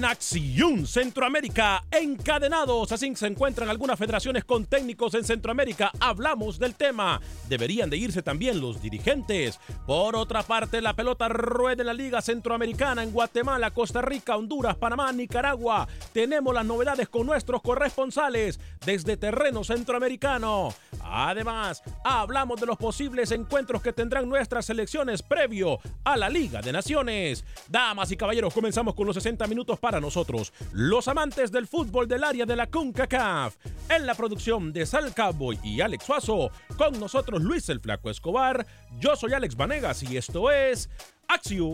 En 0.00 0.06
Acción 0.06 0.86
Centroamérica, 0.86 1.84
encadenados, 1.90 2.90
así 2.90 3.14
se 3.14 3.26
encuentran 3.26 3.68
algunas 3.68 3.98
federaciones 3.98 4.46
con 4.46 4.64
técnicos 4.64 5.12
en 5.12 5.24
Centroamérica. 5.24 5.92
Hablamos 6.00 6.58
del 6.58 6.74
tema. 6.74 7.20
Deberían 7.50 7.90
de 7.90 7.98
irse 7.98 8.22
también 8.22 8.62
los 8.62 8.80
dirigentes. 8.80 9.60
Por 9.86 10.16
otra 10.16 10.42
parte, 10.42 10.80
la 10.80 10.96
pelota 10.96 11.28
rueda 11.28 11.82
en 11.82 11.86
la 11.86 11.92
Liga 11.92 12.22
Centroamericana 12.22 13.02
en 13.02 13.12
Guatemala, 13.12 13.72
Costa 13.72 14.00
Rica, 14.00 14.38
Honduras, 14.38 14.76
Panamá, 14.76 15.12
Nicaragua. 15.12 15.86
Tenemos 16.14 16.54
las 16.54 16.64
novedades 16.64 17.10
con 17.10 17.26
nuestros 17.26 17.60
corresponsales 17.60 18.58
desde 18.86 19.18
terreno 19.18 19.64
centroamericano. 19.64 20.72
Además, 21.02 21.82
hablamos 22.04 22.58
de 22.58 22.66
los 22.66 22.78
posibles 22.78 23.32
encuentros 23.32 23.82
que 23.82 23.92
tendrán 23.92 24.28
nuestras 24.28 24.64
selecciones 24.64 25.22
previo 25.22 25.78
a 26.04 26.16
la 26.16 26.30
Liga 26.30 26.62
de 26.62 26.72
Naciones. 26.72 27.44
Damas 27.68 28.10
y 28.12 28.16
caballeros, 28.16 28.54
comenzamos 28.54 28.94
con 28.94 29.06
los 29.06 29.16
60 29.16 29.46
minutos 29.46 29.78
para 29.78 29.89
nosotros, 29.98 30.52
los 30.72 31.08
amantes 31.08 31.50
del 31.50 31.66
fútbol 31.66 32.06
del 32.06 32.22
área 32.22 32.44
de 32.44 32.54
la 32.54 32.66
CONCACAF. 32.66 33.56
En 33.88 34.04
la 34.04 34.14
producción 34.14 34.72
de 34.72 34.84
Sal 34.84 35.14
Cowboy 35.14 35.58
y 35.64 35.80
Alex 35.80 36.04
Suazo, 36.04 36.50
con 36.76 37.00
nosotros 37.00 37.42
Luis 37.42 37.70
el 37.70 37.80
Flaco 37.80 38.10
Escobar, 38.10 38.66
yo 38.98 39.16
soy 39.16 39.32
Alex 39.32 39.56
Vanegas 39.56 40.02
y 40.02 40.18
esto 40.18 40.50
es 40.50 40.90
Acción 41.26 41.68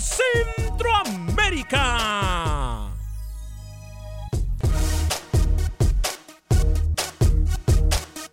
Centroamérica. 0.00 2.51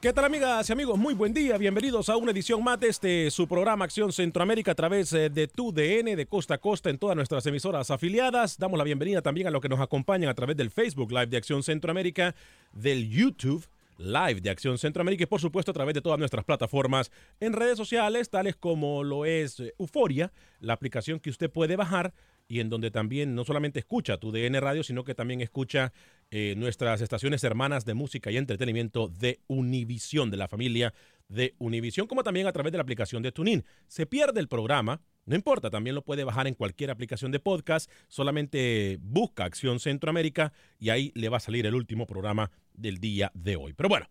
¿Qué 0.00 0.14
tal 0.14 0.24
amigas 0.24 0.66
y 0.66 0.72
amigos? 0.72 0.98
Muy 0.98 1.12
buen 1.12 1.34
día, 1.34 1.58
bienvenidos 1.58 2.08
a 2.08 2.16
una 2.16 2.30
edición 2.30 2.64
más 2.64 2.80
de 2.80 2.88
este 2.88 3.30
su 3.30 3.46
programa 3.46 3.84
Acción 3.84 4.14
Centroamérica 4.14 4.72
a 4.72 4.74
través 4.74 5.12
eh, 5.12 5.28
de 5.28 5.46
tu 5.46 5.72
DN 5.72 6.16
de 6.16 6.24
costa 6.24 6.54
a 6.54 6.58
costa 6.58 6.88
en 6.88 6.96
todas 6.96 7.14
nuestras 7.16 7.44
emisoras 7.44 7.90
afiliadas. 7.90 8.56
Damos 8.56 8.78
la 8.78 8.84
bienvenida 8.84 9.20
también 9.20 9.46
a 9.46 9.50
los 9.50 9.60
que 9.60 9.68
nos 9.68 9.78
acompañan 9.78 10.30
a 10.30 10.34
través 10.34 10.56
del 10.56 10.70
Facebook 10.70 11.12
Live 11.12 11.26
de 11.26 11.36
Acción 11.36 11.62
Centroamérica, 11.62 12.34
del 12.72 13.10
YouTube 13.10 13.66
Live 13.98 14.40
de 14.40 14.48
Acción 14.48 14.78
Centroamérica 14.78 15.24
y 15.24 15.26
por 15.26 15.42
supuesto 15.42 15.72
a 15.72 15.74
través 15.74 15.94
de 15.94 16.00
todas 16.00 16.18
nuestras 16.18 16.46
plataformas 16.46 17.12
en 17.38 17.52
redes 17.52 17.76
sociales, 17.76 18.30
tales 18.30 18.56
como 18.56 19.04
lo 19.04 19.26
es 19.26 19.60
eh, 19.60 19.74
Euforia, 19.78 20.32
la 20.60 20.72
aplicación 20.72 21.20
que 21.20 21.28
usted 21.28 21.50
puede 21.50 21.76
bajar 21.76 22.14
y 22.50 22.58
en 22.58 22.68
donde 22.68 22.90
también 22.90 23.36
no 23.36 23.44
solamente 23.44 23.78
escucha 23.78 24.18
tu 24.18 24.32
DN 24.32 24.58
Radio, 24.58 24.82
sino 24.82 25.04
que 25.04 25.14
también 25.14 25.40
escucha 25.40 25.92
eh, 26.32 26.54
nuestras 26.56 27.00
estaciones 27.00 27.44
hermanas 27.44 27.84
de 27.84 27.94
música 27.94 28.32
y 28.32 28.38
entretenimiento 28.38 29.06
de 29.06 29.38
Univisión, 29.46 30.32
de 30.32 30.36
la 30.36 30.48
familia 30.48 30.92
de 31.28 31.54
Univisión, 31.58 32.08
como 32.08 32.24
también 32.24 32.48
a 32.48 32.52
través 32.52 32.72
de 32.72 32.78
la 32.78 32.82
aplicación 32.82 33.22
de 33.22 33.30
TuneIn. 33.30 33.64
Se 33.86 34.04
pierde 34.04 34.40
el 34.40 34.48
programa, 34.48 35.00
no 35.26 35.36
importa, 35.36 35.70
también 35.70 35.94
lo 35.94 36.02
puede 36.02 36.24
bajar 36.24 36.48
en 36.48 36.54
cualquier 36.54 36.90
aplicación 36.90 37.30
de 37.30 37.38
podcast, 37.38 37.88
solamente 38.08 38.98
busca 39.00 39.44
Acción 39.44 39.78
Centroamérica 39.78 40.52
y 40.80 40.90
ahí 40.90 41.12
le 41.14 41.28
va 41.28 41.36
a 41.36 41.40
salir 41.40 41.66
el 41.66 41.76
último 41.76 42.04
programa 42.04 42.50
del 42.74 42.98
día 42.98 43.30
de 43.32 43.54
hoy. 43.54 43.74
Pero 43.74 43.88
bueno, 43.88 44.08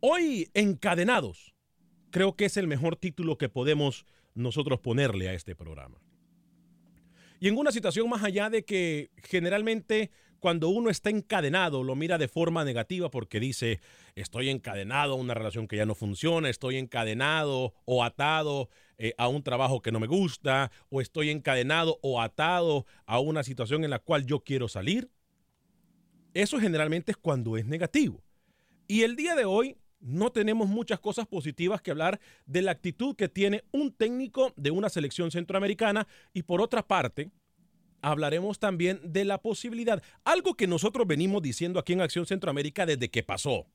hoy 0.00 0.50
encadenados, 0.52 1.54
creo 2.10 2.34
que 2.34 2.46
es 2.46 2.56
el 2.56 2.66
mejor 2.66 2.96
título 2.96 3.38
que 3.38 3.48
podemos 3.48 4.04
nosotros 4.34 4.80
ponerle 4.80 5.28
a 5.28 5.34
este 5.34 5.54
programa. 5.54 6.00
Y 7.40 7.48
en 7.48 7.56
una 7.56 7.72
situación 7.72 8.08
más 8.08 8.24
allá 8.24 8.50
de 8.50 8.64
que 8.64 9.10
generalmente 9.16 10.10
cuando 10.40 10.68
uno 10.68 10.90
está 10.90 11.10
encadenado 11.10 11.82
lo 11.82 11.94
mira 11.94 12.18
de 12.18 12.28
forma 12.28 12.64
negativa 12.64 13.10
porque 13.10 13.40
dice, 13.40 13.80
estoy 14.14 14.50
encadenado 14.50 15.14
a 15.14 15.16
una 15.16 15.34
relación 15.34 15.66
que 15.66 15.76
ya 15.76 15.86
no 15.86 15.94
funciona, 15.94 16.48
estoy 16.48 16.76
encadenado 16.76 17.74
o 17.84 18.04
atado 18.04 18.68
eh, 18.98 19.14
a 19.18 19.28
un 19.28 19.42
trabajo 19.42 19.82
que 19.82 19.92
no 19.92 20.00
me 20.00 20.06
gusta, 20.06 20.70
o 20.90 21.00
estoy 21.00 21.30
encadenado 21.30 21.98
o 22.02 22.20
atado 22.20 22.86
a 23.06 23.20
una 23.20 23.42
situación 23.42 23.84
en 23.84 23.90
la 23.90 23.98
cual 23.98 24.26
yo 24.26 24.40
quiero 24.40 24.68
salir. 24.68 25.10
Eso 26.34 26.58
generalmente 26.60 27.12
es 27.12 27.16
cuando 27.16 27.56
es 27.56 27.66
negativo. 27.66 28.22
Y 28.86 29.02
el 29.02 29.16
día 29.16 29.34
de 29.34 29.44
hoy 29.44 29.76
no 30.00 30.30
tenemos 30.30 30.68
muchas 30.68 31.00
cosas 31.00 31.26
positivas 31.26 31.82
que 31.82 31.90
hablar 31.90 32.20
de 32.46 32.62
la 32.62 32.72
actitud 32.72 33.16
que 33.16 33.28
tiene 33.28 33.64
un 33.72 33.92
técnico 33.92 34.52
de 34.56 34.70
una 34.70 34.88
selección 34.88 35.30
centroamericana 35.30 36.06
y 36.32 36.42
por 36.42 36.60
otra 36.60 36.86
parte 36.86 37.30
hablaremos 38.00 38.58
también 38.58 39.00
de 39.04 39.24
la 39.24 39.38
posibilidad, 39.38 40.02
algo 40.24 40.54
que 40.54 40.66
nosotros 40.66 41.06
venimos 41.06 41.42
diciendo 41.42 41.80
aquí 41.80 41.94
en 41.94 42.00
Acción 42.00 42.26
Centroamérica 42.26 42.86
desde 42.86 43.10
que 43.10 43.22
pasó. 43.22 43.66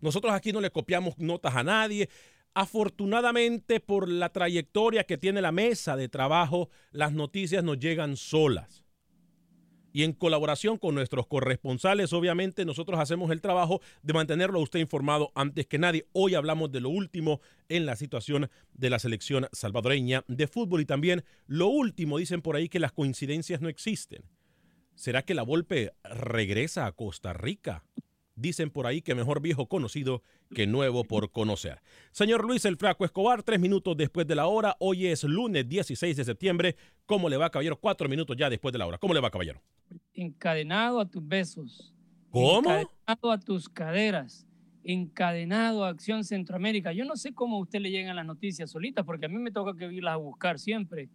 Nosotros 0.00 0.32
aquí 0.32 0.52
no 0.52 0.60
le 0.60 0.70
copiamos 0.70 1.18
notas 1.18 1.56
a 1.56 1.64
nadie. 1.64 2.08
Afortunadamente, 2.54 3.80
por 3.80 4.08
la 4.08 4.30
trayectoria 4.30 5.04
que 5.04 5.18
tiene 5.18 5.42
la 5.42 5.52
mesa 5.52 5.96
de 5.96 6.08
trabajo, 6.08 6.70
las 6.92 7.12
noticias 7.12 7.62
nos 7.62 7.78
llegan 7.78 8.16
solas. 8.16 8.87
Y 9.92 10.02
en 10.02 10.12
colaboración 10.12 10.78
con 10.78 10.94
nuestros 10.94 11.26
corresponsales, 11.26 12.12
obviamente, 12.12 12.64
nosotros 12.64 13.00
hacemos 13.00 13.30
el 13.30 13.40
trabajo 13.40 13.80
de 14.02 14.12
mantenerlo 14.12 14.58
a 14.58 14.62
usted 14.62 14.80
informado 14.80 15.32
antes 15.34 15.66
que 15.66 15.78
nadie. 15.78 16.06
Hoy 16.12 16.34
hablamos 16.34 16.70
de 16.70 16.80
lo 16.80 16.90
último 16.90 17.40
en 17.68 17.86
la 17.86 17.96
situación 17.96 18.50
de 18.74 18.90
la 18.90 18.98
selección 18.98 19.48
salvadoreña 19.52 20.24
de 20.28 20.46
fútbol 20.46 20.82
y 20.82 20.86
también 20.86 21.24
lo 21.46 21.68
último, 21.68 22.18
dicen 22.18 22.42
por 22.42 22.56
ahí 22.56 22.68
que 22.68 22.80
las 22.80 22.92
coincidencias 22.92 23.60
no 23.60 23.68
existen. 23.68 24.24
¿Será 24.94 25.22
que 25.22 25.34
la 25.34 25.42
Volpe 25.42 25.92
regresa 26.02 26.86
a 26.86 26.92
Costa 26.92 27.32
Rica? 27.32 27.84
Dicen 28.38 28.70
por 28.70 28.86
ahí 28.86 29.02
que 29.02 29.16
mejor 29.16 29.42
viejo 29.42 29.66
conocido 29.66 30.22
que 30.54 30.68
nuevo 30.68 31.02
por 31.02 31.32
conocer. 31.32 31.82
Señor 32.12 32.44
Luis 32.44 32.64
el 32.66 32.76
Flaco 32.76 33.04
Escobar, 33.04 33.42
tres 33.42 33.58
minutos 33.58 33.96
después 33.96 34.28
de 34.28 34.36
la 34.36 34.46
hora. 34.46 34.76
Hoy 34.78 35.08
es 35.08 35.24
lunes 35.24 35.68
16 35.68 36.16
de 36.16 36.24
septiembre. 36.24 36.76
¿Cómo 37.04 37.28
le 37.28 37.36
va, 37.36 37.50
caballero? 37.50 37.80
Cuatro 37.80 38.08
minutos 38.08 38.36
ya 38.36 38.48
después 38.48 38.70
de 38.72 38.78
la 38.78 38.86
hora. 38.86 38.96
¿Cómo 38.98 39.12
le 39.12 39.18
va, 39.18 39.28
caballero? 39.28 39.60
Encadenado 40.14 41.00
a 41.00 41.10
tus 41.10 41.26
besos. 41.26 41.92
¿Cómo? 42.30 42.58
Encadenado 42.58 43.32
a 43.32 43.40
tus 43.40 43.68
caderas. 43.68 44.46
Encadenado 44.84 45.84
a 45.84 45.88
Acción 45.88 46.22
Centroamérica. 46.22 46.92
Yo 46.92 47.04
no 47.04 47.16
sé 47.16 47.34
cómo 47.34 47.56
a 47.56 47.60
usted 47.60 47.80
le 47.80 47.90
llegan 47.90 48.14
las 48.14 48.24
noticias 48.24 48.70
solitas, 48.70 49.04
porque 49.04 49.26
a 49.26 49.28
mí 49.28 49.38
me 49.38 49.50
toca 49.50 49.76
que 49.76 49.92
irlas 49.92 50.14
a 50.14 50.16
buscar 50.16 50.60
siempre. 50.60 51.10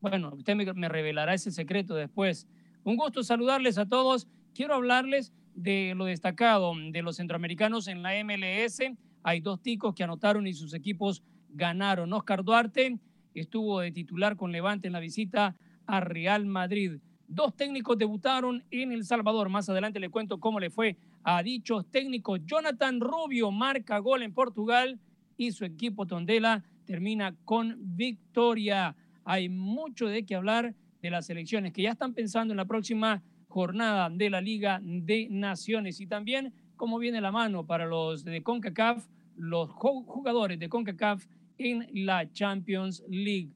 Bueno, 0.00 0.32
usted 0.34 0.56
me, 0.56 0.72
me 0.72 0.88
revelará 0.88 1.34
ese 1.34 1.50
secreto 1.50 1.94
después. 1.94 2.48
Un 2.82 2.96
gusto 2.96 3.22
saludarles 3.22 3.76
a 3.76 3.86
todos. 3.86 4.26
Quiero 4.54 4.74
hablarles 4.74 5.34
de 5.54 5.94
lo 5.96 6.04
destacado 6.04 6.72
de 6.90 7.02
los 7.02 7.16
centroamericanos 7.16 7.88
en 7.88 8.02
la 8.02 8.12
MLS. 8.24 8.80
Hay 9.22 9.40
dos 9.40 9.62
ticos 9.62 9.94
que 9.94 10.04
anotaron 10.04 10.46
y 10.46 10.54
sus 10.54 10.74
equipos 10.74 11.22
ganaron. 11.50 12.12
Oscar 12.12 12.44
Duarte 12.44 12.98
estuvo 13.34 13.80
de 13.80 13.92
titular 13.92 14.36
con 14.36 14.52
Levante 14.52 14.86
en 14.86 14.92
la 14.92 15.00
visita 15.00 15.56
a 15.86 16.00
Real 16.00 16.46
Madrid. 16.46 16.98
Dos 17.28 17.56
técnicos 17.56 17.96
debutaron 17.96 18.64
en 18.70 18.92
El 18.92 19.04
Salvador. 19.04 19.48
Más 19.48 19.68
adelante 19.68 20.00
le 20.00 20.10
cuento 20.10 20.38
cómo 20.38 20.60
le 20.60 20.70
fue 20.70 20.96
a 21.22 21.42
dichos 21.42 21.86
técnicos. 21.90 22.40
Jonathan 22.44 23.00
Rubio 23.00 23.50
marca 23.50 23.98
gol 23.98 24.22
en 24.22 24.34
Portugal 24.34 25.00
y 25.36 25.52
su 25.52 25.64
equipo 25.64 26.06
Tondela 26.06 26.62
termina 26.84 27.34
con 27.44 27.76
victoria. 27.78 28.96
Hay 29.24 29.48
mucho 29.48 30.08
de 30.08 30.24
qué 30.24 30.34
hablar 30.34 30.74
de 31.00 31.10
las 31.10 31.30
elecciones 31.30 31.72
que 31.72 31.82
ya 31.82 31.92
están 31.92 32.14
pensando 32.14 32.52
en 32.52 32.58
la 32.58 32.64
próxima 32.64 33.22
jornada 33.52 34.08
de 34.08 34.30
la 34.30 34.40
Liga 34.40 34.80
de 34.82 35.28
Naciones 35.30 36.00
y 36.00 36.06
también 36.06 36.54
cómo 36.76 36.98
viene 36.98 37.20
la 37.20 37.30
mano 37.30 37.66
para 37.66 37.84
los 37.84 38.24
de 38.24 38.42
CONCACAF, 38.42 39.06
los 39.36 39.70
jugadores 39.70 40.58
de 40.58 40.70
CONCACAF 40.70 41.26
en 41.58 41.86
la 42.06 42.32
Champions 42.32 43.04
League. 43.08 43.50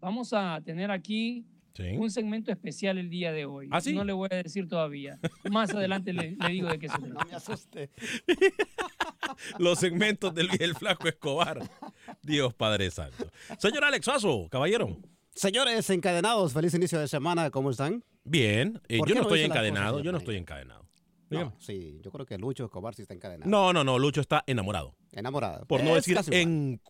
Vamos 0.00 0.32
a 0.32 0.60
tener 0.64 0.92
aquí 0.92 1.44
un 1.98 2.08
segmento 2.08 2.52
especial 2.52 2.98
el 2.98 3.10
día 3.10 3.32
de 3.32 3.44
hoy. 3.44 3.68
¿Ah, 3.72 3.80
sí? 3.80 3.92
No 3.94 4.04
le 4.04 4.12
voy 4.12 4.28
a 4.30 4.36
decir 4.36 4.68
todavía. 4.68 5.18
Más 5.50 5.70
adelante 5.74 6.12
le, 6.12 6.36
le 6.36 6.48
digo 6.48 6.68
de 6.68 6.78
qué 6.78 6.88
se 6.88 6.98
trata. 6.98 7.08
No 7.08 7.20
me 7.28 7.34
asuste. 7.34 7.90
Los 9.58 9.80
segmentos 9.80 10.32
del 10.34 10.50
el 10.60 10.76
Flaco 10.76 11.08
Escobar. 11.08 11.68
Dios 12.22 12.54
Padre 12.54 12.92
Santo. 12.92 13.26
Señor 13.58 13.82
Alex 13.84 14.04
Suazo, 14.04 14.46
caballero. 14.48 14.96
Señores 15.34 15.90
encadenados, 15.90 16.52
feliz 16.52 16.74
inicio 16.74 17.00
de 17.00 17.08
semana, 17.08 17.50
¿cómo 17.50 17.70
están? 17.70 18.04
Bien, 18.24 18.80
eh, 18.88 18.98
¿Por 18.98 19.08
yo 19.08 19.14
no 19.14 19.22
estoy 19.22 19.42
encadenado, 19.42 20.00
yo 20.00 20.12
no 20.12 20.18
estoy 20.18 20.36
encadenado. 20.36 20.82
No, 21.30 21.54
sí, 21.58 21.98
yo 22.02 22.10
creo 22.10 22.26
que 22.26 22.36
Lucho 22.36 22.64
Escobar 22.64 22.94
sí 22.94 23.02
está 23.02 23.14
encadenado. 23.14 23.50
No, 23.50 23.72
no, 23.72 23.84
no, 23.84 23.98
Lucho 23.98 24.20
está 24.20 24.44
enamorado. 24.46 24.94
Enamorado. 25.12 25.66
Por 25.66 25.82
no 25.82 25.96
Es 25.96 26.04
decir 26.04 26.18
en 26.32 26.80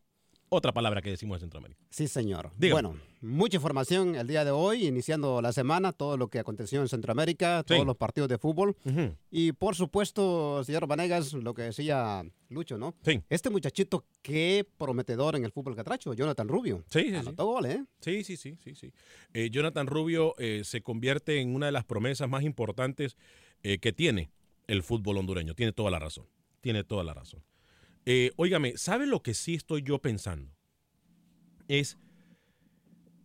otra 0.54 0.72
palabra 0.72 1.00
que 1.00 1.08
decimos 1.08 1.36
en 1.36 1.40
Centroamérica. 1.40 1.80
Sí, 1.88 2.06
señor. 2.08 2.50
Dígame. 2.58 2.82
Bueno, 2.82 3.00
mucha 3.22 3.56
información 3.56 4.14
el 4.14 4.26
día 4.26 4.44
de 4.44 4.50
hoy, 4.50 4.86
iniciando 4.86 5.40
la 5.40 5.50
semana, 5.50 5.92
todo 5.92 6.18
lo 6.18 6.28
que 6.28 6.38
aconteció 6.38 6.82
en 6.82 6.88
Centroamérica, 6.88 7.62
todos 7.62 7.86
los 7.86 7.96
partidos 7.96 8.28
de 8.28 8.36
fútbol. 8.36 8.76
Y 9.30 9.52
por 9.52 9.74
supuesto, 9.74 10.62
señor 10.64 10.86
Vanegas, 10.86 11.32
lo 11.32 11.54
que 11.54 11.62
decía 11.62 12.22
Lucho, 12.50 12.76
¿no? 12.76 12.94
Sí. 13.02 13.22
Este 13.30 13.48
muchachito, 13.48 14.04
qué 14.20 14.68
prometedor 14.76 15.36
en 15.36 15.46
el 15.46 15.52
fútbol 15.52 15.74
catracho, 15.74 16.12
Jonathan 16.12 16.48
Rubio. 16.48 16.84
Sí, 16.90 17.00
sí, 17.00 17.08
sí. 17.08 17.16
Anotó 17.16 17.46
gol, 17.46 17.64
¿eh? 17.64 17.84
Sí, 18.00 18.22
sí, 18.22 18.36
sí, 18.36 18.58
sí, 18.62 18.74
sí. 18.74 18.92
Eh, 19.32 19.48
Jonathan 19.50 19.86
Rubio 19.86 20.34
eh, 20.36 20.62
se 20.64 20.82
convierte 20.82 21.40
en 21.40 21.54
una 21.54 21.66
de 21.66 21.72
las 21.72 21.86
promesas 21.86 22.28
más 22.28 22.42
importantes 22.42 23.16
eh, 23.62 23.78
que 23.78 23.94
tiene 23.94 24.30
el 24.66 24.82
fútbol 24.82 25.16
hondureño. 25.16 25.54
Tiene 25.54 25.72
toda 25.72 25.90
la 25.90 25.98
razón. 25.98 26.26
Tiene 26.60 26.84
toda 26.84 27.04
la 27.04 27.14
razón. 27.14 27.42
Eh, 28.06 28.32
¿sabe 28.76 29.06
lo 29.06 29.22
que 29.22 29.34
sí 29.34 29.54
estoy 29.54 29.82
yo 29.82 30.00
pensando? 30.00 30.54
Es, 31.68 31.98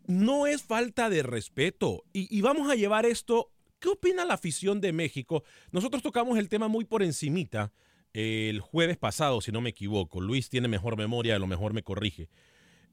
no 0.06 0.48
es 0.48 0.64
falta 0.64 1.10
de 1.10 1.24
respeto. 1.24 2.04
Y, 2.14 2.36
y 2.36 2.42
vamos 2.42 2.70
a 2.70 2.76
llevar 2.76 3.06
esto, 3.06 3.52
¿qué 3.80 3.90
opina 3.90 4.26
la 4.26 4.36
afición 4.36 4.82
de 4.82 4.94
México? 4.94 5.44
Nosotros 5.72 6.04
tocamos 6.04 6.38
el 6.38 6.50
tema 6.50 6.68
muy 6.68 6.86
por 6.86 7.04
encimita 7.04 7.74
eh, 8.14 8.50
el 8.50 8.62
jueves 8.62 8.98
pasado, 8.98 9.42
si 9.42 9.52
no 9.52 9.62
me 9.62 9.70
equivoco. 9.70 10.22
Luis 10.22 10.50
tiene 10.50 10.68
mejor 10.68 10.98
memoria, 10.98 11.36
a 11.36 11.40
lo 11.40 11.48
mejor 11.48 11.74
me 11.74 11.84
corrige 11.84 12.30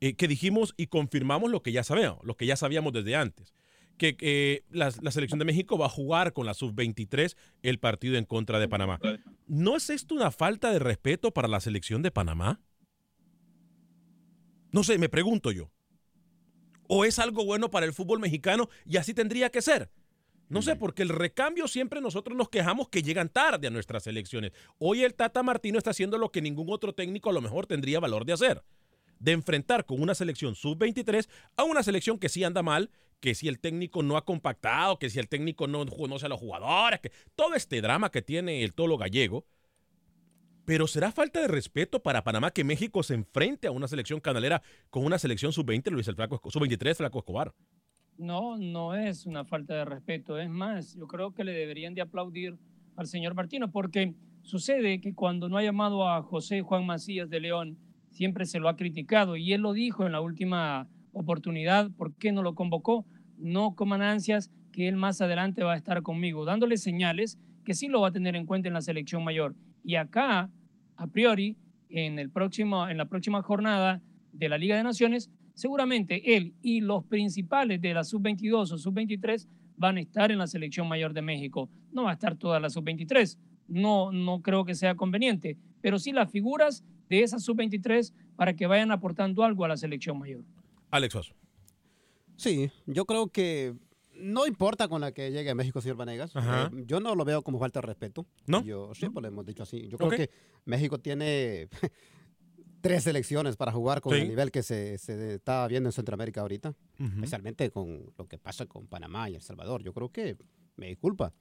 eh, 0.01 0.17
que 0.17 0.29
dijimos 0.29 0.75
y 0.77 0.89
confirmamos 0.89 1.51
lo 1.51 1.63
que 1.63 1.73
ya 1.73 1.85
sabíamos, 1.85 2.25
lo 2.25 2.37
que 2.37 2.47
ya 2.47 2.57
sabíamos 2.57 2.93
desde 2.93 3.17
antes, 3.17 3.55
que 3.97 4.65
la, 4.71 4.93
la 5.01 5.11
selección 5.11 5.39
de 5.39 5.45
México 5.45 5.79
va 5.79 5.87
a 5.87 5.91
jugar 5.91 6.33
con 6.33 6.47
la 6.47 6.55
sub-23 6.55 7.37
el 7.63 7.79
partido 7.79 8.17
en 8.17 8.25
contra 8.25 8.59
de 8.59 8.69
Panamá. 8.69 9.01
¿No 9.47 9.77
es 9.77 9.91
esto 9.91 10.15
una 10.15 10.31
falta 10.31 10.73
de 10.73 10.79
respeto 10.79 11.33
para 11.33 11.49
la 11.49 11.61
selección 11.61 12.03
de 12.03 12.11
Panamá? 12.11 12.61
No 14.73 14.83
sé, 14.83 14.99
me 14.99 15.09
pregunto 15.09 15.53
yo. 15.53 15.71
¿O 16.89 17.05
es 17.05 17.19
algo 17.19 17.45
bueno 17.45 17.71
para 17.71 17.87
el 17.87 17.93
fútbol 17.93 18.21
mexicano 18.21 18.69
y 18.85 18.97
así 18.97 19.15
tendría 19.15 19.51
que 19.51 19.63
ser? 19.63 19.91
No 20.49 20.61
sé, 20.61 20.77
porque 20.77 21.03
el 21.03 21.09
recambio 21.09 21.67
siempre 21.69 22.01
nosotros 22.01 22.37
nos 22.37 22.51
quejamos 22.51 22.89
que 22.89 23.03
llegan 23.03 23.31
tarde 23.31 23.67
a 23.67 23.71
nuestras 23.71 24.07
elecciones. 24.07 24.53
Hoy 24.79 25.03
el 25.03 25.15
Tata 25.15 25.43
Martino 25.43 25.79
está 25.79 25.91
haciendo 25.91 26.19
lo 26.19 26.31
que 26.31 26.43
ningún 26.43 26.67
otro 26.71 26.95
técnico 26.95 27.31
a 27.31 27.33
lo 27.33 27.41
mejor 27.41 27.67
tendría 27.67 27.99
valor 27.99 28.25
de 28.27 28.35
hacer 28.35 28.63
de 29.19 29.33
enfrentar 29.33 29.87
con 29.87 30.03
una 30.03 30.15
selección 30.15 30.55
sub-23 30.55 31.29
a 31.57 31.65
una 31.65 31.83
selección 31.83 32.19
que 32.19 32.29
sí 32.29 32.45
anda 32.45 32.63
mal, 32.63 32.91
que 33.21 33.35
si 33.35 33.49
el 33.49 33.59
técnico 33.59 34.03
no 34.03 34.17
ha 34.17 34.25
compactado, 34.25 34.99
que 34.99 35.11
si 35.11 35.19
el 35.19 35.29
técnico 35.29 35.67
no 35.67 35.85
conoce 35.87 36.27
a 36.27 36.29
los 36.29 36.39
jugadores, 36.41 37.01
que 37.01 37.11
todo 37.35 37.55
este 37.55 37.81
drama 37.81 38.11
que 38.11 38.23
tiene 38.23 38.63
el 38.63 38.75
tolo 38.75 38.99
gallego. 38.99 39.45
Pero 40.67 40.87
será 40.87 41.13
falta 41.13 41.41
de 41.41 41.49
respeto 41.49 42.03
para 42.03 42.25
Panamá 42.25 42.51
que 42.51 42.65
México 42.65 43.03
se 43.03 43.13
enfrente 43.15 43.67
a 43.67 43.71
una 43.71 43.87
selección 43.87 44.21
canalera 44.21 44.63
con 44.89 45.05
una 45.05 45.19
selección 45.19 45.53
sub-20, 45.53 45.91
Luis 45.91 46.09
el 46.09 46.15
Flaco, 46.15 46.41
Esco- 46.41 46.51
sub-23, 46.51 46.97
Flaco 46.97 47.19
Escobar. 47.19 47.53
No, 48.17 48.57
no 48.57 48.95
es 48.95 49.27
una 49.27 49.45
falta 49.45 49.75
de 49.75 49.85
respeto. 49.85 50.39
Es 50.39 50.49
más, 50.49 50.95
yo 50.95 51.07
creo 51.07 51.35
que 51.35 51.45
le 51.45 51.53
deberían 51.53 51.95
de 51.95 52.01
aplaudir 52.01 52.57
al 52.97 53.07
señor 53.07 53.35
Martino 53.35 53.71
porque 53.71 54.15
sucede 54.43 55.01
que 55.03 55.15
cuando 55.15 55.49
no 55.51 55.59
ha 55.59 55.63
llamado 55.63 56.09
a 56.09 56.23
José 56.23 56.63
Juan 56.63 56.87
Macías 56.87 57.29
de 57.29 57.41
León, 57.41 57.77
siempre 58.11 58.47
se 58.47 58.59
lo 58.61 58.69
ha 58.71 58.77
criticado 58.77 59.37
y 59.37 59.53
él 59.53 59.61
lo 59.61 59.73
dijo 59.75 60.07
en 60.07 60.13
la 60.13 60.21
última 60.21 60.89
oportunidad, 61.15 61.91
¿por 61.93 62.15
qué 62.15 62.33
no 62.33 62.43
lo 62.43 62.55
convocó? 62.55 63.07
No 63.39 63.75
coman 63.75 64.03
ansias 64.03 64.51
que 64.73 64.89
él 64.89 64.97
más 64.97 65.21
adelante 65.21 65.63
va 65.63 65.75
a 65.75 65.77
estar 65.77 66.03
conmigo, 66.03 66.45
dándole 66.45 66.77
señales 66.77 67.39
que 67.65 67.75
sí 67.75 67.89
lo 67.89 68.03
va 68.03 68.09
a 68.09 68.13
tener 68.13 68.37
en 68.37 68.47
cuenta 68.47 68.69
en 68.69 68.75
la 68.75 68.83
selección 68.83 69.25
mayor. 69.25 69.55
Y 69.83 69.95
acá, 69.95 70.51
a 70.97 71.07
priori, 71.07 71.57
en, 71.89 72.19
el 72.19 72.31
próximo, 72.31 72.89
en 72.89 72.99
la 72.99 73.07
próxima 73.07 73.43
jornada 73.43 74.03
de 74.33 74.49
la 74.49 74.59
Liga 74.59 74.77
de 74.77 74.83
Naciones, 74.83 75.31
seguramente 75.55 76.37
él 76.37 76.55
y 76.61 76.81
los 76.81 77.05
principales 77.05 77.81
de 77.81 77.95
la 77.95 78.05
sub-22 78.05 78.73
o 78.73 78.79
sub-23 78.79 79.47
van 79.77 79.97
a 79.97 80.01
estar 80.01 80.31
en 80.31 80.39
la 80.39 80.47
selección 80.47 80.89
mayor 80.89 81.15
de 81.15 81.23
México. 81.23 81.71
No 81.93 82.05
va 82.05 82.11
a 82.11 82.15
estar 82.15 82.37
toda 82.37 82.61
la 82.61 82.69
sub-23, 82.69 83.39
no, 83.69 84.13
no 84.13 84.43
creo 84.43 84.65
que 84.65 84.75
sea 84.75 84.95
conveniente, 84.95 85.57
pero 85.81 85.99
sí 85.99 86.13
las 86.13 86.31
figuras 86.31 86.85
de 87.09 87.23
esa 87.23 87.39
sub-23 87.39 88.13
para 88.37 88.55
que 88.55 88.67
vayan 88.67 88.91
aportando 88.91 89.45
algo 89.45 89.65
a 89.65 89.69
la 89.69 89.77
selección 89.77 90.19
mayor. 90.19 90.45
Alex 90.95 91.13
Suazo. 91.13 91.35
Sí, 92.37 92.71
yo 92.87 93.05
creo 93.05 93.29
que 93.29 93.75
no 94.17 94.47
importa 94.47 94.87
con 94.89 95.01
la 95.01 95.13
que 95.13 95.31
llegue 95.33 95.51
a 95.51 95.55
México, 95.55 95.81
señor 95.81 95.97
Vanegas. 95.97 96.33
Eh, 96.37 96.71
yo 96.87 97.01
no 97.01 97.15
lo 97.15 97.25
veo 97.25 97.43
como 97.43 97.59
falta 97.59 97.81
de 97.81 97.87
respeto. 97.87 98.27
¿No? 98.47 98.63
Yo 98.63 98.95
siempre 98.95 99.21
lo 99.23 99.29
hemos 99.29 99.45
dicho 99.45 99.63
así. 99.65 99.89
Yo 99.89 99.99
creo 99.99 100.11
que 100.11 100.31
México 100.65 100.99
tiene 100.99 101.69
tres 102.81 103.05
selecciones 103.05 103.57
para 103.57 103.73
jugar 103.73 104.01
con 104.01 104.15
Sí. 104.15 104.21
el 104.21 104.29
nivel 104.29 104.51
que 104.51 104.63
se, 104.63 104.99
se 104.99 105.35
está 105.35 105.67
viendo 105.69 105.89
en 105.89 105.93
Centroamérica 105.93 106.43
ahorita, 106.43 106.75
especialmente 106.99 107.71
con 107.71 108.13
lo 108.17 108.27
que 108.29 108.39
pasa 108.39 108.67
con 108.67 108.87
Panamá 108.87 109.29
y 109.31 109.35
El 109.35 109.43
Salvador. 109.43 109.83
Yo 109.83 109.93
creo 109.93 110.11
que, 110.11 110.37
me 110.77 110.87
disculpa, 110.89 111.33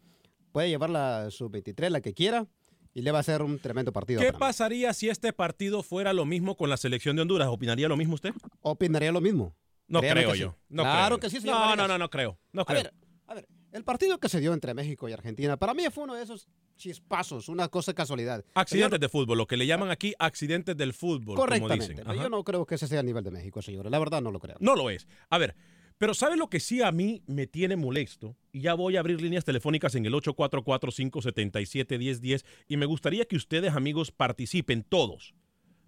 puede 0.51 0.69
llevar 0.69 0.89
la 0.89 1.29
sub-23, 1.29 1.89
la 1.89 2.01
que 2.01 2.13
quiera, 2.13 2.47
y 2.93 3.01
le 3.01 3.11
va 3.11 3.17
a 3.19 3.21
hacer 3.21 3.41
un 3.41 3.59
tremendo 3.59 3.91
partido. 3.91 4.21
a 4.21 4.23
¿Qué 4.23 4.33
pasaría 4.33 4.93
si 4.93 5.09
este 5.09 5.33
partido 5.33 5.83
fuera 5.83 6.13
lo 6.13 6.25
mismo 6.25 6.55
con 6.55 6.69
la 6.69 6.77
selección 6.77 7.15
de 7.15 7.21
Honduras? 7.23 7.47
¿Opinaría 7.49 7.87
lo 7.87 7.97
mismo 7.97 8.15
usted? 8.15 8.33
Opinaría 8.61 9.11
lo 9.11 9.21
mismo. 9.21 9.55
No 9.87 9.99
Créame 9.99 10.21
creo 10.23 10.35
yo. 10.35 10.49
sí. 10.51 10.55
No 10.69 10.83
claro 10.83 11.17
creo. 11.17 11.19
que 11.19 11.29
sí, 11.35 11.41
señor 11.41 11.55
No, 11.55 11.75
no, 11.75 11.87
no, 11.87 11.97
no 11.97 12.09
creo. 12.09 12.39
No 12.51 12.61
A 12.61 12.65
creo. 12.65 12.83
ver, 12.83 12.93
a 13.27 13.33
ver, 13.35 13.47
El 13.71 13.83
partido 13.83 14.19
que 14.19 14.29
se 14.29 14.39
dio 14.39 14.53
entre 14.53 14.73
México 14.73 15.09
y 15.09 15.13
Argentina, 15.13 15.57
para 15.57 15.73
mí 15.73 15.83
fue 15.91 16.03
uno 16.03 16.13
de 16.13 16.23
esos 16.23 16.47
chispazos, 16.77 17.49
una 17.49 17.67
cosa 17.69 17.91
de 17.91 17.95
casualidad. 17.95 18.45
Accidentes 18.53 18.99
de 18.99 19.09
fútbol, 19.09 19.37
lo 19.37 19.47
que 19.47 19.57
le 19.57 19.65
llaman 19.65 19.89
aquí 19.91 20.13
accidentes 20.19 20.75
del 20.77 20.93
fútbol, 20.93 21.35
como 21.35 21.37
Correctamente. 21.37 21.87
dicen. 21.89 22.05
pero 22.05 22.21
Yo 22.21 22.29
no 22.29 22.43
creo 22.43 22.65
que 22.65 22.75
ese 22.75 22.87
sea 22.87 22.99
el 22.99 23.05
nivel 23.05 23.23
de 23.23 23.31
México, 23.31 23.61
señores. 23.61 23.91
La 23.91 23.99
verdad 23.99 24.21
no 24.21 24.31
lo 24.31 24.39
creo. 24.39 24.57
No 24.59 24.75
lo 24.75 24.89
es. 24.89 25.07
A 25.29 25.37
ver, 25.37 25.55
pero 25.97 26.13
¿sabe 26.13 26.37
lo 26.37 26.49
que 26.49 26.59
sí 26.59 26.81
a 26.81 26.91
mí 26.91 27.23
me 27.27 27.47
tiene 27.47 27.75
molesto? 27.75 28.35
Y 28.51 28.61
ya 28.61 28.73
voy 28.73 28.97
a 28.97 28.99
abrir 28.99 29.21
líneas 29.21 29.45
telefónicas 29.45 29.95
en 29.95 30.05
el 30.05 30.13
844-577-1010 30.13 32.45
y 32.67 32.77
me 32.77 32.85
gustaría 32.85 33.25
que 33.25 33.35
ustedes, 33.35 33.73
amigos, 33.73 34.11
participen 34.11 34.83
todos, 34.83 35.33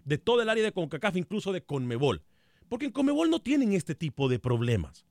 de 0.04 0.18
todo 0.18 0.42
el 0.42 0.48
área 0.48 0.64
de 0.64 0.72
CONCACAF, 0.72 1.16
incluso 1.16 1.52
de 1.52 1.62
CONMEBOL. 1.62 2.22
Porque 2.68 2.86
en 2.86 2.92
CONMEBOL 2.92 3.30
no 3.30 3.40
tienen 3.40 3.72
este 3.72 3.94
tipo 3.94 4.28
de 4.28 4.38
problemas. 4.38 5.06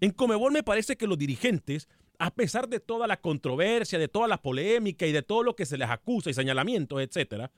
En 0.00 0.10
CONMEBOL 0.10 0.52
me 0.52 0.62
parece 0.62 0.96
que 0.96 1.06
los 1.06 1.18
dirigentes, 1.18 1.88
a 2.18 2.34
pesar 2.34 2.68
de 2.68 2.80
toda 2.80 3.06
la 3.06 3.20
controversia, 3.20 3.98
de 3.98 4.08
toda 4.08 4.28
la 4.28 4.42
polémica 4.42 5.06
y 5.06 5.12
de 5.12 5.22
todo 5.22 5.42
lo 5.42 5.56
que 5.56 5.66
se 5.66 5.78
les 5.78 5.88
acusa 5.88 6.30
y 6.30 6.34
señalamientos, 6.34 7.00
etcétera, 7.00 7.50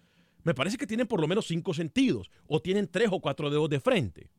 me 0.44 0.54
parece 0.54 0.76
que 0.76 0.86
tienen 0.86 1.06
por 1.06 1.20
lo 1.20 1.28
menos 1.28 1.46
cinco 1.46 1.74
sentidos 1.74 2.30
o 2.46 2.60
tienen 2.60 2.88
tres 2.88 3.08
o 3.10 3.20
cuatro 3.20 3.50
dedos 3.50 3.68
de 3.68 3.80
frente. 3.80 4.30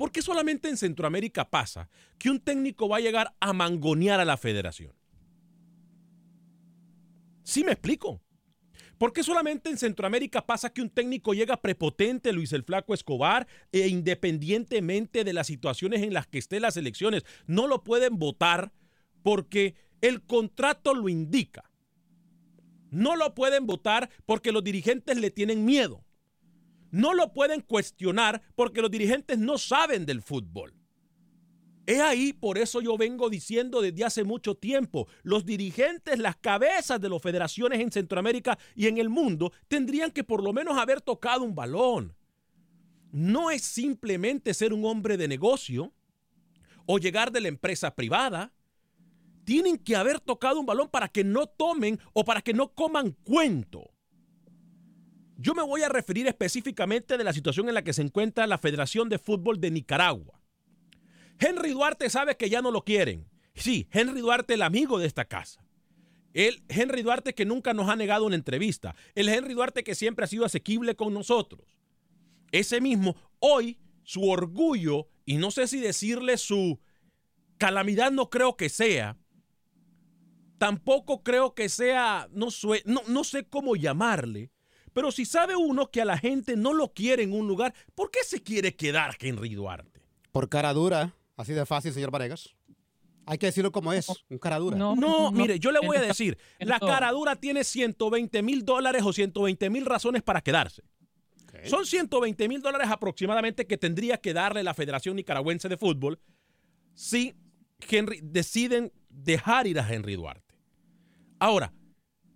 ¿Por 0.00 0.12
qué 0.12 0.22
solamente 0.22 0.70
en 0.70 0.78
Centroamérica 0.78 1.50
pasa 1.50 1.90
que 2.18 2.30
un 2.30 2.40
técnico 2.40 2.88
va 2.88 2.96
a 2.96 3.00
llegar 3.00 3.34
a 3.38 3.52
mangonear 3.52 4.18
a 4.18 4.24
la 4.24 4.38
federación? 4.38 4.94
¿Sí 7.42 7.64
me 7.64 7.72
explico? 7.72 8.22
¿Por 8.96 9.12
qué 9.12 9.22
solamente 9.22 9.68
en 9.68 9.76
Centroamérica 9.76 10.46
pasa 10.46 10.72
que 10.72 10.80
un 10.80 10.88
técnico 10.88 11.34
llega 11.34 11.60
prepotente, 11.60 12.32
Luis 12.32 12.54
el 12.54 12.64
Flaco 12.64 12.94
Escobar, 12.94 13.46
e 13.72 13.88
independientemente 13.88 15.22
de 15.22 15.34
las 15.34 15.48
situaciones 15.48 16.00
en 16.00 16.14
las 16.14 16.26
que 16.26 16.38
esté 16.38 16.60
las 16.60 16.78
elecciones, 16.78 17.26
no 17.46 17.66
lo 17.66 17.84
pueden 17.84 18.18
votar 18.18 18.72
porque 19.22 19.74
el 20.00 20.22
contrato 20.22 20.94
lo 20.94 21.10
indica? 21.10 21.70
No 22.90 23.16
lo 23.16 23.34
pueden 23.34 23.66
votar 23.66 24.08
porque 24.24 24.50
los 24.50 24.64
dirigentes 24.64 25.18
le 25.18 25.30
tienen 25.30 25.66
miedo. 25.66 26.06
No 26.90 27.14
lo 27.14 27.32
pueden 27.32 27.60
cuestionar 27.60 28.42
porque 28.54 28.82
los 28.82 28.90
dirigentes 28.90 29.38
no 29.38 29.58
saben 29.58 30.06
del 30.06 30.22
fútbol. 30.22 30.74
Es 31.86 32.00
ahí, 32.00 32.32
por 32.32 32.58
eso 32.58 32.80
yo 32.80 32.96
vengo 32.96 33.28
diciendo 33.30 33.80
desde 33.80 34.04
hace 34.04 34.22
mucho 34.22 34.54
tiempo, 34.54 35.08
los 35.22 35.44
dirigentes, 35.44 36.18
las 36.18 36.36
cabezas 36.36 37.00
de 37.00 37.08
las 37.08 37.20
federaciones 37.20 37.80
en 37.80 37.90
Centroamérica 37.90 38.58
y 38.76 38.86
en 38.86 38.98
el 38.98 39.08
mundo 39.08 39.52
tendrían 39.66 40.12
que 40.12 40.22
por 40.22 40.42
lo 40.42 40.52
menos 40.52 40.78
haber 40.78 41.00
tocado 41.00 41.42
un 41.42 41.54
balón. 41.54 42.14
No 43.10 43.50
es 43.50 43.62
simplemente 43.62 44.54
ser 44.54 44.72
un 44.72 44.84
hombre 44.84 45.16
de 45.16 45.26
negocio 45.26 45.92
o 46.86 46.98
llegar 46.98 47.32
de 47.32 47.40
la 47.40 47.48
empresa 47.48 47.94
privada. 47.94 48.52
Tienen 49.44 49.76
que 49.76 49.96
haber 49.96 50.20
tocado 50.20 50.60
un 50.60 50.66
balón 50.66 50.88
para 50.88 51.08
que 51.08 51.24
no 51.24 51.46
tomen 51.46 51.98
o 52.12 52.24
para 52.24 52.40
que 52.40 52.54
no 52.54 52.72
coman 52.72 53.16
cuento. 53.24 53.90
Yo 55.42 55.54
me 55.54 55.62
voy 55.62 55.82
a 55.82 55.88
referir 55.88 56.26
específicamente 56.26 57.16
de 57.16 57.24
la 57.24 57.32
situación 57.32 57.68
en 57.68 57.74
la 57.74 57.82
que 57.82 57.94
se 57.94 58.02
encuentra 58.02 58.46
la 58.46 58.58
Federación 58.58 59.08
de 59.08 59.18
Fútbol 59.18 59.58
de 59.58 59.70
Nicaragua. 59.70 60.38
Henry 61.38 61.70
Duarte 61.70 62.10
sabe 62.10 62.36
que 62.36 62.50
ya 62.50 62.60
no 62.60 62.70
lo 62.70 62.84
quieren. 62.84 63.26
Sí, 63.54 63.88
Henry 63.90 64.20
Duarte, 64.20 64.52
el 64.52 64.60
amigo 64.60 64.98
de 64.98 65.06
esta 65.06 65.24
casa. 65.24 65.64
El 66.34 66.62
Henry 66.68 67.00
Duarte 67.00 67.34
que 67.34 67.46
nunca 67.46 67.72
nos 67.72 67.88
ha 67.88 67.96
negado 67.96 68.26
una 68.26 68.34
entrevista. 68.34 68.94
El 69.14 69.30
Henry 69.30 69.54
Duarte 69.54 69.82
que 69.82 69.94
siempre 69.94 70.26
ha 70.26 70.28
sido 70.28 70.44
asequible 70.44 70.94
con 70.94 71.14
nosotros. 71.14 71.78
Ese 72.52 72.82
mismo, 72.82 73.16
hoy, 73.38 73.78
su 74.02 74.28
orgullo, 74.28 75.08
y 75.24 75.38
no 75.38 75.50
sé 75.50 75.68
si 75.68 75.80
decirle 75.80 76.36
su 76.36 76.80
calamidad, 77.56 78.12
no 78.12 78.28
creo 78.28 78.58
que 78.58 78.68
sea. 78.68 79.16
Tampoco 80.58 81.22
creo 81.22 81.54
que 81.54 81.70
sea, 81.70 82.28
no, 82.30 82.48
no, 82.84 83.00
no 83.08 83.24
sé 83.24 83.44
cómo 83.44 83.74
llamarle. 83.74 84.50
Pero 84.92 85.12
si 85.12 85.24
sabe 85.24 85.56
uno 85.56 85.90
que 85.90 86.02
a 86.02 86.04
la 86.04 86.18
gente 86.18 86.56
no 86.56 86.72
lo 86.72 86.92
quiere 86.92 87.22
en 87.22 87.32
un 87.32 87.46
lugar, 87.46 87.74
¿por 87.94 88.10
qué 88.10 88.20
se 88.24 88.42
quiere 88.42 88.74
quedar 88.74 89.16
Henry 89.18 89.54
Duarte? 89.54 90.00
Por 90.32 90.48
cara 90.48 90.72
dura, 90.72 91.14
así 91.36 91.52
de 91.52 91.66
fácil, 91.66 91.92
señor 91.92 92.10
Varegas. 92.10 92.54
Hay 93.26 93.38
que 93.38 93.46
decirlo 93.46 93.70
como 93.70 93.92
es, 93.92 94.08
un 94.28 94.38
cara 94.38 94.58
dura. 94.58 94.76
No, 94.76 95.30
mire, 95.30 95.58
yo 95.58 95.70
le 95.70 95.78
voy 95.80 95.96
a 95.96 96.00
decir, 96.00 96.36
la 96.58 96.80
cara 96.80 97.12
dura 97.12 97.36
tiene 97.36 97.62
120 97.62 98.42
mil 98.42 98.64
dólares 98.64 99.02
o 99.04 99.12
120 99.12 99.70
mil 99.70 99.86
razones 99.86 100.22
para 100.22 100.40
quedarse. 100.40 100.82
Son 101.64 101.84
120 101.84 102.48
mil 102.48 102.62
dólares 102.62 102.88
aproximadamente 102.90 103.66
que 103.66 103.76
tendría 103.76 104.16
que 104.16 104.32
darle 104.32 104.62
la 104.62 104.74
Federación 104.74 105.16
Nicaragüense 105.16 105.68
de 105.68 105.76
Fútbol 105.76 106.18
si 106.94 107.34
Henry, 107.88 108.20
deciden 108.22 108.92
dejar 109.08 109.66
ir 109.66 109.78
a 109.78 109.92
Henry 109.92 110.16
Duarte. 110.16 110.54
Ahora, 111.38 111.72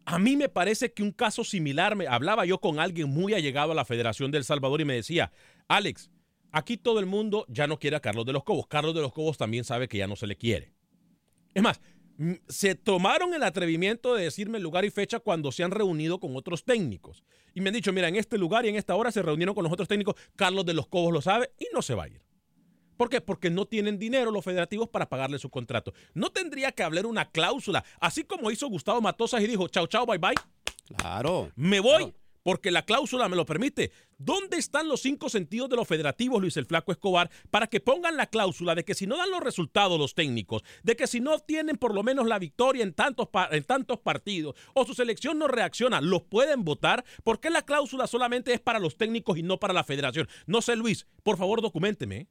a 0.07 0.19
mí 0.19 0.37
me 0.37 0.49
parece 0.49 0.93
que 0.93 1.03
un 1.03 1.13
caso 1.13 1.45
similar, 1.45 1.97
me 1.97 2.07
hablaba 2.07 2.45
yo 2.45 2.61
con 2.61 2.79
alguien 2.79 3.09
muy 3.09 3.35
allegado 3.35 3.73
a 3.73 3.75
la 3.75 3.85
Federación 3.85 4.31
del 4.31 4.45
Salvador 4.45 4.81
y 4.81 4.85
me 4.85 4.95
decía, 4.95 5.33
Alex, 5.69 6.11
aquí 6.53 6.77
todo 6.77 7.01
el 7.01 7.07
mundo 7.07 7.47
ya 7.49 7.67
no 7.67 7.79
quiere 7.79 7.97
a 7.97 8.01
Carlos 8.01 8.27
de 8.27 8.33
los 8.33 8.45
Cobos. 8.45 8.67
Carlos 8.67 8.95
de 8.95 9.01
los 9.01 9.13
Cobos 9.13 9.39
también 9.39 9.65
sabe 9.65 9.89
que 9.89 9.99
ya 9.99 10.07
no 10.07 10.17
se 10.17 10.27
le 10.27 10.37
quiere. 10.37 10.75
Es 11.55 11.63
más, 11.63 11.81
m- 12.19 12.41
se 12.49 12.75
tomaron 12.75 13.33
el 13.35 13.43
atrevimiento 13.43 14.15
de 14.15 14.25
decirme 14.25 14.59
lugar 14.61 14.85
y 14.85 14.91
fecha 14.91 15.21
cuando 15.21 15.51
se 15.53 15.65
han 15.65 15.71
reunido 15.71 16.21
con 16.21 16.37
otros 16.37 16.65
técnicos. 16.65 17.25
Y 17.55 17.61
me 17.61 17.71
han 17.71 17.75
dicho, 17.75 17.93
mira, 17.93 18.09
en 18.09 18.17
este 18.17 18.37
lugar 18.37 18.67
y 18.67 18.69
en 18.69 18.77
esta 18.77 18.95
hora 18.97 19.11
se 19.11 19.23
reunieron 19.23 19.55
con 19.55 19.65
los 19.65 19.73
otros 19.73 19.89
técnicos, 19.89 20.17
Carlos 20.37 20.67
de 20.67 20.75
los 20.75 20.87
Cobos 20.87 21.13
lo 21.13 21.23
sabe 21.23 21.53
y 21.59 21.67
no 21.73 21.81
se 21.83 21.95
va 21.95 22.05
a 22.05 22.09
ir. 22.09 22.21
¿Por 22.97 23.09
qué? 23.09 23.21
Porque 23.21 23.51
no 23.51 23.67
tienen 23.67 23.99
dinero 23.99 24.31
los 24.31 24.45
federativos 24.45 24.89
para 24.89 25.09
pagarle 25.09 25.39
su 25.39 25.51
contrato. 25.51 25.93
No 26.15 26.31
tendría 26.31 26.73
que 26.73 26.83
haber 26.83 27.07
una 27.07 27.31
cláusula, 27.31 27.85
así 28.01 28.25
como 28.25 28.51
hizo 28.51 28.69
Gustavo 28.69 29.01
Matosas 29.01 29.43
y 29.43 29.47
dijo, 29.47 29.69
chao, 29.69 29.87
chao, 29.87 30.07
bye, 30.07 30.19
bye. 30.19 30.35
Claro. 30.97 31.51
Me 31.57 31.81
voy 31.81 32.15
porque 32.43 32.71
la 32.71 32.85
cláusula 32.85 33.27
me 33.31 33.37
lo 33.37 33.47
permite. 33.47 33.91
¿Dónde 34.19 34.59
están 34.59 34.87
los 34.87 35.01
cinco 35.01 35.31
sentidos 35.31 35.71
de 35.71 35.77
los 35.77 35.89
federativos, 35.89 36.43
Luis 36.43 36.59
el 36.59 36.67
Flaco 36.67 36.93
Escobar, 36.93 37.31
para 37.51 37.69
que 37.69 37.81
pongan 37.81 38.19
la 38.19 38.27
cláusula 38.27 38.75
de 38.75 38.85
que 38.85 38.95
si 38.95 39.07
no 39.07 39.17
dan 39.17 39.31
los 39.31 39.41
resultados 39.41 39.99
los 39.99 40.15
técnicos, 40.15 40.63
de 40.83 40.95
que 40.95 41.07
si 41.07 41.21
no 41.21 41.39
tienen 41.39 41.79
por 41.79 41.95
lo 41.95 42.03
menos 42.03 42.27
la 42.27 42.39
victoria 42.39 42.83
en 42.83 42.93
tantos, 42.93 43.29
pa- 43.29 43.49
en 43.51 43.65
tantos 43.65 43.99
partidos 44.01 44.55
o 44.75 44.85
su 44.85 44.93
selección 44.93 45.39
no 45.39 45.49
reacciona, 45.49 46.03
los 46.03 46.23
pueden 46.25 46.65
votar? 46.65 47.03
¿Por 47.23 47.41
qué 47.41 47.49
la 47.49 47.63
cláusula 47.63 48.07
solamente 48.07 48.53
es 48.53 48.61
para 48.61 48.79
los 48.79 48.99
técnicos 48.99 49.39
y 49.39 49.43
no 49.43 49.59
para 49.59 49.73
la 49.73 49.83
federación? 49.83 50.29
No 50.47 50.61
sé, 50.61 50.77
Luis, 50.77 51.07
por 51.23 51.39
favor, 51.39 51.63
documenteme. 51.63 52.29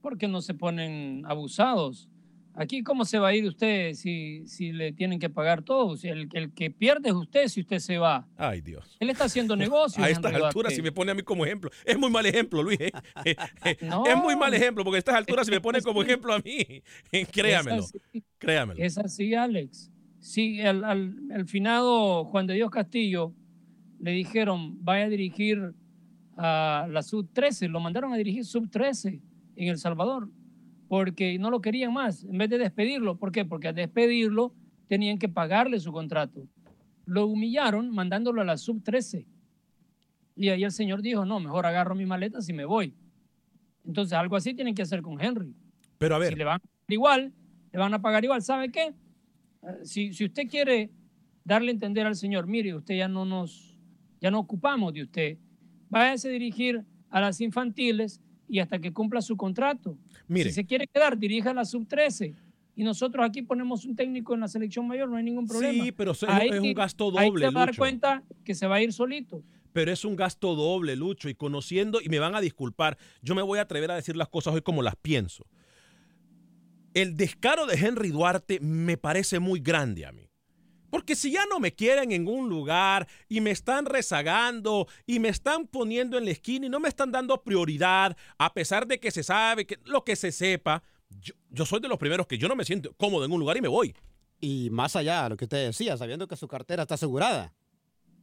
¿Por 0.00 0.16
qué 0.18 0.28
no 0.28 0.40
se 0.40 0.54
ponen 0.54 1.22
abusados? 1.26 2.08
Aquí, 2.54 2.82
¿cómo 2.82 3.04
se 3.04 3.18
va 3.18 3.28
a 3.28 3.34
ir 3.34 3.46
usted 3.46 3.94
si, 3.94 4.44
si 4.46 4.72
le 4.72 4.92
tienen 4.92 5.20
que 5.20 5.30
pagar 5.30 5.62
todo? 5.62 5.96
Si 5.96 6.08
el, 6.08 6.28
el 6.32 6.52
que 6.52 6.70
pierde 6.70 7.10
es 7.10 7.14
usted 7.14 7.46
si 7.46 7.60
usted 7.60 7.78
se 7.78 7.96
va. 7.96 8.26
Ay, 8.36 8.60
Dios. 8.60 8.96
Él 8.98 9.08
está 9.08 9.24
haciendo 9.24 9.54
negocio. 9.56 10.02
A 10.02 10.10
estas 10.10 10.34
alturas, 10.34 10.74
si 10.74 10.82
me 10.82 10.90
pone 10.90 11.12
a 11.12 11.14
mí 11.14 11.22
como 11.22 11.44
ejemplo, 11.46 11.70
es 11.84 11.96
muy 11.96 12.10
mal 12.10 12.26
ejemplo, 12.26 12.62
Luis. 12.62 12.78
¿eh? 12.80 12.90
No. 13.82 14.04
Es 14.04 14.16
muy 14.16 14.34
mal 14.36 14.52
ejemplo, 14.52 14.82
porque 14.84 14.96
a 14.96 14.98
estas 14.98 15.14
alturas, 15.14 15.46
si 15.46 15.52
me 15.52 15.60
pone 15.60 15.80
como 15.82 16.02
ejemplo 16.02 16.34
a 16.34 16.38
mí, 16.40 16.82
créamelo, 17.32 17.82
Es 17.84 17.94
así, 17.94 18.22
créamelo. 18.38 18.82
es 18.82 18.98
así, 18.98 19.34
Alex. 19.34 19.90
Sí, 20.18 20.60
al, 20.60 20.84
al- 20.84 21.14
al 21.32 21.46
finado 21.46 22.24
Juan 22.24 22.46
de 22.46 22.54
Dios 22.54 22.70
Castillo 22.70 23.32
le 24.00 24.10
dijeron, 24.10 24.84
vaya 24.84 25.04
a 25.04 25.08
dirigir 25.08 25.72
a 26.36 26.86
la 26.90 27.02
Sub-13. 27.02 27.68
Lo 27.68 27.80
mandaron 27.80 28.12
a 28.12 28.16
dirigir 28.16 28.44
Sub-13 28.44 29.20
en 29.56 29.68
El 29.68 29.78
Salvador 29.78 30.28
porque 30.90 31.38
no 31.38 31.50
lo 31.50 31.60
querían 31.60 31.92
más, 31.92 32.24
en 32.24 32.36
vez 32.36 32.50
de 32.50 32.58
despedirlo. 32.58 33.16
¿Por 33.16 33.30
qué? 33.30 33.44
Porque 33.44 33.68
al 33.68 33.76
despedirlo 33.76 34.52
tenían 34.88 35.20
que 35.20 35.28
pagarle 35.28 35.78
su 35.78 35.92
contrato. 35.92 36.48
Lo 37.06 37.28
humillaron 37.28 37.90
mandándolo 37.94 38.42
a 38.42 38.44
la 38.44 38.56
Sub-13. 38.56 39.24
Y 40.34 40.48
ahí 40.48 40.64
el 40.64 40.72
señor 40.72 41.00
dijo, 41.00 41.24
no, 41.24 41.38
mejor 41.38 41.64
agarro 41.64 41.94
mis 41.94 42.08
maletas 42.08 42.48
y 42.48 42.52
me 42.52 42.64
voy. 42.64 42.92
Entonces 43.86 44.14
algo 44.14 44.34
así 44.34 44.52
tienen 44.52 44.74
que 44.74 44.82
hacer 44.82 45.00
con 45.00 45.20
Henry. 45.20 45.54
Pero 45.98 46.16
a 46.16 46.18
ver, 46.18 46.30
Si 46.32 46.34
le 46.34 46.44
van 46.44 46.56
a 46.56 46.58
pagar 46.58 46.92
igual, 46.92 47.32
le 47.72 47.78
van 47.78 47.94
a 47.94 48.02
pagar 48.02 48.24
igual. 48.24 48.42
¿Sabe 48.42 48.72
qué? 48.72 48.86
Eh, 49.62 49.84
Si, 49.84 50.12
si 50.12 50.24
usted 50.24 50.48
quiere 50.48 50.90
darle 51.44 51.70
a 51.70 51.74
entender 51.74 52.04
al 52.04 52.16
señor, 52.16 52.48
mire, 52.48 52.74
usted 52.74 52.96
ya 52.96 53.06
no 53.06 53.24
nos, 53.24 53.78
ya 54.20 54.32
no 54.32 54.40
ocupamos 54.40 54.92
de 54.92 55.02
usted, 55.02 55.38
váyase 55.88 56.30
a 56.30 56.32
dirigir 56.32 56.84
a 57.10 57.20
las 57.20 57.40
infantiles 57.40 58.20
y 58.50 58.58
hasta 58.60 58.78
que 58.78 58.92
cumpla 58.92 59.22
su 59.22 59.36
contrato. 59.36 59.96
Mire. 60.28 60.50
Si 60.50 60.54
se 60.56 60.64
quiere 60.66 60.86
quedar, 60.86 61.16
dirija 61.18 61.50
a 61.50 61.54
la 61.54 61.64
sub-13. 61.64 62.34
Y 62.76 62.82
nosotros 62.84 63.24
aquí 63.26 63.42
ponemos 63.42 63.84
un 63.84 63.94
técnico 63.94 64.32
en 64.34 64.40
la 64.40 64.48
selección 64.48 64.86
mayor, 64.88 65.08
no 65.08 65.16
hay 65.16 65.24
ningún 65.24 65.46
problema. 65.46 65.84
Sí, 65.84 65.92
pero 65.92 66.12
es- 66.12 66.22
Ahí- 66.24 66.48
es 66.50 66.60
un 66.60 66.72
gasto 66.74 67.12
ahí 67.18 67.28
doble, 67.28 67.46
se 67.46 67.52
va 67.52 67.62
a 67.62 67.66
dar 67.66 67.76
cuenta 67.76 68.22
que 68.44 68.54
se 68.54 68.66
va 68.66 68.76
a 68.76 68.82
ir 68.82 68.92
solito. 68.92 69.42
pero 69.72 69.92
es 69.92 70.04
un 70.04 70.16
gasto 70.16 70.54
doble, 70.56 70.96
Lucho, 70.96 71.28
y 71.28 71.34
conociendo, 71.34 72.00
y 72.00 72.08
me 72.08 72.18
van 72.18 72.34
a 72.34 72.40
disculpar, 72.40 72.96
yo 73.22 73.34
me 73.36 73.42
voy 73.42 73.58
a 73.58 73.62
atrever 73.62 73.90
a 73.90 73.94
decir 73.96 74.16
las 74.16 74.28
cosas 74.28 74.54
hoy 74.54 74.62
como 74.62 74.82
las 74.82 74.96
pienso. 74.96 75.46
El 76.94 77.16
descaro 77.16 77.66
de 77.66 77.74
Henry 77.76 78.08
Duarte 78.10 78.58
me 78.60 78.96
parece 78.96 79.38
muy 79.38 79.60
grande 79.60 80.06
a 80.06 80.12
mí. 80.12 80.29
Porque 80.90 81.14
si 81.14 81.30
ya 81.30 81.46
no 81.46 81.60
me 81.60 81.72
quieren 81.72 82.12
en 82.12 82.26
un 82.28 82.48
lugar 82.48 83.06
y 83.28 83.40
me 83.40 83.50
están 83.52 83.86
rezagando 83.86 84.88
y 85.06 85.20
me 85.20 85.28
están 85.28 85.66
poniendo 85.66 86.18
en 86.18 86.24
la 86.24 86.32
esquina 86.32 86.66
y 86.66 86.68
no 86.68 86.80
me 86.80 86.88
están 86.88 87.12
dando 87.12 87.42
prioridad, 87.42 88.16
a 88.38 88.52
pesar 88.52 88.86
de 88.86 88.98
que 88.98 89.10
se 89.10 89.22
sabe 89.22 89.66
que 89.66 89.78
lo 89.84 90.04
que 90.04 90.16
se 90.16 90.32
sepa, 90.32 90.82
yo, 91.08 91.34
yo 91.50 91.64
soy 91.64 91.80
de 91.80 91.88
los 91.88 91.98
primeros 91.98 92.26
que 92.26 92.38
yo 92.38 92.48
no 92.48 92.56
me 92.56 92.64
siento 92.64 92.92
cómodo 92.94 93.24
en 93.24 93.32
un 93.32 93.40
lugar 93.40 93.56
y 93.56 93.60
me 93.60 93.68
voy. 93.68 93.94
Y 94.40 94.68
más 94.70 94.96
allá 94.96 95.24
de 95.24 95.30
lo 95.30 95.36
que 95.36 95.44
usted 95.44 95.66
decía, 95.66 95.96
sabiendo 95.96 96.26
que 96.26 96.36
su 96.36 96.48
cartera 96.48 96.82
está 96.82 96.94
asegurada. 96.94 97.52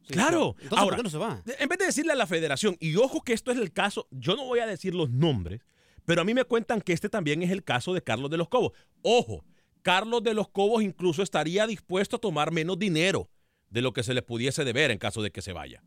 Sí, 0.02 0.14
Claro. 0.14 0.54
Entonces, 0.58 0.78
Ahora, 0.78 0.96
¿por 0.96 0.96
qué 0.96 1.02
no 1.04 1.10
se 1.10 1.18
va? 1.18 1.42
en 1.46 1.68
vez 1.68 1.78
de 1.78 1.86
decirle 1.86 2.12
a 2.12 2.16
la 2.16 2.26
federación, 2.26 2.76
y 2.80 2.96
ojo 2.96 3.22
que 3.22 3.32
esto 3.32 3.50
es 3.50 3.58
el 3.58 3.72
caso, 3.72 4.08
yo 4.10 4.36
no 4.36 4.44
voy 4.44 4.58
a 4.58 4.66
decir 4.66 4.94
los 4.94 5.10
nombres, 5.10 5.60
pero 6.04 6.22
a 6.22 6.24
mí 6.24 6.32
me 6.34 6.44
cuentan 6.44 6.80
que 6.80 6.92
este 6.94 7.08
también 7.08 7.42
es 7.42 7.50
el 7.50 7.62
caso 7.62 7.92
de 7.92 8.02
Carlos 8.02 8.30
de 8.30 8.38
los 8.38 8.48
Cobos. 8.48 8.72
Ojo, 9.02 9.44
Carlos 9.82 10.22
de 10.22 10.34
los 10.34 10.48
Cobos 10.48 10.82
incluso 10.82 11.22
estaría 11.22 11.66
dispuesto 11.66 12.16
a 12.16 12.20
tomar 12.20 12.50
menos 12.52 12.78
dinero 12.78 13.28
de 13.70 13.82
lo 13.82 13.92
que 13.92 14.02
se 14.02 14.14
le 14.14 14.22
pudiese 14.22 14.64
deber 14.64 14.90
en 14.90 14.98
caso 14.98 15.22
de 15.22 15.30
que 15.30 15.42
se 15.42 15.52
vaya. 15.52 15.82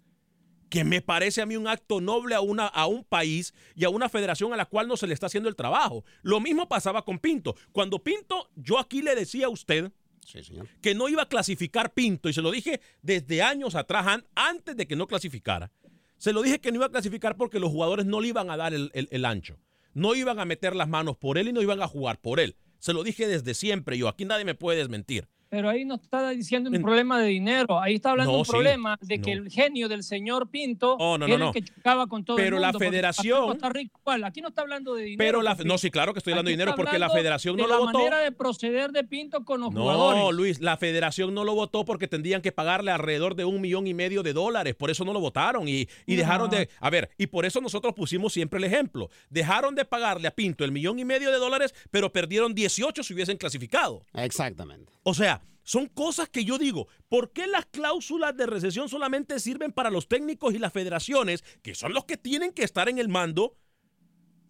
Que 0.70 0.84
me 0.86 1.02
parece 1.02 1.42
a 1.42 1.46
mí 1.46 1.58
un 1.58 1.68
acto 1.68 2.00
noble 2.00 2.34
a, 2.34 2.40
una, 2.42 2.68
a 2.68 2.88
un 2.88 3.04
país 3.04 3.54
y 3.76 3.84
a 3.84 3.90
una 3.90 4.08
federación 4.08 4.54
a 4.54 4.58
la 4.58 4.66
cual 4.66 4.88
no 4.88 4.96
se 4.96 5.06
le 5.08 5.14
está 5.14 5.26
haciendo 5.26 5.50
el 5.50 5.56
trabajo. 5.56 6.06
Lo 6.22 6.40
mismo 6.40 6.70
pasaba 6.70 7.04
con 7.04 7.20
Pinto. 7.20 7.56
Cuando 7.74 8.00
Pinto, 8.00 8.50
yo 8.56 8.80
aquí 8.80 9.02
le 9.02 9.14
decía 9.16 9.48
a 9.48 9.50
usted, 9.50 9.92
Sí, 10.26 10.42
señor. 10.44 10.68
que 10.82 10.96
no 10.96 11.10
iba 11.10 11.24
a 11.24 11.28
clasificar 11.30 11.94
Pinto, 11.94 12.30
y 12.30 12.34
se 12.34 12.42
lo 12.42 12.52
dije 12.52 12.80
desde 13.02 13.42
años 13.42 13.76
atrás, 13.76 14.08
an- 14.08 14.26
antes 14.36 14.78
de 14.78 14.88
que 14.88 14.96
no 14.96 15.08
clasificara. 15.08 15.72
Se 16.18 16.32
lo 16.32 16.42
dije 16.42 16.62
que 16.62 16.72
no 16.72 16.78
iba 16.78 16.86
a 16.86 16.90
clasificar 16.92 17.36
porque 17.36 17.60
los 17.60 17.72
jugadores 17.72 18.06
no 18.06 18.22
le 18.22 18.30
iban 18.30 18.50
a 18.50 18.56
dar 18.56 18.74
el, 18.74 18.92
el- 18.94 19.10
el 19.12 19.26
ancho. 19.26 19.58
No 19.94 20.16
iban 20.16 20.40
a 20.40 20.46
meter 20.46 20.74
las 20.76 20.88
manos 20.88 21.18
por 21.18 21.38
él 21.38 21.50
y 21.50 21.54
no 21.54 21.62
iban 21.62 21.82
a 21.82 21.88
jugar 21.88 22.22
por 22.22 22.40
él. 22.40 22.56
Se 22.82 22.94
lo 22.94 23.04
dije 23.04 23.28
desde 23.28 23.54
siempre 23.54 23.96
yo. 23.96 24.08
Aquí 24.08 24.26
nadie 24.26 24.44
me 24.44 24.56
puede 24.56 24.80
desmentir. 24.80 25.30
Pero 25.52 25.68
ahí 25.70 25.84
no 25.84 25.96
está 25.96 26.30
diciendo 26.30 26.70
un 26.70 26.78
En- 26.78 26.82
problema 26.82 27.20
de 27.20 27.28
dinero, 27.28 27.78
ahí 27.82 27.96
está 27.96 28.12
hablando 28.12 28.32
No, 28.32 28.40
un 28.40 28.46
sí, 28.46 28.52
problema 28.52 28.98
de 29.02 29.20
que 29.22 29.36
no. 29.36 29.44
el 29.44 29.52
genio 29.52 29.90
del 29.90 30.02
señor 30.02 30.50
Pinto 30.50 30.94
Oh, 30.98 31.18
no, 31.18 31.28
no, 31.28 31.34
era 31.36 31.38
no. 31.38 31.48
el 31.50 31.54
que 31.54 31.62
chocaba 31.62 32.08
con 32.08 32.24
todo 32.24 32.38
Pero 32.38 32.56
el 32.56 32.62
la 32.62 32.70
mundo. 32.70 32.80
porque 32.80 32.90
federación- 32.90 33.38
aquí 33.38 33.44
en 33.44 33.50
Costa 33.52 33.70
Rica 33.70 33.92
igual, 34.00 34.24
aquí 34.24 34.40
no 34.42 34.48
está 34.48 34.62
hablando 34.62 34.96
de 34.96 35.04
dinero. 35.04 35.18
Pero 35.18 35.42
la, 35.42 35.56
no, 35.66 35.78
sí, 35.78 35.92
claro 35.92 36.14
que 36.14 36.20
estoy 36.20 36.32
hablando 36.32 36.48
de 36.48 36.54
dinero 36.54 36.74
porque 36.78 36.98
la 36.98 37.10
federación 37.10 37.58
de 37.58 37.64
no 37.64 37.68
la 37.68 37.76
lo 37.76 37.82
votó. 37.82 37.98
manera 37.98 38.20
de 38.20 38.32
proceder 38.32 38.92
de 38.92 39.04
Pinto 39.04 39.44
con 39.44 39.60
los 39.60 39.74
No, 39.74 39.82
jugadores. 39.82 40.34
Luis, 40.38 40.62
la 40.62 40.78
federación 40.78 41.34
no 41.34 41.44
lo 41.44 41.54
votó 41.54 41.84
porque 41.84 42.08
tendrían 42.08 42.42
que 42.42 42.54
pagarle 42.54 42.92
alrededor 42.92 43.36
de 43.36 43.44
un 43.44 43.60
millón 43.60 43.88
y 43.88 43.94
medio 43.94 44.24
de 44.24 44.32
dólares. 44.32 44.74
Por 44.76 44.90
eso 44.90 45.04
no 45.04 45.12
lo 45.12 45.20
votaron 45.20 45.68
y, 45.68 45.86
y 46.06 46.16
dejaron 46.16 46.50
de. 46.50 46.70
A 46.80 46.90
ver, 46.90 47.10
y 47.18 47.28
por 47.28 47.46
eso 47.46 47.60
nosotros 47.60 47.94
pusimos 47.94 48.32
siempre 48.32 48.58
el 48.58 48.64
ejemplo. 48.64 49.10
Dejaron 49.30 49.76
de 49.76 49.84
pagarle 49.84 50.30
a 50.30 50.32
Pinto 50.32 50.64
el 50.64 50.72
millón 50.72 50.98
y 50.98 51.04
medio 51.04 51.30
de 51.30 51.40
dólares, 51.40 51.76
pero 51.92 52.10
perdieron 52.14 52.56
18 52.56 53.04
si 53.04 53.14
hubiesen 53.14 53.36
clasificado. 53.36 54.02
Exactamente. 54.14 54.94
O 55.04 55.14
sea, 55.14 55.41
son 55.64 55.88
cosas 55.88 56.30
que 56.30 56.46
yo 56.46 56.58
digo, 56.58 56.88
¿por 57.10 57.32
qué 57.32 57.48
las 57.48 57.66
cláusulas 57.66 58.36
de 58.36 58.46
recesión 58.46 58.90
solamente 58.90 59.40
sirven 59.40 59.72
para 59.72 59.90
los 59.90 60.08
técnicos 60.08 60.54
y 60.54 60.60
las 60.60 60.74
federaciones, 60.74 61.44
que 61.62 61.76
son 61.76 61.94
los 61.94 62.06
que 62.06 62.18
tienen 62.18 62.54
que 62.54 62.64
estar 62.64 62.90
en 62.90 63.00
el 63.00 63.10
mando? 63.10 63.58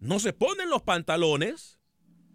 No 0.00 0.18
se 0.18 0.32
ponen 0.32 0.70
los 0.70 0.82
pantalones 0.82 1.78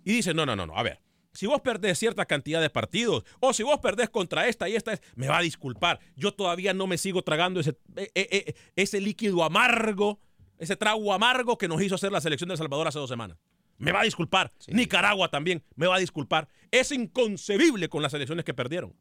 y 0.06 0.14
dicen, 0.14 0.36
no, 0.36 0.46
no, 0.46 0.56
no, 0.56 0.66
no, 0.66 0.78
a 0.78 0.84
ver, 0.84 1.02
si 1.34 1.46
vos 1.46 1.62
perdés 1.62 2.00
cierta 2.00 2.26
cantidad 2.26 2.62
de 2.62 2.70
partidos 2.70 3.24
o 3.40 3.54
si 3.54 3.62
vos 3.62 3.80
perdés 3.80 4.10
contra 4.10 4.48
esta 4.48 4.68
y 4.70 4.76
esta, 4.76 5.00
me 5.16 5.28
va 5.28 5.38
a 5.38 5.42
disculpar, 5.42 6.00
yo 6.16 6.34
todavía 6.34 6.74
no 6.74 6.88
me 6.88 6.98
sigo 6.98 7.22
tragando 7.22 7.60
ese, 7.60 7.78
eh, 7.96 8.56
ese 8.76 9.02
líquido 9.02 9.44
amargo, 9.44 10.20
ese 10.58 10.76
trago 10.76 11.14
amargo 11.14 11.58
que 11.58 11.68
nos 11.68 11.82
hizo 11.82 11.96
hacer 11.96 12.12
la 12.12 12.22
selección 12.22 12.48
de 12.48 12.54
El 12.54 12.58
Salvador 12.58 12.88
hace 12.88 13.00
dos 13.00 13.10
semanas. 13.10 13.38
Me 13.78 13.92
va 13.92 14.02
a 14.02 14.04
disculpar. 14.04 14.52
Nicaragua 14.68 15.30
también 15.30 15.64
me 15.76 15.88
va 15.88 15.96
a 15.96 16.00
disculpar. 16.00 16.48
Es 16.72 16.92
inconcebible 16.92 17.90
con 17.90 18.02
las 18.02 18.14
elecciones 18.14 18.44
que 18.44 18.54
perdieron. 18.54 18.96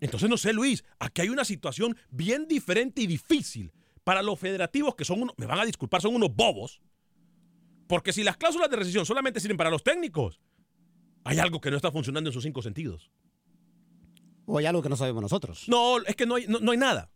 Entonces, 0.00 0.28
no 0.28 0.36
sé, 0.36 0.52
Luis, 0.52 0.84
aquí 0.98 1.22
hay 1.22 1.28
una 1.28 1.44
situación 1.44 1.96
bien 2.10 2.46
diferente 2.46 3.02
y 3.02 3.06
difícil 3.06 3.72
para 4.04 4.22
los 4.22 4.38
federativos 4.38 4.94
que 4.94 5.04
son 5.04 5.22
unos, 5.22 5.34
me 5.36 5.46
van 5.46 5.58
a 5.58 5.64
disculpar, 5.64 6.02
son 6.02 6.14
unos 6.14 6.34
bobos. 6.34 6.80
Porque 7.88 8.12
si 8.12 8.22
las 8.22 8.36
cláusulas 8.36 8.68
de 8.68 8.76
rescisión 8.76 9.06
solamente 9.06 9.40
sirven 9.40 9.56
para 9.56 9.70
los 9.70 9.82
técnicos, 9.82 10.40
hay 11.24 11.38
algo 11.38 11.60
que 11.60 11.70
no 11.70 11.76
está 11.76 11.90
funcionando 11.90 12.30
en 12.30 12.34
sus 12.34 12.42
cinco 12.42 12.62
sentidos. 12.62 13.10
O 14.44 14.58
hay 14.58 14.66
algo 14.66 14.82
que 14.82 14.88
no 14.88 14.96
sabemos 14.96 15.22
nosotros. 15.22 15.68
No, 15.68 15.98
es 16.02 16.14
que 16.14 16.26
no 16.26 16.36
hay, 16.36 16.46
no, 16.46 16.60
no 16.60 16.72
hay 16.72 16.78
nada. 16.78 17.10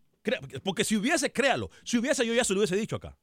Porque 0.65 0.85
si 0.85 0.97
hubiese, 0.97 1.33
créalo, 1.33 1.71
si 1.85 1.99
hubiese, 1.99 2.27
yo 2.27 2.35
ya 2.35 2.45
se 2.45 2.53
lo 2.55 2.61
hubiese 2.61 2.77
dicho 2.77 2.97
acá. 2.97 3.17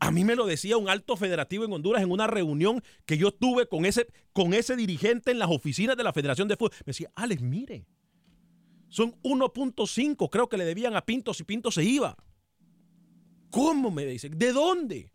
A 0.00 0.10
mí 0.10 0.24
me 0.24 0.36
lo 0.36 0.46
decía 0.46 0.76
un 0.76 0.88
alto 0.88 1.16
federativo 1.16 1.64
en 1.64 1.72
Honduras 1.72 2.02
en 2.02 2.10
una 2.10 2.26
reunión 2.26 2.82
que 3.06 3.16
yo 3.16 3.32
tuve 3.32 3.66
con 3.66 3.84
ese, 3.86 4.06
con 4.32 4.54
ese 4.54 4.76
dirigente 4.76 5.30
en 5.30 5.38
las 5.38 5.50
oficinas 5.50 5.96
de 5.96 6.04
la 6.04 6.12
Federación 6.12 6.48
de 6.48 6.56
Fútbol. 6.56 6.72
Me 6.80 6.90
decía, 6.90 7.10
Alex, 7.14 7.42
mire, 7.42 7.86
son 8.88 9.12
1.5, 9.22 10.28
creo 10.30 10.48
que 10.48 10.56
le 10.56 10.64
debían 10.64 10.96
a 10.96 11.04
Pinto 11.04 11.32
si 11.34 11.44
Pinto 11.44 11.70
se 11.70 11.84
iba. 11.84 12.16
¿Cómo 13.50 13.90
me 13.90 14.04
dice? 14.04 14.28
¿De 14.28 14.52
dónde? 14.52 15.10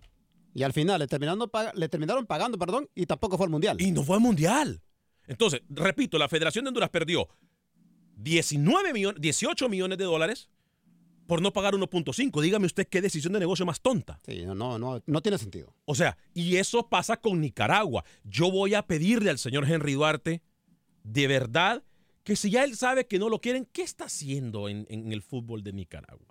Y 0.54 0.64
al 0.64 0.74
final 0.74 1.00
le 1.00 1.08
terminaron, 1.08 1.40
pag- 1.50 1.74
le 1.76 1.90
terminaron 1.90 2.26
pagando, 2.26 2.58
perdón, 2.58 2.90
y 2.96 3.06
tampoco 3.06 3.38
fue 3.38 3.46
al 3.46 3.52
mundial. 3.52 3.80
Y 3.82 3.92
no 3.92 4.04
fue 4.04 4.16
al 4.16 4.22
mundial. 4.22 4.82
Entonces, 5.28 5.62
repito, 5.70 6.18
la 6.18 6.28
Federación 6.28 6.66
de 6.66 6.70
Honduras 6.70 6.90
perdió 6.90 7.28
19 8.16 8.94
millones, 8.94 9.22
18 9.22 9.70
millones 9.70 9.98
de 9.98 10.04
dólares 10.06 10.50
por 11.30 11.42
no 11.42 11.54
pagar 11.54 11.76
1.5. 11.76 12.42
Dígame 12.42 12.66
usted 12.66 12.88
qué 12.88 13.02
decisión 13.02 13.32
de 13.34 13.40
negocio 13.40 13.66
más 13.66 13.80
tonta. 13.82 14.20
Sí, 14.26 14.44
no, 14.46 14.56
no, 14.56 14.78
no, 14.80 15.02
no 15.06 15.22
tiene 15.22 15.38
sentido. 15.38 15.74
O 15.86 15.94
sea, 15.96 16.18
y 16.34 16.58
eso 16.58 16.90
pasa 16.90 17.18
con 17.18 17.40
Nicaragua. 17.40 18.04
Yo 18.24 18.52
voy 18.52 18.74
a 18.74 18.82
pedirle 18.88 19.30
al 19.30 19.38
señor 19.38 19.70
Henry 19.72 19.94
Duarte, 19.94 20.42
de 21.04 21.28
verdad, 21.28 21.84
que 22.24 22.36
si 22.36 22.50
ya 22.50 22.64
él 22.64 22.76
sabe 22.76 23.06
que 23.08 23.20
no 23.20 23.30
lo 23.30 23.40
quieren, 23.40 23.68
¿qué 23.72 23.84
está 23.84 24.06
haciendo 24.06 24.68
en, 24.70 24.86
en 24.90 25.14
el 25.14 25.22
fútbol 25.22 25.64
de 25.64 25.72
Nicaragua? 25.72 26.26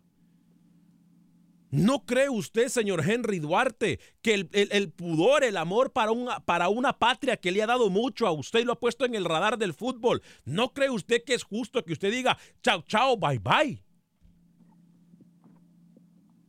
¿No 1.71 2.07
cree 2.07 2.31
usted, 2.31 2.69
señor 2.69 3.09
Henry 3.09 3.41
Duarte, 3.41 4.01
que 4.23 4.33
el, 4.35 4.49
el- 4.53 4.71
el 4.73 4.91
pudor, 4.91 5.45
el 5.45 5.59
amor 5.59 5.93
para 5.93 6.13
una, 6.13 6.41
para 6.41 6.71
una 6.71 6.99
patria 6.99 7.37
que 7.37 7.53
le 7.53 7.63
ha 7.63 7.67
dado 7.67 7.91
mucho 7.91 8.27
a 8.27 8.33
usted 8.33 8.61
y 8.61 8.65
lo 8.65 8.73
ha 8.73 8.81
puesto 8.81 9.05
en 9.05 9.15
el 9.15 9.27
radar 9.27 9.59
del 9.59 9.75
fútbol, 9.75 10.23
¿no 10.45 10.73
cree 10.73 10.89
usted 10.91 11.23
que 11.25 11.35
es 11.35 11.43
justo 11.45 11.85
que 11.85 11.93
usted 11.93 12.11
diga 12.11 12.39
chao, 12.63 12.83
chao, 12.89 13.17
bye, 13.19 13.39
bye? 13.39 13.85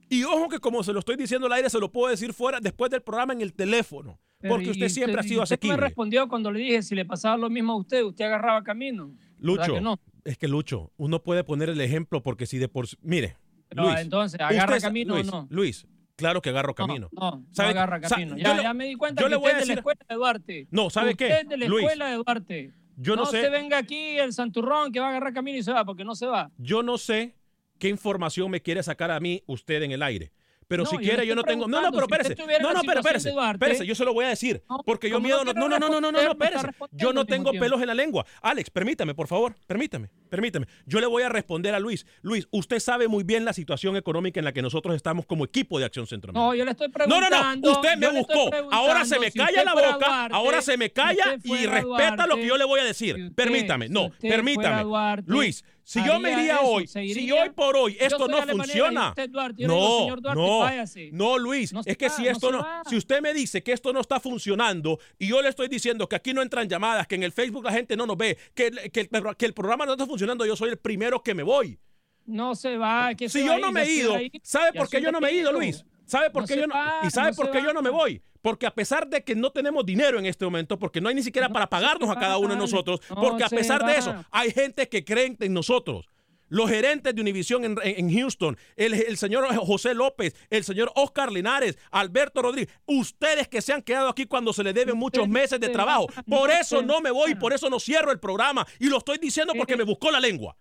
Y 0.09 0.23
ojo 0.23 0.49
que 0.49 0.59
como 0.59 0.83
se 0.83 0.91
lo 0.93 0.99
estoy 0.99 1.15
diciendo 1.15 1.47
al 1.47 1.53
aire, 1.53 1.69
se 1.69 1.79
lo 1.79 1.91
puedo 1.91 2.09
decir 2.09 2.33
fuera 2.33 2.59
después 2.59 2.89
del 2.91 3.01
programa 3.01 3.33
en 3.33 3.41
el 3.41 3.53
teléfono, 3.53 4.19
Pero, 4.39 4.55
porque 4.55 4.71
usted 4.71 4.89
siempre 4.89 5.19
ha 5.19 5.23
sido 5.23 5.43
usted 5.43 5.53
me 5.53 5.55
asequible. 5.55 5.77
respondió 5.77 6.27
cuando 6.27 6.51
le 6.51 6.59
dije 6.59 6.81
si 6.81 6.95
le 6.95 7.05
pasaba 7.05 7.37
lo 7.37 7.49
mismo 7.49 7.73
a 7.73 7.77
usted, 7.77 8.03
usted 8.03 8.25
agarraba 8.25 8.63
camino. 8.63 9.07
¿Verdad 9.07 9.35
Lucho, 9.39 9.73
que 9.75 9.81
no? 9.81 9.99
es 10.25 10.37
que 10.37 10.47
Lucho, 10.47 10.91
uno 10.97 11.21
puede 11.23 11.43
poner 11.43 11.69
el 11.69 11.79
ejemplo 11.81 12.21
porque 12.23 12.45
si 12.45 12.57
de 12.57 12.67
por 12.67 12.87
mire, 13.01 13.37
Pero, 13.69 13.83
Luis, 13.83 13.99
entonces, 13.99 14.39
¿agarra 14.41 14.75
usted 14.77 14.87
camino 14.87 15.13
o 15.15 15.23
no? 15.23 15.47
Luis, 15.49 15.87
claro 16.15 16.41
que 16.41 16.49
agarro 16.49 16.69
No, 16.69 16.75
camino. 16.75 17.09
No, 17.11 17.31
no, 17.31 17.45
¿Sabe- 17.51 17.69
agarra 17.69 18.01
sa- 18.01 18.15
camino. 18.15 18.35
Ya, 18.37 18.55
le- 18.55 18.63
ya 18.63 18.73
me 18.73 18.85
di 18.85 18.95
cuenta 18.95 19.21
yo 19.21 19.27
que 19.27 19.31
le 19.31 19.35
voy 19.37 19.51
a 19.51 19.53
usted 19.53 19.61
es 19.61 19.67
de 19.67 19.75
la 19.75 19.75
decir- 19.75 19.79
escuela 19.79 20.05
de 20.09 20.15
Duarte. 20.15 20.67
No, 20.71 20.89
¿sabe 20.89 21.11
usted 21.11 21.27
qué? 21.27 21.39
es 21.41 21.47
de 21.49 21.57
la 21.57 21.65
Luis, 21.67 21.83
escuela 21.85 22.09
de 22.09 22.15
Duarte. 22.15 22.73
yo 22.97 23.15
no 23.15 23.25
sé- 23.27 23.41
se 23.43 23.49
venga 23.49 23.77
aquí 23.77 24.17
el 24.17 24.33
santurrón 24.33 24.91
que 24.91 24.99
va 24.99 25.05
a 25.07 25.09
agarrar 25.11 25.33
camino 25.33 25.57
y 25.59 25.63
se 25.63 25.71
va, 25.71 25.85
porque 25.85 26.03
no 26.03 26.15
se 26.15 26.25
va. 26.25 26.51
Yo 26.57 26.83
no 26.83 26.97
sé 26.97 27.35
qué 27.79 27.89
información 27.89 28.51
me 28.51 28.61
quiere 28.61 28.83
sacar 28.83 29.09
a 29.11 29.19
mí 29.19 29.41
usted 29.47 29.81
en 29.83 29.91
el 29.91 30.03
aire. 30.03 30.31
Pero 30.67 30.83
No, 30.83 30.89
si 30.91 30.97
quiere, 30.97 31.25
yo 31.25 31.33
no 31.33 31.41
tengo. 31.41 31.67
No, 31.67 31.81
no, 31.81 31.89
pero 31.91 32.05
si 32.05 32.13
espérese. 32.13 32.55
en 32.55 32.61
No, 32.61 32.71
no, 32.71 32.81
pero 32.85 32.99
espérese. 32.99 33.31
Duarte- 33.31 33.85
yo 33.87 33.95
se 33.95 34.05
lo 34.05 34.13
voy 34.13 34.25
a 34.25 34.27
decir. 34.29 34.61
No, 34.69 34.83
Porque 34.85 35.09
yo 35.09 35.19
miedo. 35.19 35.43
no 35.43 35.51
No, 35.51 35.67
no, 35.67 35.79
no, 35.79 35.89
no, 35.89 35.99
no, 35.99 36.11
no, 36.11 36.11
no, 36.11 36.31
espérese. 36.31 36.67
respondiendo 36.67 37.03
Yo 37.09 37.11
no 37.11 37.25
tengo 37.25 37.51
pelos 37.53 37.81
en 37.81 37.87
la 37.87 37.95
lengua. 37.95 38.23
Alex, 38.43 38.69
permítame, 38.69 39.15
por 39.15 39.25
favor. 39.27 39.55
Permítame, 39.65 40.11
permítame. 40.29 40.67
Yo 40.85 40.99
le 40.99 41.07
voy 41.07 41.23
a 41.23 41.29
responder 41.29 41.73
a 41.73 41.79
Luis. 41.79 42.05
Luis, 42.21 42.47
usted 42.51 42.77
sabe 42.79 43.07
muy 43.07 43.23
bien 43.23 43.45
la 43.45 43.53
situación 43.53 43.95
económica 43.97 44.39
en 44.39 44.45
la 44.45 44.51
que 44.53 44.61
nosotros 44.61 44.95
estamos 44.95 45.25
como 45.25 45.43
equipo 45.43 45.79
de 45.79 45.85
Acción 45.85 46.05
Centroamérica. 46.05 46.45
No, 46.45 46.53
yo 46.53 46.63
le 46.63 46.69
estoy 46.69 46.89
No, 46.89 46.93
preguntando. 46.93 47.67
no, 47.67 47.73
no. 47.73 47.81
Usted 47.81 47.97
me 47.97 48.19
buscó. 48.19 48.51
Ahora 48.71 49.05
se 49.05 49.17
me 49.19 49.31
si 49.31 49.39
calla 49.39 49.63
la 49.63 49.73
boca. 49.73 49.97
Duarte, 49.97 50.35
ahora 50.35 50.61
se 50.61 50.77
me 50.77 50.85
si 50.85 50.91
calla 50.91 51.35
y 51.43 51.65
respeta 51.65 52.27
lo 52.27 52.35
que 52.35 52.45
yo 52.45 52.57
le 52.59 52.65
voy 52.65 52.79
a 52.79 52.83
si 52.83 52.87
decir. 52.89 53.15
usted- 53.15 53.33
permítame. 53.33 53.87
si 53.87 53.93
No, 53.93 54.11
permítame. 54.21 54.83
Luis, 55.25 55.65
si 55.91 56.05
yo 56.05 56.19
me 56.19 56.31
iría 56.31 56.55
eso, 56.57 56.65
hoy, 56.65 56.87
si 56.87 57.31
hoy 57.31 57.49
por 57.49 57.75
hoy 57.75 57.97
esto 57.99 58.27
no 58.27 58.37
funciona. 58.45 59.13
Duarte. 59.27 59.63
Digo, 59.63 59.73
No, 59.73 59.99
señor 60.01 60.21
Duarte, 60.21 60.41
no, 60.41 60.59
váyase. 60.59 61.09
no, 61.11 61.37
Luis, 61.39 61.73
No 61.73 61.81
es 61.83 61.97
que 61.97 62.09
va, 62.09 62.15
si 62.15 62.27
esto 62.27 62.51
no, 62.51 62.65
si 62.87 62.95
usted 62.95 63.21
me 63.21 63.33
dice 63.33 63.63
que 63.63 63.71
esto 63.71 63.91
no 63.91 63.99
está 64.01 64.19
funcionando 64.19 64.99
y 65.17 65.27
yo 65.29 65.41
le 65.41 65.49
estoy 65.49 65.67
diciendo 65.67 66.07
que 66.07 66.15
aquí 66.15 66.31
no 66.33 66.41
entran 66.43 66.69
llamadas, 66.69 67.07
que 67.07 67.15
en 67.15 67.23
el 67.23 67.31
Facebook 67.31 67.63
la 67.65 67.71
gente 67.71 67.97
no 67.97 68.05
nos 68.05 68.17
ve, 68.17 68.37
que, 68.53 68.67
el- 68.67 68.91
que, 68.91 68.99
el, 69.01 69.09
que 69.35 69.45
el 69.47 69.53
programa 69.55 69.85
no 69.87 69.93
está 69.93 70.05
funcionando, 70.05 70.45
yo 70.45 70.55
soy 70.55 70.69
el 70.69 70.77
primero 70.77 71.23
que 71.23 71.33
me 71.33 71.41
voy. 71.41 71.79
No 72.25 72.53
se 72.53 72.77
va. 72.77 73.15
que 73.15 73.27
Si 73.27 73.39
se 73.39 73.45
yo 73.45 73.53
va 73.53 73.57
no 73.57 73.67
ahí, 73.67 73.73
me 73.73 73.83
he 73.83 73.91
ido, 73.91 74.15
¿sabe 74.43 74.73
por 74.73 74.87
qué 74.89 75.01
yo 75.01 75.11
no 75.11 75.19
me 75.19 75.29
he 75.29 75.33
ido. 75.37 75.51
Luis? 75.51 75.83
¿Sabe 76.09 76.29
por 76.31 76.41
No 76.43 76.47
qué 76.47 76.57
yo 76.57 76.67
no? 76.67 76.73
va, 76.75 77.01
¿Y 77.03 77.09
sabe 77.11 77.29
no 77.31 77.35
por 77.35 77.51
qué 77.51 77.61
yo 77.61 77.71
no 77.73 77.81
me 77.81 77.89
voy? 77.89 78.21
Porque 78.41 78.65
a 78.65 78.71
pesar 78.73 79.07
de 79.07 79.23
que 79.23 79.35
no 79.35 79.51
tenemos 79.51 79.85
dinero 79.85 80.17
en 80.17 80.25
este 80.25 80.45
momento, 80.45 80.79
porque 80.79 81.01
no 81.01 81.09
hay 81.09 81.15
ni 81.15 81.23
siquiera 81.23 81.49
para 81.49 81.67
pagarnos 81.67 82.09
a 82.09 82.15
cada 82.19 82.37
uno 82.37 82.49
de 82.53 82.59
nosotros, 82.59 82.99
no 83.09 83.15
porque 83.21 83.43
a 83.43 83.49
pesar 83.49 83.85
de 83.85 83.95
eso, 83.97 84.15
hay 84.31 84.51
gente 84.51 84.87
que 84.89 85.03
cree 85.03 85.35
en 85.39 85.53
nosotros. 85.53 86.07
Los 86.51 86.67
gerentes 86.67 87.13
de 87.13 87.21
Univision 87.21 87.63
en, 87.63 87.75
en- 87.83 88.11
Houston, 88.11 88.57
el, 88.75 88.95
el 88.95 89.17
señor 89.17 89.45
José 89.57 89.93
López, 89.93 90.33
el 90.49 90.63
señor 90.63 90.91
Oscar 90.95 91.31
Linares, 91.31 91.77
Alberto 91.91 92.41
Rodríguez, 92.41 92.73
ustedes 92.87 93.47
que 93.47 93.61
se 93.61 93.71
han 93.71 93.83
quedado 93.83 94.09
aquí 94.09 94.25
cuando 94.25 94.51
se 94.51 94.63
les 94.63 94.73
deben 94.73 94.97
muchos 94.97 95.27
meses 95.27 95.59
de 95.59 95.69
trabajo. 95.69 96.07
Por 96.27 96.49
eso 96.61 96.81
no 96.81 97.01
me 97.01 97.11
voy, 97.11 97.35
por 97.35 97.53
eso 97.53 97.69
no 97.69 97.79
cierro 97.79 98.11
el 98.11 98.19
programa. 98.19 98.65
Y 98.79 98.87
lo 98.87 98.97
estoy 98.97 99.19
diciendo 99.19 99.53
porque 99.55 99.73
Eh, 99.73 99.77
me 99.77 99.83
buscó 99.83 100.09
la 100.09 100.19
lengua. 100.19 100.57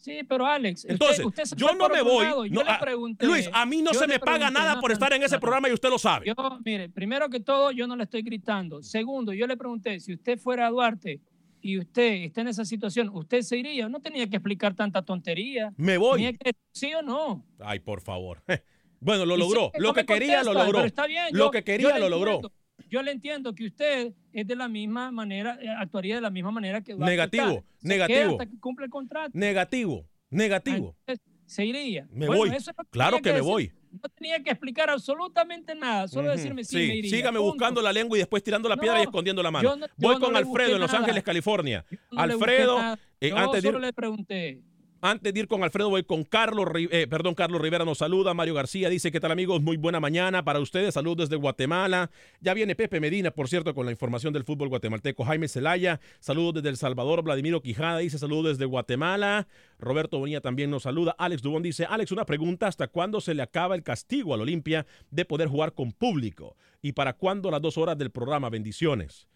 Sí, 0.00 0.20
pero 0.26 0.46
Alex, 0.46 0.80
usted- 0.80 0.92
Entonces, 0.92 1.24
usted 1.24 1.44
se 1.44 1.56
yo 1.56 1.74
no 1.74 1.88
me 1.88 2.00
voy. 2.02 2.24
lado. 2.24 2.46
Yo 2.46 2.54
no, 2.54 2.62
le 2.64 2.70
ah, 2.70 2.80
pregunté- 2.80 3.26
Luis, 3.26 3.50
a 3.52 3.66
mí 3.66 3.82
no 3.82 3.92
se 3.92 4.06
me 4.06 4.18
paga 4.18 4.50
nada 4.50 4.76
no, 4.76 4.80
por 4.80 4.92
estar 4.92 5.12
en 5.12 5.22
ese 5.22 5.36
no, 5.36 5.40
programa 5.40 5.68
y 5.68 5.72
usted 5.72 5.90
lo 5.90 5.98
sabe. 5.98 6.26
Yo, 6.26 6.34
mire, 6.64 6.88
primero 6.88 7.28
que 7.28 7.40
todo, 7.40 7.70
yo 7.70 7.86
no 7.86 7.96
le 7.96 8.04
estoy 8.04 8.22
gritando. 8.22 8.82
Segundo, 8.82 9.32
yo 9.34 9.46
le 9.46 9.56
pregunté, 9.56 10.00
si 10.00 10.14
usted 10.14 10.38
fuera 10.38 10.66
a 10.66 10.70
Duarte 10.70 11.20
y 11.60 11.78
usted 11.78 12.24
está 12.24 12.40
en 12.40 12.48
esa 12.48 12.64
situación, 12.64 13.10
¿usted 13.12 13.42
se 13.42 13.58
iría? 13.58 13.88
No 13.90 14.00
tenía 14.00 14.26
que 14.26 14.36
explicar 14.36 14.74
tanta 14.74 15.02
tontería. 15.02 15.72
Me 15.76 15.98
voy. 15.98 16.16
Tenía 16.16 16.32
que 16.32 16.52
sí 16.72 16.94
o 16.94 17.02
no. 17.02 17.44
Ay, 17.60 17.80
por 17.80 18.00
favor. 18.00 18.42
Bueno, 19.02 19.24
lo 19.24 19.34
sí, 19.36 19.40
logró. 19.40 19.72
Lo 19.78 19.94
que 19.94 20.04
quería 20.04 20.42
lo 20.42 20.52
logró. 20.52 20.82
bien, 21.08 21.24
Lo 21.32 21.46
yo- 21.46 21.50
que 21.50 21.64
quería 21.64 21.98
lo 21.98 22.10
logró. 22.10 22.42
Yo 22.90 23.02
le 23.02 23.12
entiendo 23.12 23.54
que 23.54 23.66
usted 23.66 24.12
es 24.32 24.46
de 24.46 24.56
la 24.56 24.68
misma 24.68 25.10
manera, 25.12 25.58
eh, 25.62 25.68
actuaría 25.68 26.16
de 26.16 26.20
la 26.20 26.30
misma 26.30 26.50
manera 26.50 26.80
que 26.82 26.92
Duarte 26.94 27.10
Negativo, 27.10 27.64
negativo. 27.82 28.18
queda 28.18 28.30
hasta 28.32 28.46
que 28.46 28.58
cumple 28.60 28.84
el 28.86 28.90
contrato. 28.90 29.30
Negativo, 29.32 30.06
negativo. 30.28 30.96
Entonces, 31.06 31.24
se 31.46 31.64
iría. 31.66 32.06
Me 32.12 32.26
Bueno, 32.26 32.40
voy. 32.46 32.50
eso 32.56 32.72
que 32.72 32.82
Claro 32.90 33.18
que 33.22 33.30
me 33.30 33.36
decir. 33.36 33.48
voy. 33.50 33.72
No 33.92 34.08
tenía 34.08 34.40
que 34.40 34.50
explicar 34.50 34.88
absolutamente 34.90 35.74
nada, 35.74 36.06
solo 36.06 36.30
decirme 36.30 36.62
sí, 36.62 36.78
Sí, 36.80 36.86
me 36.88 36.94
iría. 36.96 37.10
sígame 37.10 37.38
punto. 37.38 37.52
buscando 37.52 37.82
la 37.82 37.92
lengua 37.92 38.16
y 38.16 38.20
después 38.20 38.40
tirando 38.42 38.68
la 38.68 38.76
piedra 38.76 39.00
y 39.00 39.02
escondiendo 39.02 39.42
la 39.42 39.50
mano. 39.50 39.74
no- 39.76 39.86
Voy 39.96 40.18
con 40.20 40.36
Alfredo 40.36 40.74
en 40.76 40.80
Los. 40.80 40.94
Ángeles, 40.94 41.22
California. 41.24 41.84
Alfredo, 42.16 42.78
eh, 43.20 43.30
Yo 43.30 43.36
antes 43.36 43.62
de 43.62 43.68
solo 43.68 43.80
le 43.80 43.92
pregunté. 43.92 44.62
Antes 45.02 45.32
de 45.32 45.40
ir 45.40 45.48
con 45.48 45.62
Alfredo, 45.62 45.88
voy 45.88 46.04
con 46.04 46.24
Carlos, 46.24 46.68
eh, 46.74 47.06
perdón, 47.08 47.34
Carlos 47.34 47.62
Rivera 47.62 47.86
nos 47.86 47.98
saluda, 47.98 48.34
Mario 48.34 48.52
García 48.52 48.90
dice, 48.90 49.10
¿qué 49.10 49.18
tal 49.18 49.32
amigos? 49.32 49.62
Muy 49.62 49.78
buena 49.78 49.98
mañana 49.98 50.44
para 50.44 50.60
ustedes, 50.60 50.92
saludos 50.92 51.30
desde 51.30 51.40
Guatemala. 51.40 52.10
Ya 52.42 52.52
viene 52.52 52.74
Pepe 52.74 53.00
Medina, 53.00 53.30
por 53.30 53.48
cierto, 53.48 53.74
con 53.74 53.86
la 53.86 53.92
información 53.92 54.34
del 54.34 54.44
fútbol 54.44 54.68
guatemalteco. 54.68 55.24
Jaime 55.24 55.48
Celaya, 55.48 56.00
saludos 56.18 56.56
desde 56.56 56.68
El 56.68 56.76
Salvador. 56.76 57.22
Vladimiro 57.22 57.62
Quijada 57.62 58.00
dice, 58.00 58.18
saludos 58.18 58.58
desde 58.58 58.66
Guatemala. 58.66 59.48
Roberto 59.78 60.18
Bonilla 60.18 60.42
también 60.42 60.70
nos 60.70 60.82
saluda. 60.82 61.16
Alex 61.16 61.40
Dubón 61.40 61.62
dice, 61.62 61.86
Alex, 61.86 62.12
una 62.12 62.26
pregunta, 62.26 62.66
¿hasta 62.66 62.86
cuándo 62.86 63.22
se 63.22 63.32
le 63.32 63.40
acaba 63.40 63.76
el 63.76 63.82
castigo 63.82 64.34
al 64.34 64.42
Olimpia 64.42 64.84
de 65.10 65.24
poder 65.24 65.48
jugar 65.48 65.72
con 65.72 65.92
público? 65.92 66.58
¿Y 66.82 66.92
para 66.92 67.14
cuándo 67.14 67.50
las 67.50 67.62
dos 67.62 67.78
horas 67.78 67.96
del 67.96 68.10
programa? 68.10 68.50
Bendiciones. 68.50 69.28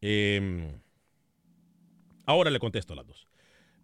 Em, 0.00 0.80
ahora 2.26 2.50
le 2.50 2.58
contesto 2.58 2.96
las 2.96 3.06
dos. 3.06 3.31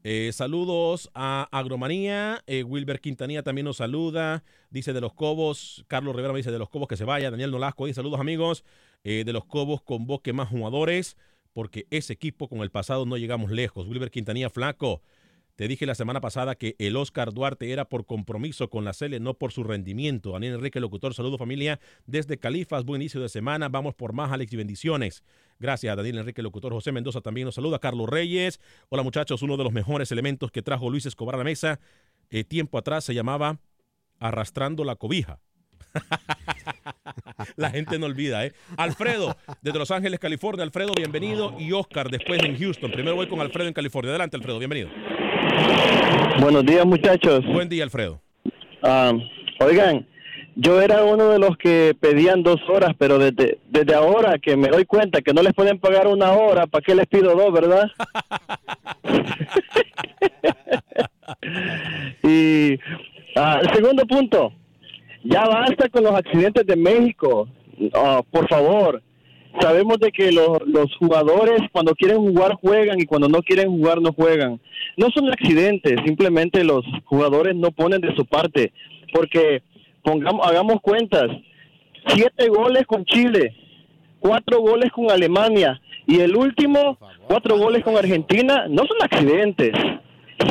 Eh, 0.05 0.31
saludos 0.33 1.11
a 1.15 1.49
Agromanía. 1.51 2.43
eh, 2.47 2.63
Wilber 2.63 3.01
Quintanilla 3.01 3.43
también 3.43 3.65
nos 3.65 3.79
saluda. 3.79 4.45
Dice 4.71 4.93
de 4.93 5.01
los 5.01 5.13
Cobos. 5.15 5.85
Carlos 5.89 6.15
Rivera 6.15 6.33
me 6.33 6.39
dice 6.39 6.51
de 6.51 6.59
los 6.59 6.69
Cobos 6.71 6.89
que 6.89 6.97
se 6.97 7.05
vaya. 7.05 7.31
Daniel 7.31 7.51
Nolasco 7.51 7.87
dice 7.87 7.97
saludos 7.97 8.21
amigos. 8.21 8.65
eh, 9.05 9.23
de 9.25 9.33
los 9.33 9.45
Cobos 9.45 9.83
convoque 9.83 10.33
más 10.33 10.49
jugadores 10.49 11.17
porque 11.53 11.87
ese 11.91 12.13
equipo 12.13 12.49
con 12.49 12.61
el 12.61 12.71
pasado 12.71 13.07
no 13.07 13.17
llegamos 13.17 13.51
lejos. 13.51 13.87
Wilber 13.87 14.11
Quintanilla 14.11 14.51
flaco. 14.51 15.03
Te 15.59 15.67
dije 15.67 15.87
la 15.87 15.97
semana 15.97 16.21
pasada 16.21 16.55
que 16.55 16.77
el 16.79 16.95
Oscar 16.95 17.35
Duarte 17.35 17.73
era 17.73 17.89
por 17.89 18.07
compromiso 18.07 18.71
con 18.71 18.85
la 18.85 18.93
Cele, 18.93 19.19
no 19.19 19.35
por 19.35 19.51
su 19.51 19.65
rendimiento. 19.65 20.31
Daniel 20.31 20.55
Enrique, 20.55 20.79
locutor, 20.79 21.15
saludos 21.15 21.37
familia 21.37 21.81
desde 22.07 22.39
Califas. 22.39 22.85
Buen 22.85 23.03
inicio 23.03 23.21
de 23.21 23.29
semana. 23.29 23.69
Vamos 23.69 23.97
por 23.97 24.13
más, 24.13 24.31
Alex, 24.31 24.53
y 24.53 24.57
bendiciones. 24.57 25.25
Gracias, 25.59 25.97
Daniel 25.97 26.19
Enrique, 26.19 26.45
locutor. 26.45 26.73
José 26.73 26.93
Mendoza 26.93 27.23
también 27.23 27.45
nos 27.47 27.57
saluda. 27.57 27.81
Carlos 27.81 28.09
Reyes. 28.09 28.61
Hola, 28.89 29.03
muchachos. 29.03 29.43
Uno 29.43 29.57
de 29.57 29.65
los 29.65 29.73
mejores 29.73 30.13
elementos 30.13 30.53
que 30.53 30.63
trajo 30.63 30.91
Luis 30.91 31.07
Escobar 31.07 31.35
a 31.35 31.39
la 31.39 31.45
mesa 31.45 31.81
eh, 32.31 32.45
tiempo 32.45 32.79
atrás 32.79 33.03
se 33.03 33.13
llamaba 33.13 33.59
Arrastrando 34.21 34.85
la 34.85 34.95
cobija. 34.95 35.41
la 37.57 37.71
gente 37.71 37.99
no 37.99 38.07
olvida, 38.07 38.47
¿eh? 38.47 38.53
Alfredo, 38.77 39.37
desde 39.63 39.77
Los 39.81 39.91
Ángeles, 39.91 40.21
California. 40.21 40.63
Alfredo, 40.63 40.93
bienvenido. 40.97 41.57
Y 41.59 41.73
Oscar, 41.73 42.11
después 42.11 42.41
en 42.45 42.57
Houston. 42.57 42.93
Primero 42.93 43.17
voy 43.17 43.27
con 43.27 43.41
Alfredo 43.41 43.67
en 43.67 43.75
California. 43.75 44.11
Adelante, 44.11 44.37
Alfredo, 44.37 44.61
bienvenido. 44.61 44.89
Buenos 46.41 46.65
días, 46.65 46.87
muchachos. 46.87 47.45
Buen 47.47 47.69
día, 47.69 47.85
Alfredo. 47.85 48.21
Ah, 48.83 49.13
oigan, 49.61 50.07
yo 50.55 50.81
era 50.81 51.05
uno 51.05 51.29
de 51.29 51.39
los 51.39 51.57
que 51.57 51.97
pedían 51.99 52.43
dos 52.43 52.61
horas, 52.69 52.93
pero 52.99 53.19
desde, 53.19 53.59
desde 53.69 53.95
ahora 53.95 54.39
que 54.39 54.57
me 54.57 54.69
doy 54.69 54.85
cuenta 54.85 55.23
que 55.23 55.33
no 55.33 55.43
les 55.43 55.55
pueden 55.55 55.79
pagar 55.79 56.07
una 56.07 56.33
hora, 56.33 56.67
¿para 56.67 56.83
qué 56.83 56.95
les 56.95 57.07
pido 57.07 57.35
dos, 57.35 57.53
verdad? 57.53 57.91
y 62.23 62.79
ah, 63.37 63.61
el 63.63 63.75
segundo 63.75 64.05
punto, 64.07 64.53
ya 65.25 65.47
basta 65.47 65.89
con 65.89 66.05
los 66.05 66.15
accidentes 66.15 66.67
de 66.67 66.77
México, 66.77 67.49
por 68.31 68.49
favor. 68.49 69.03
Sabemos 69.61 69.99
de 69.99 70.11
que 70.13 70.31
los, 70.31 70.59
los 70.67 70.95
jugadores 70.97 71.61
cuando 71.73 71.95
quieren 71.95 72.19
jugar 72.19 72.55
juegan 72.55 73.01
y 73.01 73.07
cuando 73.07 73.29
no 73.29 73.43
quieren 73.43 73.69
jugar 73.71 74.01
no 74.01 74.13
juegan. 74.13 74.61
No 74.97 75.09
son 75.11 75.29
accidentes, 75.31 75.95
simplemente 76.05 76.63
los 76.65 76.85
jugadores 77.05 77.57
no 77.57 77.71
ponen 77.73 78.01
de 78.01 78.15
su 78.15 78.25
parte, 78.25 78.73
porque 79.13 79.63
pongamos, 80.03 80.47
hagamos 80.47 80.81
cuentas, 80.81 81.29
siete 82.09 82.49
goles 82.49 82.87
con 82.87 83.05
Chile, 83.05 83.55
cuatro 84.21 84.61
goles 84.61 84.91
con 84.93 85.11
Alemania 85.11 85.81
y 86.07 86.21
el 86.21 86.37
último 86.37 86.97
cuatro 87.27 87.57
goles 87.59 87.83
con 87.85 87.97
Argentina, 87.97 88.67
no 88.69 88.83
son 88.87 88.97
accidentes. 89.03 89.73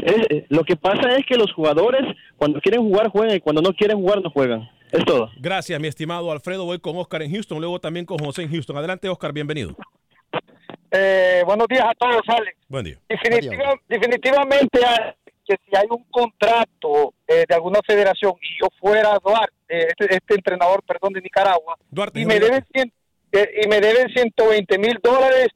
Es- 0.03 0.43
lo 0.49 0.63
que 0.63 0.75
pasa 0.75 1.15
es 1.17 1.25
que 1.25 1.37
los 1.37 1.51
jugadores 1.53 2.01
cuando 2.35 2.59
quieren 2.59 2.81
jugar 2.81 3.09
juegan 3.09 3.37
y 3.37 3.39
cuando 3.39 3.61
no 3.61 3.73
quieren 3.73 3.97
jugar 3.97 4.21
no 4.21 4.29
juegan. 4.31 4.69
Es 4.91 5.03
todo. 5.05 5.29
Gracias, 5.37 5.79
mi 5.79 5.87
estimado 5.87 6.31
Alfredo. 6.31 6.65
Voy 6.65 6.79
con 6.79 6.95
Oscar 6.97 7.21
en 7.21 7.31
Houston, 7.31 7.59
luego 7.59 7.79
también 7.79 8.05
con 8.05 8.17
José 8.19 8.43
en 8.43 8.51
Houston. 8.51 8.77
Adelante, 8.77 9.09
Oscar, 9.09 9.33
bienvenido. 9.33 9.75
Eh, 10.91 11.43
buenos 11.45 11.67
días 11.67 11.83
a 11.85 11.93
todos, 11.95 12.21
Alex. 12.27 12.57
Buen 12.69 12.85
día. 12.85 12.97
Definitiva- 13.09 13.75
definitivamente 13.89 14.79
que 15.45 15.55
si 15.65 15.75
hay 15.77 15.85
un 15.89 16.03
contrato 16.09 17.13
eh, 17.27 17.45
de 17.47 17.55
alguna 17.55 17.79
federación 17.85 18.33
y 18.41 18.61
yo 18.61 18.67
fuera 18.79 19.17
Duarte, 19.23 19.53
eh, 19.69 19.87
este, 19.89 20.15
este 20.15 20.35
entrenador, 20.35 20.83
perdón, 20.83 21.13
de 21.13 21.21
Nicaragua, 21.21 21.77
Duarte, 21.89 22.19
y 22.19 22.25
me 22.25 22.39
deben 22.39 22.65
cien- 22.73 22.91
eh, 23.31 23.61
y 23.63 23.67
me 23.67 23.79
deben 23.79 24.09
120 24.09 24.77
mil 24.77 24.97
dólares, 25.01 25.47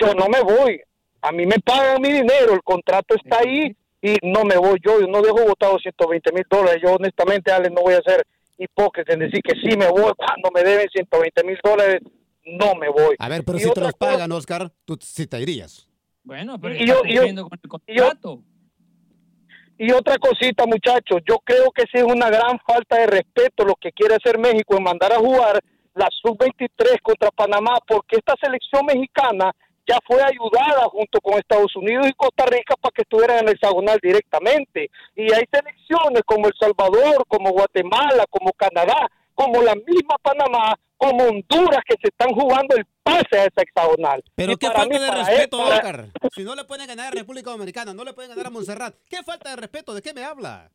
yo 0.00 0.14
no 0.14 0.28
me 0.28 0.40
voy. 0.40 0.80
A 1.22 1.32
mí 1.32 1.46
me 1.46 1.56
pagan 1.64 2.00
mi 2.00 2.12
dinero, 2.12 2.54
el 2.54 2.62
contrato 2.62 3.14
está 3.16 3.38
ahí 3.40 3.74
y 4.02 4.16
no 4.22 4.44
me 4.44 4.56
voy 4.56 4.78
yo, 4.84 5.00
yo 5.00 5.06
no 5.08 5.20
dejo 5.20 5.44
votado 5.44 5.78
120 5.78 6.32
mil 6.32 6.44
dólares. 6.48 6.80
Yo 6.82 6.94
honestamente, 6.94 7.50
Alex, 7.52 7.72
no 7.74 7.82
voy 7.82 7.94
a 7.94 8.02
ser 8.02 8.24
hipócrita 8.64 9.12
en 9.14 9.20
decir 9.20 9.40
que 9.42 9.54
sí 9.60 9.76
me 9.76 9.88
voy 9.88 10.12
cuando 10.16 10.50
me 10.54 10.62
deben 10.62 10.88
120 10.88 11.44
mil 11.44 11.58
dólares, 11.62 12.00
no 12.44 12.74
me 12.74 12.88
voy. 12.88 13.16
A 13.18 13.28
ver, 13.28 13.44
pero 13.44 13.58
Y 13.58 13.62
si 13.62 13.72
te 13.72 13.80
los 13.80 13.94
pagan, 13.94 14.30
Oscar, 14.32 14.70
tú 14.84 14.96
sí 15.00 15.26
te 15.26 15.40
irías. 15.40 15.88
Bueno, 16.22 16.60
pero 16.60 16.74
Y 16.74 16.78
está 16.84 16.86
yo- 16.94 17.02
y 17.04 17.14
yo- 17.14 17.22
con 17.48 17.58
el 17.62 17.68
contrato. 17.68 18.42
Y 19.78 19.92
otra 19.92 20.18
cosita, 20.18 20.66
muchachos, 20.66 21.20
yo 21.26 21.38
creo 21.42 21.70
que 21.74 21.82
sí 21.82 21.92
es 21.98 22.02
una 22.04 22.28
gran 22.28 22.58
falta 22.66 22.98
de 22.98 23.06
respeto 23.06 23.64
lo 23.64 23.74
que 23.76 23.92
quiere 23.92 24.14
hacer 24.16 24.38
México 24.38 24.76
en 24.76 24.82
mandar 24.82 25.10
a 25.12 25.16
jugar 25.16 25.58
la 25.94 26.06
sub-23 26.22 27.00
contra 27.02 27.30
Panamá, 27.30 27.78
porque 27.88 28.16
esta 28.16 28.34
selección 28.40 28.84
mexicana 28.84 29.50
ya 29.88 29.98
fue 30.06 30.22
ayudada 30.22 30.84
junto 30.90 31.20
con 31.20 31.38
Estados 31.38 31.74
Unidos 31.76 32.06
y 32.08 32.12
Costa 32.12 32.44
Rica 32.46 32.74
para 32.80 32.92
que 32.92 33.02
estuvieran 33.02 33.38
en 33.40 33.48
el 33.48 33.54
hexagonal 33.54 33.98
directamente. 34.02 34.90
Y 35.16 35.22
hay 35.32 35.44
selecciones 35.52 36.22
como 36.26 36.46
El 36.46 36.54
Salvador, 36.58 37.24
como 37.28 37.50
Guatemala, 37.50 38.24
como 38.30 38.52
Canadá, 38.52 39.08
como 39.34 39.62
la 39.62 39.74
misma 39.74 40.16
Panamá, 40.22 40.74
como 40.96 41.24
Honduras, 41.24 41.80
que 41.86 41.94
se 42.00 42.08
están 42.08 42.28
jugando 42.34 42.76
el 42.76 42.84
pase 43.02 43.38
a 43.38 43.44
esa 43.46 43.62
hexagonal. 43.62 44.22
Pero 44.34 44.52
Y 44.52 44.56
qué 44.56 44.66
falta 44.70 44.86
mí, 44.86 44.98
de 44.98 45.10
respeto, 45.10 45.58
para- 45.58 45.74
Oscar. 45.76 46.06
Si 46.34 46.42
no 46.44 46.54
le 46.54 46.64
pueden 46.64 46.86
ganar 46.86 47.08
a 47.08 47.10
República 47.12 47.50
Dominicana, 47.50 47.94
no 47.94 48.04
le 48.04 48.12
pueden 48.12 48.30
ganar 48.30 48.46
a 48.46 48.50
Montserrat. 48.50 48.94
¿Qué 49.08 49.22
falta 49.22 49.50
de 49.50 49.56
respeto? 49.56 49.94
¿De 49.94 50.02
qué 50.02 50.12
me 50.12 50.22
habla? 50.22 50.70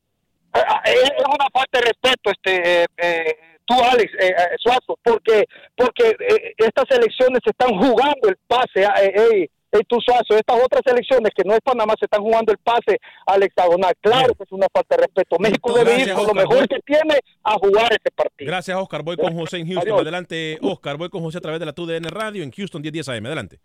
Ah, 0.56 0.82
es 0.86 1.04
es 1.04 1.26
una 1.28 1.48
falta 1.52 1.80
de 1.80 1.86
respeto 1.86 2.32
este 2.32 2.84
eh, 2.84 2.86
eh, 2.98 3.36
tú 3.66 3.74
Alex 3.74 4.12
eh, 4.20 4.28
eh, 4.28 4.56
Suazo 4.58 4.98
porque 5.04 5.46
porque 5.76 6.16
eh, 6.20 6.54
estas 6.58 6.86
elecciones 6.92 7.40
se 7.44 7.50
están 7.50 7.78
jugando 7.78 8.30
el 8.30 8.38
pase 8.48 8.86
ah, 8.86 9.04
eh, 9.04 9.14
ey, 9.16 9.50
ey, 9.72 9.82
tú 9.88 9.98
Suazo 10.00 10.38
estas 10.38 10.58
otras 10.64 10.82
elecciones 10.86 11.32
que 11.36 11.44
no 11.44 11.54
es 11.54 11.60
Panamá 11.62 11.94
se 12.00 12.06
están 12.06 12.22
jugando 12.22 12.54
el 12.54 12.58
pase 12.60 13.00
al 13.26 13.44
hexagonal 13.44 13.94
claro 14.00 14.34
que 14.36 14.44
es 14.44 14.52
una 14.52 14.68
falta 14.72 14.96
de 14.96 15.02
respeto 15.04 15.36
México 15.40 15.74
debe 15.74 16.00
ir 16.00 16.14
con 16.14 16.28
lo 16.28 16.34
mejor 16.34 16.68
que 16.70 16.80
tiene 16.86 17.20
a 17.44 17.54
jugar 17.56 17.92
ese 17.92 18.12
partido 18.16 18.50
Gracias, 18.50 18.78
Oscar. 18.78 19.04
Voy 19.04 19.18
con 19.18 19.34
José 19.34 19.58
en 19.58 19.68
Houston. 19.68 19.84
Adiós. 19.84 20.02
Adelante, 20.02 20.58
Oscar. 20.62 20.98
Voy 20.98 21.10
con 21.10 21.22
José 21.22 21.38
a 21.38 21.42
través 21.42 21.60
de 21.60 21.66
la 21.66 21.74
TUDN 21.74 22.04
Radio 22.10 22.44
en 22.44 22.52
Houston 22.52 22.82
1010 22.82 23.10
AM. 23.10 23.26
Adelante. 23.26 23.60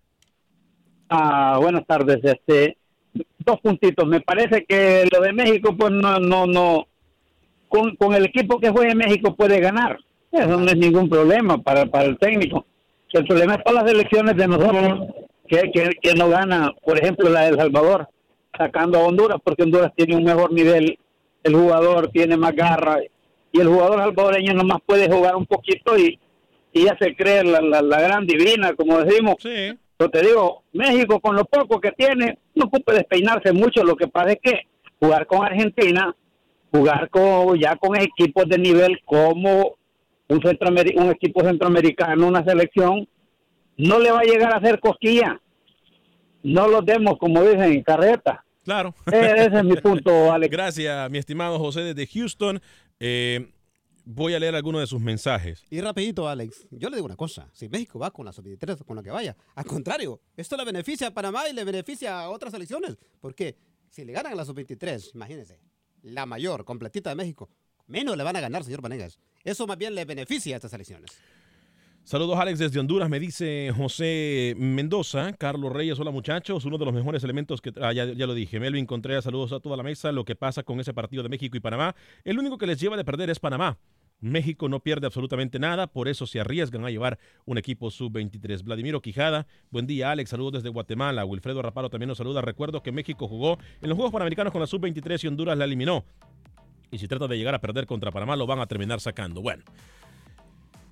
Ah, 1.09 1.59
buenas 1.61 1.85
tardes. 1.87 2.19
Este, 2.23 2.79
dos 3.45 3.61
puntitos. 3.61 4.07
Me 4.07 4.21
parece 4.21 4.65
que 4.65 5.09
lo 5.13 5.21
de 5.21 5.33
México, 5.33 5.75
pues 5.77 5.93
no, 5.93 6.19
no, 6.19 6.47
no. 6.47 6.87
Con, 7.69 7.95
con 7.97 8.15
el 8.15 8.27
equipo 8.27 8.59
que 8.59 8.71
juegue 8.71 8.95
México 8.95 9.35
puede 9.35 9.61
ganar. 9.61 9.99
Eso 10.33 10.59
no 10.59 10.67
es 10.67 10.77
ningún 10.77 11.09
problema 11.09 11.59
para, 11.59 11.87
para 11.87 12.05
el 12.05 12.19
técnico. 12.19 12.65
El 13.13 13.27
problema 13.27 13.55
es 13.55 13.63
para 13.65 13.83
las 13.83 13.91
elecciones 13.91 14.37
de 14.37 14.47
nosotros, 14.47 15.09
que, 15.49 15.71
que, 15.73 15.91
que 16.01 16.15
no 16.15 16.29
gana, 16.29 16.73
por 16.85 16.97
ejemplo, 16.97 17.29
la 17.29 17.41
de 17.43 17.49
El 17.49 17.57
Salvador, 17.57 18.09
sacando 18.57 18.99
a 18.99 19.03
Honduras, 19.03 19.39
porque 19.43 19.65
Honduras 19.65 19.93
tiene 19.97 20.15
un 20.15 20.23
mejor 20.23 20.53
nivel, 20.53 20.97
el 21.43 21.55
jugador 21.55 22.09
tiene 22.13 22.37
más 22.37 22.55
garra, 22.55 22.99
y 23.51 23.61
el 23.61 23.67
jugador 23.67 23.99
salvadoreño 23.99 24.55
nomás 24.55 24.79
puede 24.87 25.11
jugar 25.11 25.35
un 25.35 25.47
poquito 25.47 25.99
y, 25.99 26.21
y 26.73 26.85
ya 26.85 26.97
se 27.01 27.17
cree 27.17 27.43
la, 27.43 27.61
la, 27.61 27.83
la 27.83 28.01
gran 28.01 28.25
divina, 28.25 28.75
como 28.75 28.99
decimos. 29.03 29.35
Sí. 29.41 29.77
Pero 30.01 30.11
te 30.13 30.23
digo, 30.23 30.63
México 30.73 31.21
con 31.21 31.37
lo 31.37 31.45
poco 31.45 31.79
que 31.79 31.93
tiene, 31.93 32.39
no 32.55 32.65
ocupa 32.65 32.95
despeinarse 32.95 33.53
mucho. 33.53 33.85
Lo 33.85 33.97
que 33.97 34.09
pasa 34.09 34.33
es 34.33 34.39
que 34.43 34.63
jugar 34.99 35.27
con 35.27 35.45
Argentina, 35.45 36.17
jugar 36.73 37.11
con 37.11 37.59
ya 37.61 37.77
con 37.77 38.01
equipos 38.01 38.47
de 38.49 38.57
nivel 38.57 38.99
como 39.05 39.77
un, 40.29 40.41
centroameri- 40.41 40.97
un 40.99 41.11
equipo 41.11 41.43
centroamericano, 41.43 42.27
una 42.27 42.43
selección, 42.43 43.07
no 43.77 43.99
le 43.99 44.11
va 44.11 44.21
a 44.21 44.25
llegar 44.25 44.55
a 44.55 44.57
hacer 44.57 44.81
cosquilla. 44.81 45.39
No 46.43 46.67
los 46.67 46.87
demos, 46.87 47.19
como 47.19 47.43
dicen, 47.43 47.65
en 47.65 47.83
carreta. 47.83 48.43
Claro. 48.65 48.95
Ese 49.05 49.51
es 49.55 49.65
mi 49.65 49.77
punto, 49.77 50.33
Alex. 50.33 50.51
Gracias, 50.51 51.11
mi 51.11 51.19
estimado 51.19 51.59
José 51.59 51.83
desde 51.83 52.07
Houston. 52.07 52.59
Eh, 53.01 53.51
voy 54.05 54.35
a 54.35 54.39
leer 54.39 54.55
algunos 54.55 54.81
de 54.81 54.87
sus 54.87 55.01
mensajes. 55.01 55.65
Y 55.71 55.81
rapidito, 55.81 56.29
Alex, 56.29 56.67
yo 56.71 56.89
le 56.89 56.97
digo 56.97 57.07
una 57.07 57.17
cosa, 57.17 57.49
si 57.53 57.69
México 57.69 57.99
va 57.99 58.11
con 58.11 58.25
la 58.25 58.33
sub-23 58.33 58.85
con 58.85 58.97
la 58.97 59.03
que 59.03 59.11
vaya, 59.11 59.37
al 59.55 59.65
contrario, 59.65 60.21
esto 60.37 60.57
le 60.57 60.65
beneficia 60.65 61.09
a 61.09 61.11
Panamá 61.15 61.49
y 61.49 61.53
le 61.53 61.65
beneficia 61.65 62.21
a 62.21 62.31
otras 62.31 62.53
selecciones, 62.53 62.97
porque 63.21 63.57
si 63.89 64.05
le 64.05 64.13
ganan 64.13 64.33
a 64.33 64.37
la 64.37 64.45
sub-23, 64.45 65.15
imagínense, 65.15 65.61
la 66.03 66.27
mayor, 66.27 66.65
completita 66.65 67.11
de 67.11 67.17
México, 67.17 67.51
menos 67.87 68.17
le 68.17 68.23
van 68.23 68.37
a 68.37 68.41
ganar, 68.41 68.65
señor 68.65 68.81
Vanegas. 68.81 69.19
Eso 69.45 69.67
más 69.67 69.77
bien 69.77 69.95
le 69.95 70.05
beneficia 70.05 70.55
a 70.55 70.57
estas 70.57 70.71
selecciones. 70.71 71.11
Saludos 72.11 72.41
Alex 72.41 72.59
desde 72.59 72.81
Honduras, 72.81 73.09
me 73.09 73.21
dice 73.21 73.73
José 73.77 74.57
Mendoza, 74.59 75.33
Carlos 75.35 75.73
Reyes, 75.73 75.97
hola 76.01 76.11
muchachos, 76.11 76.65
uno 76.65 76.77
de 76.77 76.85
los 76.85 76.93
mejores 76.93 77.23
elementos 77.23 77.61
que, 77.61 77.73
ah, 77.81 77.93
ya, 77.93 78.05
lo 78.05 78.35
dije, 78.35 78.59
Melvin 78.59 78.85
Contreras, 78.85 79.23
saludos 79.23 79.53
a 79.53 79.61
toda 79.61 79.77
la 79.77 79.85
mesa, 79.85 80.11
lo 80.11 80.25
que 80.25 80.35
pasa 80.35 80.65
con 80.65 80.81
ese 80.81 80.93
partido 80.93 81.23
de 81.23 81.29
México 81.29 81.57
y 81.57 81.61
Panamá, 81.61 81.95
el 82.25 82.37
único 82.41 82.59
que 82.59 82.67
les 82.67 82.81
lleva 82.81 82.97
de 82.97 83.05
perder 83.05 83.31
es 83.31 83.39
Panamá. 83.39 83.79
México 84.19 84.69
no 84.69 84.81
pierde 84.81 85.07
absolutamente 85.07 85.61
nada, 85.61 85.87
por 85.87 86.09
eso 86.09 86.27
se 86.27 86.41
arriesgan 86.41 86.85
a 86.85 86.91
llevar 86.91 87.17
un 87.45 87.59
equipo 87.59 87.93
sub-23. 87.93 88.65
Vladimiro 88.65 89.01
Quijada, 89.01 89.47
buen 89.71 89.87
día 89.87 90.11
Alex, 90.11 90.31
saludos 90.31 90.55
desde 90.55 90.69
Guatemala. 90.69 91.25
Wilfredo 91.25 91.63
Raparo 91.63 91.91
también 91.91 92.09
nos 92.09 92.19
saluda. 92.19 92.43
Recuerdo 92.43 92.83
que 92.83 92.91
México 92.91 93.29
jugó 93.29 93.57
en 93.81 93.89
los 93.89 93.95
Juegos 93.95 94.13
Panamericanos 94.13 94.53
con 94.53 94.61
la 94.61 94.67
sub-23 94.67 95.23
y 95.23 95.27
Honduras 95.29 95.57
la 95.57 95.65
eliminó. 95.65 96.05
Y 96.91 96.99
si 96.99 97.07
trata 97.07 97.29
de 97.29 97.39
llegar 97.39 97.55
a 97.55 97.61
perder 97.61 97.87
contra 97.87 98.11
Panamá, 98.11 98.35
lo 98.35 98.49
van 98.49 98.59
a 98.59 98.67
terminar 98.67 98.99
sacando. 99.01 99.41
Bueno, 99.43 99.63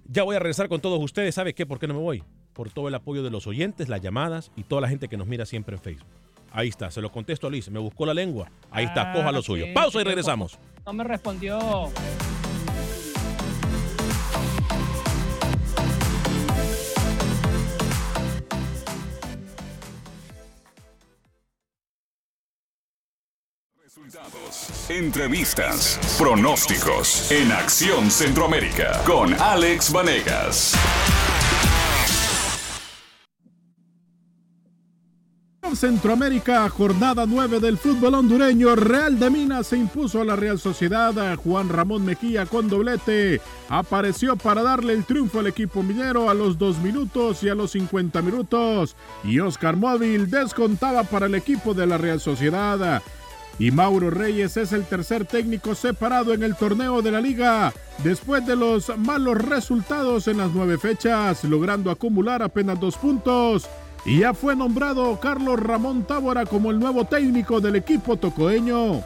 ya 0.09 0.25
voy 0.25 0.35
a 0.37 0.38
regresar 0.40 0.68
con 0.68 0.81
todos 0.81 1.01
ustedes. 1.03 1.35
¿Sabe 1.37 1.55
qué? 1.55 1.64
¿Por 1.66 1.79
qué 1.79 1.87
no 1.87 1.94
me 1.94 2.01
voy? 2.01 2.25
Por 2.53 2.71
todo 2.71 2.88
el 2.88 2.94
apoyo 2.97 3.23
de 3.23 3.31
los 3.31 3.47
oyentes, 3.47 3.88
las 3.88 4.01
llamadas 4.01 4.51
y 4.57 4.64
toda 4.64 4.81
la 4.83 4.88
gente 4.88 5.07
que 5.09 5.16
nos 5.16 5.27
mira 5.29 5.47
siempre 5.47 5.77
en 5.77 5.83
Facebook. 5.83 6.09
Ahí 6.51 6.68
está, 6.68 6.90
se 6.90 7.01
lo 7.01 7.12
contesto 7.12 7.47
a 7.47 7.51
Luis. 7.51 7.71
Me 7.71 7.79
buscó 7.79 8.07
la 8.07 8.14
lengua. 8.14 8.51
Ahí 8.71 8.87
está, 8.87 9.11
Ah, 9.11 9.14
coja 9.14 9.31
lo 9.33 9.42
suyo. 9.42 9.66
sí, 9.66 9.73
Pausa 9.73 10.01
y 10.01 10.05
regresamos. 10.05 10.59
No 10.87 10.92
me 10.94 11.05
respondió. 11.05 11.90
Resultados, 23.88 24.90
entrevistas, 24.90 25.98
pronósticos 26.18 27.33
en 27.33 27.51
Acción 27.51 28.11
Centroamérica 28.11 29.03
con 29.07 29.33
Alex 29.33 29.90
Vanegas. 29.90 30.74
Centroamérica, 35.74 36.68
jornada 36.68 37.24
9 37.27 37.61
del 37.61 37.79
fútbol 37.79 38.12
hondureño. 38.16 38.77
Real 38.77 39.18
de 39.18 39.31
Minas 39.31 39.68
se 39.68 39.79
impuso 39.79 40.20
a 40.20 40.24
la 40.27 40.37
Real 40.37 40.59
Sociedad. 40.59 41.37
Juan 41.37 41.70
Ramón 41.70 42.05
Mejía 42.05 42.44
con 42.44 42.68
doblete 42.68 43.40
apareció 43.70 44.37
para 44.37 44.62
darle 44.62 44.92
el 44.92 45.07
triunfo 45.07 45.40
al 45.40 45.46
equipo 45.46 45.83
minero 45.83 46.29
a 46.29 46.35
los 46.35 46.59
2 46.59 46.79
minutos 46.81 47.42
y 47.42 47.48
a 47.48 47.55
los 47.55 47.70
50 47.70 48.20
minutos. 48.20 48.96
Y 49.24 49.38
Oscar 49.38 49.77
Móvil 49.77 50.31
descontaba 50.31 51.05
para 51.05 51.24
el 51.24 51.35
equipo 51.35 51.72
de 51.72 51.87
la 51.87 51.96
Real 51.96 52.20
Sociedad. 52.20 53.03
Y 53.59 53.73
Mauro 53.73 54.11
Reyes 54.11 54.57
es 54.57 54.73
el 54.73 54.85
tercer 54.85 55.25
técnico 55.25 55.75
separado 55.75 56.33
en 56.33 56.44
el 56.44 56.55
torneo 56.55 57.03
de 57.03 57.11
la 57.11 57.21
liga, 57.21 57.73
después 58.05 58.47
de 58.47 58.55
los 58.55 58.97
malos 58.97 59.37
resultados 59.38 60.29
en 60.29 60.38
las 60.38 60.53
nueve 60.53 60.79
fechas, 60.79 61.42
logrando 61.42 61.90
acumular 61.90 62.40
apenas 62.42 62.79
dos 62.79 62.97
puntos. 62.97 63.68
Y 64.05 64.21
ya 64.21 64.33
fue 64.33 64.55
nombrado 64.55 65.18
Carlos 65.18 65.59
Ramón 65.59 66.05
Tábora 66.05 66.47
como 66.47 66.71
el 66.71 66.79
nuevo 66.79 67.05
técnico 67.05 67.61
del 67.61 67.77
equipo 67.77 68.16
tocoeño. 68.16 69.03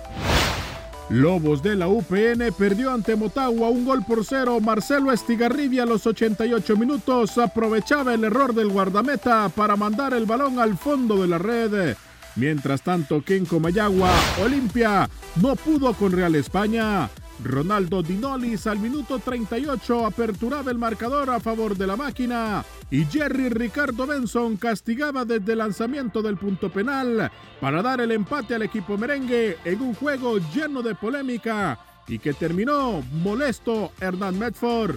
Lobos 1.08 1.62
de 1.62 1.74
la 1.74 1.88
UPN 1.88 2.52
perdió 2.56 2.92
ante 2.92 3.16
Motagua 3.16 3.70
un 3.70 3.84
gol 3.84 4.04
por 4.04 4.24
cero. 4.24 4.60
Marcelo 4.60 5.12
Estigarribia 5.12 5.82
a 5.82 5.86
los 5.86 6.06
88 6.06 6.76
minutos 6.76 7.36
aprovechaba 7.38 8.14
el 8.14 8.24
error 8.24 8.54
del 8.54 8.68
guardameta 8.68 9.48
para 9.48 9.76
mandar 9.76 10.12
el 10.14 10.26
balón 10.26 10.58
al 10.58 10.76
fondo 10.76 11.20
de 11.20 11.28
la 11.28 11.38
red. 11.38 11.96
Mientras 12.36 12.82
tanto, 12.82 13.22
Kenko 13.22 13.60
Mayagua, 13.60 14.10
Olimpia, 14.42 15.08
no 15.40 15.54
pudo 15.54 15.92
con 15.94 16.12
Real 16.12 16.34
España. 16.34 17.10
Ronaldo 17.42 18.02
Dinolis 18.02 18.66
al 18.66 18.78
minuto 18.78 19.18
38 19.18 20.06
aperturaba 20.06 20.70
el 20.70 20.78
marcador 20.78 21.28
a 21.30 21.40
favor 21.40 21.76
de 21.76 21.86
la 21.86 21.96
máquina 21.96 22.64
y 22.90 23.04
Jerry 23.04 23.48
Ricardo 23.48 24.06
Benson 24.06 24.56
castigaba 24.56 25.24
desde 25.24 25.52
el 25.52 25.58
lanzamiento 25.58 26.22
del 26.22 26.36
punto 26.36 26.70
penal 26.70 27.32
para 27.60 27.82
dar 27.82 28.00
el 28.00 28.12
empate 28.12 28.54
al 28.54 28.62
equipo 28.62 28.96
merengue 28.96 29.58
en 29.64 29.82
un 29.82 29.94
juego 29.94 30.38
lleno 30.54 30.82
de 30.82 30.94
polémica 30.94 31.78
y 32.06 32.18
que 32.18 32.32
terminó 32.32 33.02
molesto 33.12 33.92
Hernán 34.00 34.38
Medford. 34.38 34.96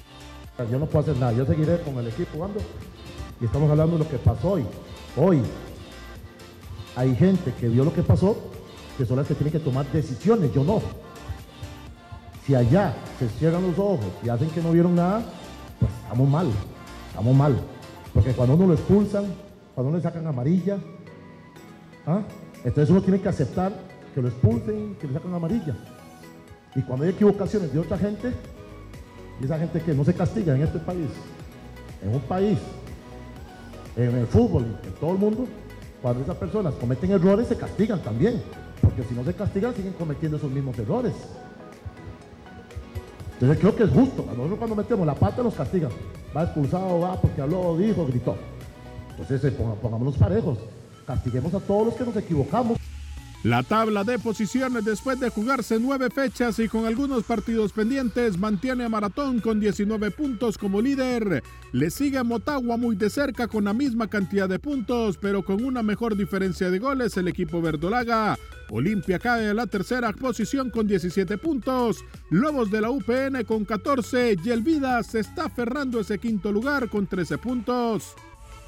Yo 0.71 0.79
no 0.79 0.85
puedo 0.85 0.99
hacer 0.99 1.17
nada, 1.17 1.33
yo 1.33 1.45
seguiré 1.45 1.81
con 1.81 1.97
el 1.97 2.07
equipo 2.07 2.31
jugando 2.33 2.59
y 3.41 3.45
estamos 3.45 3.69
hablando 3.71 3.97
de 3.97 4.03
lo 4.03 4.09
que 4.09 4.17
pasó 4.17 4.51
hoy. 4.51 4.65
Hoy 5.17 5.41
hay 6.95 7.15
gente 7.15 7.53
que 7.59 7.67
vio 7.67 7.83
lo 7.83 7.93
que 7.93 8.03
pasó, 8.03 8.37
que 8.97 9.05
son 9.05 9.17
las 9.17 9.27
que 9.27 9.35
tienen 9.35 9.51
que 9.51 9.59
tomar 9.59 9.85
decisiones, 9.91 10.53
yo 10.53 10.63
no. 10.63 10.81
Si 12.45 12.55
allá 12.55 12.93
se 13.19 13.27
cierran 13.29 13.63
los 13.63 13.77
ojos 13.77 14.05
y 14.23 14.29
hacen 14.29 14.49
que 14.49 14.61
no 14.61 14.71
vieron 14.71 14.95
nada, 14.95 15.23
pues 15.79 15.91
estamos 16.03 16.29
mal, 16.29 16.47
estamos 17.09 17.35
mal. 17.35 17.57
Porque 18.13 18.31
cuando 18.31 18.55
uno 18.55 18.67
lo 18.67 18.73
expulsan, 18.73 19.25
cuando 19.73 19.89
uno 19.89 19.97
le 19.97 20.03
sacan 20.03 20.25
amarilla, 20.25 20.77
¿ah? 22.05 22.21
entonces 22.63 22.89
uno 22.89 23.01
tiene 23.01 23.19
que 23.19 23.27
aceptar 23.27 23.73
que 24.13 24.21
lo 24.21 24.29
expulsen, 24.29 24.95
que 24.95 25.07
le 25.07 25.13
sacan 25.13 25.33
amarilla. 25.33 25.75
Y 26.75 26.81
cuando 26.81 27.05
hay 27.05 27.11
equivocaciones 27.11 27.73
de 27.73 27.79
otra 27.79 27.97
gente, 27.97 28.31
y 29.41 29.45
esa 29.45 29.57
gente 29.57 29.81
que 29.81 29.93
no 29.93 30.05
se 30.05 30.13
castiga 30.13 30.55
en 30.55 30.61
este 30.61 30.79
país, 30.79 31.09
en 32.01 32.13
un 32.13 32.21
país, 32.21 32.57
en 33.97 34.15
el 34.15 34.27
fútbol, 34.27 34.77
en 34.83 34.91
todo 34.93 35.11
el 35.11 35.17
mundo, 35.17 35.45
cuando 36.01 36.23
esas 36.23 36.37
personas 36.37 36.73
cometen 36.75 37.11
errores 37.11 37.47
se 37.47 37.57
castigan 37.57 38.01
también, 38.01 38.41
porque 38.81 39.03
si 39.03 39.13
no 39.13 39.23
se 39.23 39.33
castigan 39.33 39.73
siguen 39.73 39.93
cometiendo 39.93 40.37
esos 40.37 40.51
mismos 40.51 40.77
errores. 40.77 41.13
Entonces 43.33 43.59
creo 43.59 43.75
que 43.75 43.83
es 43.83 43.89
justo, 43.89 44.25
nosotros 44.25 44.57
cuando 44.57 44.75
metemos 44.75 45.05
la 45.05 45.15
pata 45.15 45.43
nos 45.43 45.55
castigan, 45.55 45.91
va 46.35 46.43
expulsado, 46.43 46.99
va 47.01 47.19
porque 47.19 47.41
habló, 47.41 47.77
dijo, 47.77 48.05
gritó. 48.05 48.35
Entonces 49.11 49.43
eh, 49.43 49.57
pongámonos 49.81 50.17
parejos, 50.17 50.57
castiguemos 51.05 51.53
a 51.53 51.59
todos 51.59 51.87
los 51.87 51.95
que 51.95 52.05
nos 52.05 52.15
equivocamos. 52.15 52.77
La 53.45 53.61
tabla 53.61 54.03
de 54.03 54.17
posiciones 54.17 54.83
después 54.85 55.19
de 55.19 55.29
jugarse 55.29 55.77
nueve 55.79 56.09
fechas 56.09 56.57
y 56.57 56.67
con 56.67 56.87
algunos 56.87 57.25
partidos 57.25 57.73
pendientes 57.73 58.39
mantiene 58.39 58.85
a 58.85 58.89
Maratón 58.89 59.39
con 59.39 59.59
19 59.59 60.09
puntos 60.09 60.57
como 60.57 60.81
líder. 60.81 61.43
Le 61.71 61.91
sigue 61.91 62.17
a 62.17 62.23
Motagua 62.23 62.75
muy 62.75 62.95
de 62.95 63.11
cerca 63.11 63.47
con 63.47 63.65
la 63.65 63.73
misma 63.75 64.07
cantidad 64.07 64.49
de 64.49 64.57
puntos, 64.57 65.19
pero 65.21 65.45
con 65.45 65.63
una 65.63 65.83
mejor 65.83 66.17
diferencia 66.17 66.71
de 66.71 66.79
goles 66.79 67.17
el 67.17 67.27
equipo 67.27 67.61
verdolaga. 67.61 68.35
Olimpia 68.71 69.19
cae 69.19 69.49
a 69.49 69.53
la 69.53 69.67
tercera 69.67 70.11
posición 70.11 70.71
con 70.71 70.87
17 70.87 71.37
puntos. 71.37 72.03
Lobos 72.31 72.71
de 72.71 72.81
la 72.81 72.89
UPN 72.89 73.43
con 73.45 73.63
14 73.63 74.37
y 74.43 74.49
el 74.49 74.63
Vida 74.63 75.03
se 75.03 75.19
está 75.19 75.45
aferrando 75.45 75.99
ese 75.99 76.17
quinto 76.17 76.51
lugar 76.51 76.89
con 76.89 77.05
13 77.05 77.37
puntos. 77.37 78.15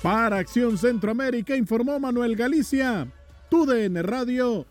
Para 0.04 0.38
Acción 0.38 0.78
Centroamérica 0.78 1.56
informó 1.56 2.00
Manuel 2.00 2.36
Galicia. 2.36 3.08
TUDN 3.50 4.04
Radio. 4.04 4.66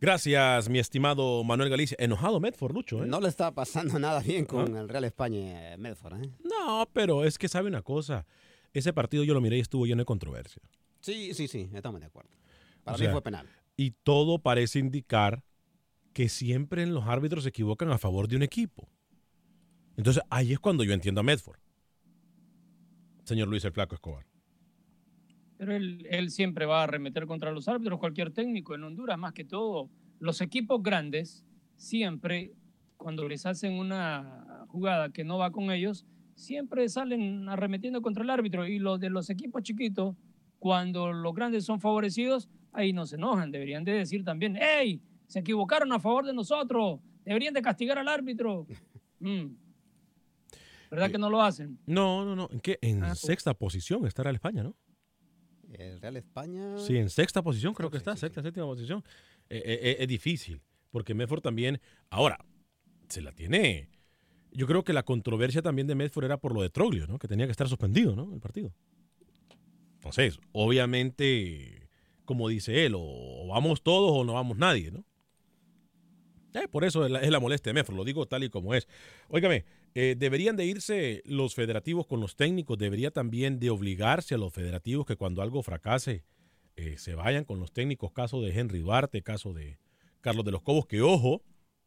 Gracias, 0.00 0.68
mi 0.68 0.78
estimado 0.78 1.42
Manuel 1.42 1.70
Galicia. 1.70 1.96
Enojado 1.98 2.38
Medford, 2.38 2.74
Lucho. 2.74 3.02
¿eh? 3.02 3.06
No 3.06 3.20
le 3.20 3.28
está 3.28 3.50
pasando 3.52 3.98
nada 3.98 4.20
bien 4.20 4.44
con 4.44 4.76
el 4.76 4.88
Real 4.88 5.04
España, 5.04 5.72
eh, 5.72 5.76
Medford. 5.78 6.22
¿eh? 6.22 6.30
No, 6.44 6.88
pero 6.92 7.24
es 7.24 7.38
que 7.38 7.48
sabe 7.48 7.68
una 7.68 7.82
cosa. 7.82 8.26
Ese 8.72 8.92
partido 8.92 9.24
yo 9.24 9.32
lo 9.34 9.40
miré 9.40 9.56
y 9.56 9.60
estuvo 9.60 9.86
lleno 9.86 10.02
de 10.02 10.04
controversia. 10.06 10.62
Sí, 11.00 11.32
sí, 11.34 11.48
sí, 11.48 11.70
estamos 11.72 12.00
de 12.00 12.06
acuerdo. 12.06 12.30
Para 12.84 12.96
O 12.96 12.98
mí 12.98 13.04
sea, 13.04 13.12
fue 13.12 13.22
penal. 13.22 13.48
Y 13.76 13.92
todo 14.02 14.38
parece 14.38 14.78
indicar 14.78 15.42
que 16.12 16.28
siempre 16.28 16.86
los 16.86 17.04
árbitros 17.06 17.44
se 17.44 17.48
equivocan 17.50 17.90
a 17.90 17.98
favor 17.98 18.28
de 18.28 18.36
un 18.36 18.42
equipo. 18.42 18.88
Entonces 19.96 20.22
ahí 20.30 20.52
es 20.52 20.58
cuando 20.58 20.84
yo 20.84 20.92
entiendo 20.92 21.20
a 21.20 21.24
Medford. 21.24 21.58
Señor 23.24 23.48
Luis 23.48 23.64
el 23.64 23.72
Flaco 23.72 23.94
Escobar. 23.94 24.26
Pero 25.58 25.74
él, 25.74 26.06
él 26.10 26.30
siempre 26.30 26.66
va 26.66 26.80
a 26.80 26.84
arremeter 26.84 27.26
contra 27.26 27.50
los 27.50 27.66
árbitros, 27.68 27.98
cualquier 27.98 28.30
técnico 28.30 28.74
en 28.74 28.84
Honduras, 28.84 29.18
más 29.18 29.32
que 29.32 29.44
todo. 29.44 29.88
Los 30.18 30.40
equipos 30.40 30.82
grandes 30.82 31.44
siempre, 31.76 32.52
cuando 32.96 33.26
les 33.28 33.46
hacen 33.46 33.74
una 33.74 34.64
jugada 34.68 35.10
que 35.10 35.24
no 35.24 35.38
va 35.38 35.50
con 35.50 35.70
ellos, 35.70 36.04
siempre 36.34 36.88
salen 36.88 37.48
arremetiendo 37.48 38.02
contra 38.02 38.22
el 38.22 38.30
árbitro. 38.30 38.66
Y 38.66 38.78
los 38.78 39.00
de 39.00 39.10
los 39.10 39.30
equipos 39.30 39.62
chiquitos, 39.62 40.14
cuando 40.58 41.12
los 41.12 41.34
grandes 41.34 41.64
son 41.64 41.80
favorecidos, 41.80 42.48
ahí 42.72 42.92
no 42.92 43.06
se 43.06 43.16
enojan. 43.16 43.50
Deberían 43.50 43.84
de 43.84 43.92
decir 43.92 44.24
también, 44.24 44.56
hey, 44.60 45.00
Se 45.26 45.40
equivocaron 45.40 45.92
a 45.92 45.98
favor 45.98 46.24
de 46.24 46.32
nosotros. 46.32 47.00
Deberían 47.24 47.52
de 47.52 47.60
castigar 47.62 47.98
al 47.98 48.08
árbitro. 48.08 48.66
Mm. 49.18 49.56
¿Verdad 50.90 51.10
que 51.10 51.16
no 51.16 51.30
lo 51.30 51.40
hacen? 51.40 51.78
No, 51.86 52.22
no, 52.24 52.36
no. 52.36 52.48
¿En 52.52 52.60
qué? 52.60 52.78
En 52.82 53.02
Ah, 53.02 53.14
sexta 53.14 53.54
posición 53.54 54.06
está 54.06 54.22
Real 54.22 54.34
España, 54.34 54.62
¿no? 54.62 54.76
El 55.72 56.00
Real 56.00 56.16
España. 56.16 56.78
Sí, 56.78 56.96
en 56.96 57.10
sexta 57.10 57.42
posición 57.42 57.74
creo 57.74 57.90
que 57.90 57.96
está, 57.96 58.16
sexta, 58.16 58.42
séptima 58.42 58.66
posición. 58.66 59.02
Eh, 59.48 59.62
eh, 59.64 59.78
eh, 59.82 59.96
es 60.00 60.08
difícil, 60.08 60.60
porque 60.90 61.14
Medford 61.14 61.40
también, 61.40 61.80
ahora, 62.10 62.38
se 63.08 63.20
la 63.20 63.32
tiene. 63.32 63.90
Yo 64.52 64.66
creo 64.66 64.84
que 64.84 64.92
la 64.92 65.02
controversia 65.02 65.62
también 65.62 65.86
de 65.86 65.94
Medford 65.94 66.24
era 66.24 66.38
por 66.38 66.54
lo 66.54 66.62
de 66.62 66.70
Troglio, 66.70 67.06
¿no? 67.06 67.18
Que 67.18 67.28
tenía 67.28 67.46
que 67.46 67.52
estar 67.52 67.68
suspendido, 67.68 68.16
¿no? 68.16 68.32
El 68.32 68.40
partido. 68.40 68.72
Entonces, 69.96 70.38
obviamente, 70.52 71.88
como 72.24 72.48
dice 72.48 72.86
él, 72.86 72.94
o 72.96 73.48
vamos 73.48 73.82
todos 73.82 74.12
o 74.12 74.24
no 74.24 74.34
vamos 74.34 74.56
nadie, 74.56 74.90
¿no? 74.90 75.04
Eh, 76.54 76.68
por 76.68 76.84
eso 76.84 77.04
es 77.04 77.10
la, 77.10 77.20
es 77.20 77.30
la 77.30 77.40
molestia 77.40 77.70
de 77.70 77.74
Medford, 77.74 77.96
lo 77.96 78.04
digo 78.04 78.26
tal 78.26 78.44
y 78.44 78.48
como 78.50 78.72
es. 78.72 78.88
Óigame, 79.28 79.64
eh, 79.98 80.14
deberían 80.14 80.56
de 80.56 80.66
irse 80.66 81.22
los 81.24 81.54
federativos 81.54 82.06
con 82.06 82.20
los 82.20 82.36
técnicos, 82.36 82.76
debería 82.76 83.10
también 83.12 83.58
de 83.58 83.70
obligarse 83.70 84.34
a 84.34 84.38
los 84.38 84.52
federativos 84.52 85.06
que 85.06 85.16
cuando 85.16 85.40
algo 85.40 85.62
fracase 85.62 86.22
eh, 86.76 86.98
se 86.98 87.14
vayan 87.14 87.44
con 87.46 87.60
los 87.60 87.72
técnicos, 87.72 88.12
caso 88.12 88.42
de 88.42 88.50
Henry 88.50 88.80
Duarte, 88.80 89.22
caso 89.22 89.54
de 89.54 89.78
Carlos 90.20 90.44
de 90.44 90.52
los 90.52 90.60
Cobos, 90.60 90.84
que 90.84 91.00
ojo, 91.00 91.40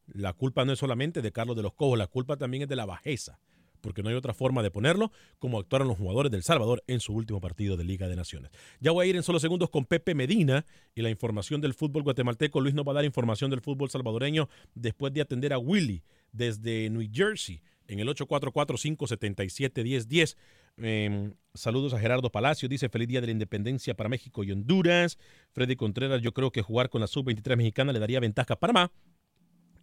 la 0.07 0.33
culpa 0.33 0.65
no 0.65 0.73
es 0.73 0.79
solamente 0.79 1.21
de 1.21 1.31
Carlos 1.31 1.55
de 1.55 1.61
los 1.61 1.75
Cobos, 1.75 1.99
la 1.99 2.07
culpa 2.07 2.35
también 2.35 2.63
es 2.63 2.67
de 2.67 2.75
la 2.75 2.87
bajeza, 2.87 3.39
porque 3.79 4.01
no 4.01 4.09
hay 4.09 4.15
otra 4.15 4.33
forma 4.33 4.63
de 4.63 4.71
ponerlo 4.71 5.11
como 5.37 5.59
actuaron 5.59 5.87
los 5.87 5.97
jugadores 5.97 6.31
del 6.31 6.41
Salvador 6.41 6.83
en 6.87 7.01
su 7.01 7.13
último 7.13 7.39
partido 7.39 7.77
de 7.77 7.83
Liga 7.83 8.07
de 8.07 8.15
Naciones. 8.15 8.49
Ya 8.79 8.89
voy 8.89 9.05
a 9.05 9.09
ir 9.11 9.17
en 9.17 9.23
solo 9.23 9.39
segundos 9.39 9.69
con 9.69 9.85
Pepe 9.85 10.15
Medina 10.15 10.65
y 10.95 11.03
la 11.03 11.11
información 11.11 11.61
del 11.61 11.75
fútbol 11.75 12.01
guatemalteco. 12.01 12.59
Luis 12.59 12.73
nos 12.73 12.87
va 12.87 12.93
a 12.93 12.95
dar 12.95 13.05
información 13.05 13.51
del 13.51 13.61
fútbol 13.61 13.91
salvadoreño 13.91 14.49
después 14.73 15.13
de 15.13 15.21
atender 15.21 15.53
a 15.53 15.59
Willy 15.59 16.01
desde 16.31 16.89
New 16.89 17.07
Jersey 17.13 17.61
en 17.89 17.99
el 17.99 18.07
844-577-1010. 18.07 20.37
Eh, 20.81 21.33
saludos 21.53 21.93
a 21.93 21.99
Gerardo 21.99 22.31
Palacio, 22.31 22.69
dice 22.69 22.87
feliz 22.87 23.09
día 23.09 23.19
de 23.19 23.27
la 23.27 23.33
independencia 23.33 23.95
para 23.95 24.07
México 24.09 24.43
y 24.43 24.51
Honduras. 24.51 25.17
Freddy 25.51 25.75
Contreras, 25.75 26.21
yo 26.21 26.33
creo 26.33 26.51
que 26.51 26.61
jugar 26.61 26.89
con 26.89 27.01
la 27.01 27.07
sub-23 27.07 27.57
mexicana 27.57 27.91
le 27.91 27.99
daría 27.99 28.19
ventaja 28.19 28.53
a 28.53 28.59
Panamá 28.59 28.91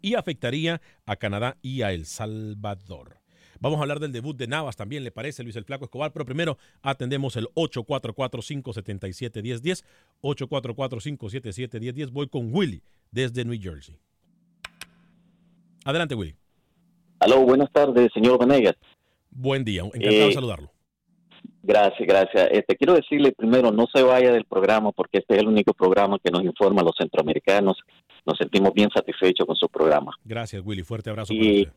y 0.00 0.14
afectaría 0.14 0.80
a 1.04 1.16
Canadá 1.16 1.58
y 1.60 1.82
a 1.82 1.92
El 1.92 2.06
Salvador. 2.06 3.18
Vamos 3.58 3.78
a 3.78 3.82
hablar 3.82 4.00
del 4.00 4.12
debut 4.12 4.36
de 4.36 4.46
Navas 4.46 4.76
también, 4.76 5.02
¿le 5.02 5.10
parece, 5.10 5.42
Luis 5.42 5.56
el 5.56 5.64
Flaco 5.64 5.86
Escobar? 5.86 6.12
Pero 6.12 6.24
primero 6.24 6.56
atendemos 6.82 7.36
el 7.36 7.48
844-577-1010. 7.54 9.82
844-577-1010. 10.22 12.10
Voy 12.10 12.28
con 12.28 12.54
Willy 12.54 12.82
desde 13.10 13.44
New 13.44 13.60
Jersey. 13.60 13.98
Adelante, 15.84 16.14
Willy. 16.14 16.36
Aló, 17.20 17.40
buenas 17.42 17.70
tardes, 17.72 18.09
señor 18.12 18.38
Vanegas. 18.38 18.74
Buen 19.31 19.64
día, 19.64 19.83
encantado 19.83 20.11
de 20.14 20.29
Eh, 20.29 20.33
saludarlo. 20.33 20.70
Gracias, 21.62 22.07
gracias. 22.07 22.48
Este, 22.52 22.76
quiero 22.76 22.94
decirle 22.94 23.33
primero, 23.33 23.72
no 23.72 23.87
se 23.92 24.02
vaya 24.02 24.31
del 24.33 24.44
programa 24.44 24.92
porque 24.92 25.18
este 25.18 25.35
es 25.35 25.40
el 25.40 25.48
único 25.48 25.74
programa 25.74 26.18
que 26.22 26.31
nos 26.31 26.42
informa 26.44 26.83
a 26.83 26.85
los 26.85 26.94
centroamericanos. 26.96 27.76
Nos 28.24 28.38
sentimos 28.38 28.72
bien 28.72 28.88
satisfechos 28.94 29.46
con 29.46 29.57
su 29.57 29.68
programa. 29.68 30.12
Gracias, 30.24 30.62
Willy. 30.64 30.83
Fuerte 30.83 31.11
abrazo 31.11 31.35
para 31.35 31.44
Y 31.44 31.62
usted. 31.62 31.72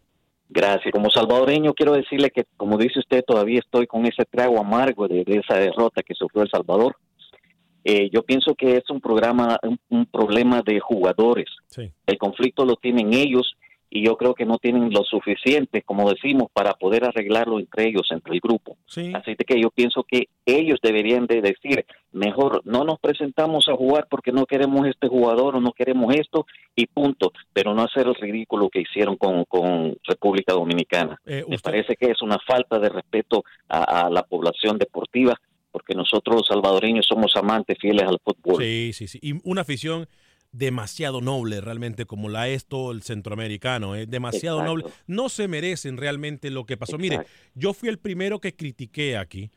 gracias. 0.49 0.91
Como 0.93 1.09
salvadoreño, 1.09 1.73
quiero 1.73 1.93
decirle 1.93 2.29
que, 2.29 2.43
como 2.55 2.77
dice 2.77 2.99
usted, 2.99 3.23
todavía 3.25 3.59
estoy 3.59 3.87
con 3.87 4.05
ese 4.05 4.25
trago 4.29 4.59
amargo 4.59 5.07
de, 5.07 5.23
de 5.23 5.41
esa 5.43 5.55
derrota 5.59 6.03
que 6.03 6.13
sufrió 6.13 6.43
El 6.43 6.49
Salvador. 6.51 6.95
Eh, 7.83 8.09
yo 8.13 8.21
pienso 8.23 8.53
que 8.55 8.75
es 8.77 8.83
un 8.91 9.01
programa, 9.01 9.57
un, 9.63 9.79
un 9.89 10.05
problema 10.05 10.61
de 10.61 10.79
jugadores. 10.79 11.47
Sí. 11.67 11.91
El 12.05 12.17
conflicto 12.19 12.63
lo 12.65 12.75
tienen 12.75 13.13
ellos 13.13 13.55
y 13.89 14.05
yo 14.05 14.15
creo 14.17 14.35
que 14.35 14.45
no 14.45 14.57
tienen 14.59 14.91
lo 14.91 15.03
suficiente, 15.03 15.81
como 15.81 16.09
decimos, 16.09 16.49
para 16.53 16.73
poder 16.73 17.05
arreglarlo 17.05 17.59
entre 17.59 17.87
ellos, 17.87 18.07
entre 18.11 18.35
el 18.35 18.39
grupo. 18.39 18.77
Así 18.87 19.35
de 19.35 19.45
que 19.45 19.59
yo 19.59 19.71
pienso 19.71 20.03
que 20.03 20.29
ellos 20.45 20.79
deberían 20.83 21.25
de 21.25 21.41
decir, 21.41 21.85
mejor 22.11 22.61
no 22.65 22.83
nos 22.83 22.99
presentamos 22.99 23.67
a 23.67 23.75
jugar 23.75 24.07
porque 24.09 24.31
no 24.31 24.45
queremos 24.45 24.87
este 24.87 25.07
jugador 25.07 25.55
o 25.55 25.61
no 25.61 25.71
queremos 25.71 26.13
esto 26.15 26.45
y 26.75 26.85
punto, 26.85 27.31
pero 27.51 27.73
no 27.73 27.81
hacer 27.81 28.07
el 28.07 28.15
ridículo 28.15 28.69
que 28.69 28.81
hicieron 28.81 29.15
con, 29.15 29.43
con 29.45 29.97
República 30.03 30.53
Dominicana. 30.53 31.19
Eh, 31.25 31.43
Me 31.47 31.57
parece 31.57 31.95
que 31.95 32.11
es 32.11 32.21
una 32.21 32.37
falta 32.47 32.79
de 32.79 32.89
respeto 32.89 33.43
a, 33.67 34.05
a 34.05 34.09
la 34.09 34.23
población 34.23 34.77
deportiva 34.77 35.35
porque 35.71 35.93
nosotros 35.93 36.37
los 36.37 36.47
salvadoreños 36.47 37.05
somos 37.07 37.35
amantes 37.35 37.77
fieles 37.79 38.03
al 38.07 38.19
fútbol. 38.23 38.63
Sí, 38.63 38.91
sí, 38.93 39.07
sí. 39.07 39.19
Y 39.21 39.33
una 39.43 39.61
afición 39.61 40.07
demasiado 40.51 41.21
noble 41.21 41.61
realmente 41.61 42.05
como 42.05 42.29
la 42.29 42.47
es 42.49 42.65
todo 42.65 42.91
el 42.91 43.03
centroamericano, 43.03 43.95
es 43.95 44.09
demasiado 44.09 44.59
Exacto. 44.59 44.77
noble. 44.77 44.93
No 45.07 45.29
se 45.29 45.47
merecen 45.47 45.97
realmente 45.97 46.49
lo 46.49 46.65
que 46.65 46.77
pasó. 46.77 46.97
Mire, 46.97 47.25
yo 47.53 47.73
fui 47.73 47.89
el 47.89 47.99
primero 47.99 48.39
que 48.39 48.55
critiqué 48.55 49.17
aquí, 49.17 49.51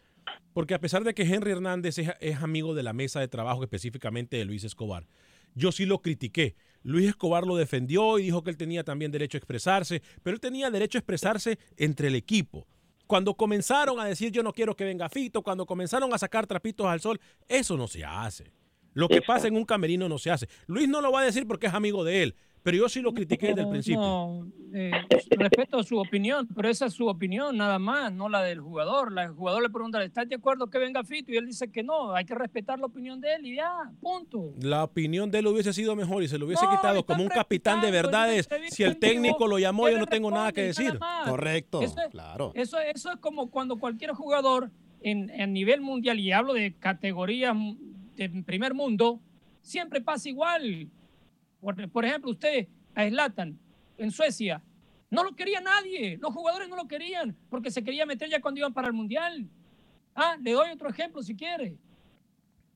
porque 0.52 0.74
a 0.74 0.80
pesar 0.80 1.04
de 1.04 1.14
que 1.14 1.22
Henry 1.22 1.52
Hernández 1.52 1.98
es, 1.98 2.10
es 2.20 2.42
amigo 2.42 2.74
de 2.74 2.82
la 2.82 2.92
mesa 2.92 3.20
de 3.20 3.28
trabajo 3.28 3.62
específicamente 3.62 4.36
de 4.36 4.44
Luis 4.44 4.64
Escobar, 4.64 5.06
yo 5.54 5.72
sí 5.72 5.86
lo 5.86 6.00
critiqué. 6.00 6.56
Luis 6.82 7.08
Escobar 7.08 7.46
lo 7.46 7.56
defendió 7.56 8.18
y 8.18 8.24
dijo 8.24 8.42
que 8.42 8.50
él 8.50 8.56
tenía 8.56 8.84
también 8.84 9.12
derecho 9.12 9.36
a 9.36 9.40
expresarse, 9.40 10.02
pero 10.22 10.34
él 10.34 10.40
tenía 10.40 10.70
derecho 10.70 10.98
a 10.98 11.00
expresarse 11.00 11.58
entre 11.76 12.08
el 12.08 12.14
equipo. 12.16 12.66
Cuando 13.06 13.34
comenzaron 13.34 14.00
a 14.00 14.06
decir 14.06 14.32
yo 14.32 14.42
no 14.42 14.52
quiero 14.52 14.74
que 14.74 14.84
venga 14.84 15.08
Fito, 15.08 15.42
cuando 15.42 15.66
comenzaron 15.66 16.12
a 16.14 16.18
sacar 16.18 16.46
trapitos 16.46 16.86
al 16.86 17.00
sol, 17.00 17.20
eso 17.48 17.76
no 17.76 17.86
se 17.86 18.04
hace. 18.04 18.52
Lo 18.94 19.08
que 19.08 19.22
pasa 19.22 19.48
en 19.48 19.56
un 19.56 19.64
camerino 19.64 20.08
no 20.08 20.18
se 20.18 20.30
hace. 20.30 20.48
Luis 20.66 20.88
no 20.88 21.00
lo 21.00 21.12
va 21.12 21.20
a 21.20 21.24
decir 21.24 21.46
porque 21.46 21.66
es 21.66 21.74
amigo 21.74 22.04
de 22.04 22.22
él, 22.22 22.34
pero 22.62 22.76
yo 22.76 22.88
sí 22.88 23.00
lo 23.00 23.12
critiqué 23.12 23.48
desde 23.48 23.62
el 23.62 23.68
principio. 23.70 24.00
No, 24.00 24.46
eh, 24.74 24.90
respeto 25.30 25.82
su 25.82 25.98
opinión, 25.98 26.46
pero 26.54 26.68
esa 26.68 26.86
es 26.86 26.92
su 26.92 27.06
opinión 27.08 27.56
nada 27.56 27.78
más, 27.78 28.12
no 28.12 28.28
la 28.28 28.42
del 28.42 28.60
jugador. 28.60 29.10
La- 29.12 29.24
El 29.24 29.32
jugador 29.32 29.62
le 29.62 29.70
pregunta, 29.70 30.02
¿estás 30.04 30.28
de 30.28 30.36
acuerdo 30.36 30.68
que 30.68 30.78
venga 30.78 31.02
Fito? 31.04 31.32
Y 31.32 31.36
él 31.36 31.46
dice 31.46 31.70
que 31.70 31.82
no, 31.82 32.14
hay 32.14 32.24
que 32.24 32.34
respetar 32.34 32.78
la 32.78 32.86
opinión 32.86 33.20
de 33.20 33.34
él 33.34 33.46
y 33.46 33.56
ya, 33.56 33.72
punto. 34.00 34.52
La 34.60 34.84
opinión 34.84 35.30
de 35.30 35.38
él 35.40 35.46
hubiese 35.48 35.72
sido 35.72 35.96
mejor 35.96 36.22
y 36.22 36.28
se 36.28 36.38
lo 36.38 36.46
hubiese 36.46 36.64
No, 36.64 36.70
quitado 36.70 37.04
como 37.04 37.22
un 37.22 37.28
capitán 37.30 37.80
de 37.80 37.90
verdades. 37.90 38.48
Si 38.70 38.82
el 38.84 38.98
técnico 38.98 39.46
lo 39.48 39.58
llamó, 39.58 39.88
yo 39.88 39.98
no 39.98 40.06
tengo 40.06 40.30
nada 40.30 40.52
que 40.52 40.62
decir. 40.64 40.98
Correcto, 41.26 41.82
Eso 41.82 41.96
es- 42.04 42.10
claro. 42.10 42.52
Eso, 42.54 42.78
eso 42.78 43.10
es 43.10 43.16
como 43.16 43.50
cuando 43.50 43.78
cualquier 43.78 44.12
jugador 44.12 44.70
en, 45.04 45.30
a 45.40 45.46
nivel 45.46 45.80
mundial, 45.80 46.20
y 46.20 46.30
hablo 46.30 46.52
de 46.54 46.74
categorías 46.78 47.56
de 48.16 48.28
primer 48.42 48.74
mundo, 48.74 49.20
siempre 49.60 50.00
pasa 50.00 50.28
igual. 50.28 50.88
Por, 51.60 51.88
por 51.90 52.04
ejemplo, 52.04 52.30
usted 52.30 52.68
a 52.94 53.08
Zlatan 53.08 53.58
en 53.98 54.10
Suecia, 54.10 54.62
no 55.10 55.22
lo 55.24 55.36
quería 55.36 55.60
nadie, 55.60 56.18
los 56.18 56.32
jugadores 56.32 56.68
no 56.68 56.76
lo 56.76 56.88
querían 56.88 57.36
porque 57.50 57.70
se 57.70 57.84
quería 57.84 58.06
meter 58.06 58.30
ya 58.30 58.40
cuando 58.40 58.60
iban 58.60 58.72
para 58.72 58.88
el 58.88 58.94
mundial. 58.94 59.48
Ah, 60.14 60.36
le 60.40 60.52
doy 60.52 60.70
otro 60.70 60.88
ejemplo 60.88 61.22
si 61.22 61.34
quiere. 61.34 61.76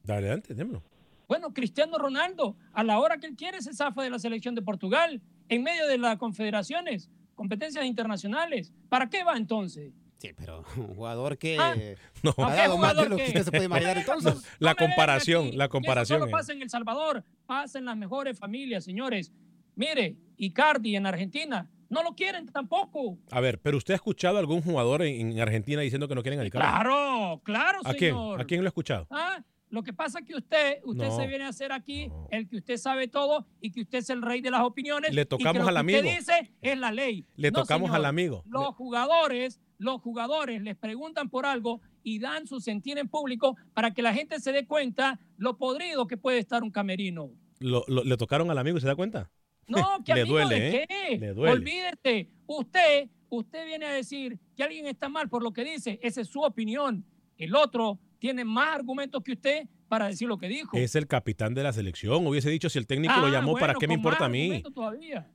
Dale, 0.04 0.26
adelante, 0.26 0.54
démelo. 0.54 0.82
Bueno, 1.28 1.52
Cristiano 1.52 1.98
Ronaldo, 1.98 2.56
a 2.72 2.84
la 2.84 3.00
hora 3.00 3.18
que 3.18 3.26
él 3.26 3.36
quiere, 3.36 3.60
se 3.60 3.72
zafa 3.72 4.02
de 4.02 4.10
la 4.10 4.18
selección 4.18 4.54
de 4.54 4.62
Portugal, 4.62 5.20
en 5.48 5.62
medio 5.62 5.86
de 5.86 5.98
las 5.98 6.18
confederaciones, 6.18 7.10
competencias 7.34 7.84
internacionales. 7.84 8.72
¿Para 8.88 9.08
qué 9.08 9.24
va 9.24 9.36
entonces? 9.36 9.92
Sí, 10.18 10.30
pero 10.36 10.64
un 10.76 10.94
jugador 10.94 11.36
que 11.36 11.58
Ah, 11.58 11.74
No. 12.22 12.30
ha 12.38 12.50
¿qué 12.52 12.56
dado 12.56 12.78
más 12.78 12.96
de 12.96 13.08
lo 13.08 13.16
que 13.16 13.24
usted 13.26 13.42
se 13.44 13.50
puede 13.50 13.64
imaginar 13.64 13.98
entonces. 13.98 14.34
La 14.58 14.70
No 14.72 14.76
venga 14.76 14.86
comparación, 14.86 15.50
la 15.58 15.64
que 15.66 15.70
comparación. 15.72 16.16
Eso 16.18 16.24
solo 16.26 16.36
pasa 16.36 16.52
en 16.52 16.62
El 16.62 16.70
Salvador, 16.70 17.24
pasa 17.46 17.78
en 17.78 17.84
las 17.84 17.96
mejores 17.96 18.38
familias, 18.38 18.84
señores. 18.84 19.32
Mire, 19.74 20.16
Icardi 20.38 20.96
en 20.96 21.06
Argentina, 21.06 21.68
no 21.90 22.02
lo 22.02 22.14
quieren 22.14 22.46
tampoco. 22.46 23.18
A 23.30 23.40
ver, 23.40 23.60
pero 23.60 23.76
usted 23.76 23.92
ha 23.92 23.96
escuchado 23.96 24.36
a 24.38 24.40
algún 24.40 24.62
jugador 24.62 25.02
en, 25.02 25.32
en 25.32 25.40
Argentina 25.40 25.82
diciendo 25.82 26.08
que 26.08 26.14
no 26.14 26.22
quieren 26.22 26.40
a 26.40 26.44
Icardi? 26.46 26.66
Claro, 26.66 27.40
claro, 27.44 27.80
¿A 27.84 27.92
quién? 27.92 28.12
señor. 28.14 28.40
¿A 28.40 28.44
quién 28.44 28.62
lo 28.62 28.68
ha 28.68 28.70
escuchado? 28.70 29.06
Ah, 29.10 29.42
lo 29.68 29.82
que 29.82 29.92
pasa 29.92 30.20
es 30.20 30.24
que 30.24 30.34
usted, 30.34 30.78
usted 30.84 31.08
No. 31.08 31.16
se 31.16 31.26
viene 31.26 31.44
a 31.44 31.48
hacer 31.48 31.72
aquí 31.72 32.10
el 32.30 32.48
que 32.48 32.56
usted 32.56 32.78
sabe 32.78 33.08
todo 33.08 33.46
y 33.60 33.70
que 33.70 33.82
usted 33.82 33.98
es 33.98 34.08
el 34.10 34.22
rey 34.22 34.40
de 34.40 34.50
las 34.50 34.62
opiniones. 34.62 35.12
Le 35.12 35.20
y 35.20 35.24
que 35.24 35.28
tocamos 35.28 35.62
lo 35.62 35.68
al 35.68 35.74
que 35.74 35.80
amigo. 35.80 35.98
Usted 35.98 36.16
dice 36.18 36.52
es 36.62 36.78
la 36.78 36.90
ley. 36.90 37.26
Le 37.36 37.50
No, 37.50 37.60
tocamos 37.60 37.88
señor. 37.88 37.96
al 37.96 38.04
amigo. 38.06 38.42
Los 38.46 38.74
jugadores, 38.76 39.60
los 39.78 40.00
jugadores 40.00 40.62
les 40.62 40.76
preguntan 40.76 41.28
por 41.28 41.46
algo 41.46 41.80
y 42.02 42.18
dan 42.18 42.46
su 42.46 42.60
sentir 42.60 42.98
en 42.98 43.08
público 43.08 43.56
para 43.74 43.92
que 43.92 44.02
la 44.02 44.14
gente 44.14 44.40
se 44.40 44.52
dé 44.52 44.66
cuenta 44.66 45.18
lo 45.36 45.56
podrido 45.58 46.06
que 46.06 46.16
puede 46.16 46.38
estar 46.38 46.62
un 46.62 46.70
camerino. 46.70 47.30
Lo- 47.58 47.84
lo- 47.88 48.04
¿Le 48.04 48.16
tocaron 48.16 48.50
al 48.50 48.58
amigo 48.58 48.78
y 48.78 48.80
se 48.80 48.86
da 48.86 48.94
cuenta? 48.96 49.30
No, 49.66 49.78
que 50.04 50.14
Le 50.14 50.20
amigo 50.22 50.36
duele, 50.38 50.54
de 50.60 50.68
¿eh? 50.68 50.86
qué. 50.88 51.18
Le 51.18 51.34
duele. 51.34 51.52
Olvídate. 51.52 52.30
Usted, 52.46 53.08
usted 53.28 53.66
viene 53.66 53.86
a 53.86 53.92
decir 53.92 54.38
que 54.56 54.62
alguien 54.62 54.86
está 54.86 55.08
mal 55.08 55.28
por 55.28 55.42
lo 55.42 55.52
que 55.52 55.64
dice. 55.64 55.98
Esa 56.02 56.20
es 56.20 56.28
su 56.28 56.42
opinión. 56.42 57.04
El 57.36 57.54
otro 57.54 57.98
tiene 58.18 58.44
más 58.44 58.76
argumentos 58.76 59.22
que 59.22 59.32
usted 59.32 59.68
para 59.88 60.06
decir 60.08 60.26
lo 60.28 60.38
que 60.38 60.48
dijo. 60.48 60.76
Es 60.76 60.94
el 60.94 61.06
capitán 61.06 61.54
de 61.54 61.62
la 61.62 61.72
selección. 61.72 62.26
Hubiese 62.26 62.50
dicho 62.50 62.68
si 62.68 62.78
el 62.78 62.86
técnico 62.86 63.14
lo 63.20 63.26
Ah, 63.26 63.30
llamó, 63.30 63.54
¿para 63.56 63.74
qué 63.74 63.86
me 63.88 63.94
importa 63.94 64.24
a 64.26 64.28
mí? 64.28 64.62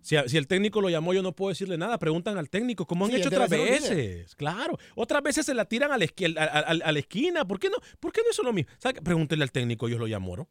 Si, 0.02 0.16
si 0.28 0.38
el 0.38 0.47
técnico 0.47 0.82
lo 0.82 0.89
llamó, 0.89 1.14
yo 1.14 1.22
no 1.24 1.34
puedo 1.34 1.49
decirle 1.49 1.78
nada. 1.78 1.97
Preguntan 1.97 2.38
al 2.38 2.49
técnico, 2.49 2.86
como 2.86 3.06
han 3.06 3.12
Sí, 3.12 3.18
hecho 3.18 3.30
otras 3.30 3.49
veces. 3.49 4.36
Claro. 4.36 4.78
Otras 4.95 5.22
veces 5.24 5.45
se 5.45 5.54
la 5.54 5.66
tiran 5.66 5.91
a 5.91 5.97
la, 5.97 6.06
esqui- 6.06 6.38
a- 6.38 6.43
a- 6.43 6.60
a- 6.60 6.88
a 6.89 6.91
la 6.91 6.99
esquina. 6.99 7.45
¿Por 7.45 7.60
qué 7.60 7.70
no? 7.70 7.78
¿Por 7.99 8.12
qué 8.12 8.22
no 8.24 8.30
hizo 8.32 8.43
lo 8.43 8.54
mismo? 8.54 8.72
¿Sabe 8.78 8.99
al 9.41 9.52
técnico, 9.52 9.88
ellos 9.88 9.99
lo 9.99 10.08
llamaron. 10.08 10.47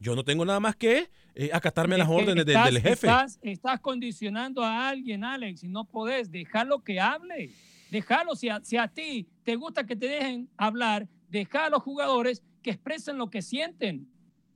yo 0.00 0.14
no 0.14 0.22
tengo 0.24 0.44
nada 0.44 0.60
más 0.60 0.76
que 0.76 1.08
eh, 1.34 1.50
acatarme 1.52 1.94
a 1.94 1.98
las 1.98 2.08
Es 2.08 2.14
que 2.14 2.22
órdenes 2.22 2.44
del- 2.46 2.56
estás- 2.56 2.66
del 2.72 2.82
jefe. 2.82 3.06
Estás, 3.06 3.38
estás 3.42 3.80
condicionando 3.80 4.62
a 4.62 4.88
alguien, 4.88 5.24
Alex, 5.24 5.64
y 5.64 5.68
no 5.68 5.84
podés 5.86 6.30
dejarlo 6.30 6.82
que 6.84 7.00
hable. 7.00 7.50
Déjalo, 7.90 8.34
si 8.36 8.48
a, 8.50 8.60
si 8.62 8.76
a 8.76 8.88
ti 8.88 9.26
te 9.44 9.56
gusta 9.56 9.84
que 9.86 9.96
te 9.96 10.06
dejen 10.08 10.48
hablar, 10.58 11.08
deja 11.30 11.66
a 11.66 11.70
los 11.70 11.82
jugadores 11.82 12.42
que 12.64 12.70
expresen 12.70 13.18
lo 13.18 13.30
que 13.30 13.42
sienten. 13.42 14.10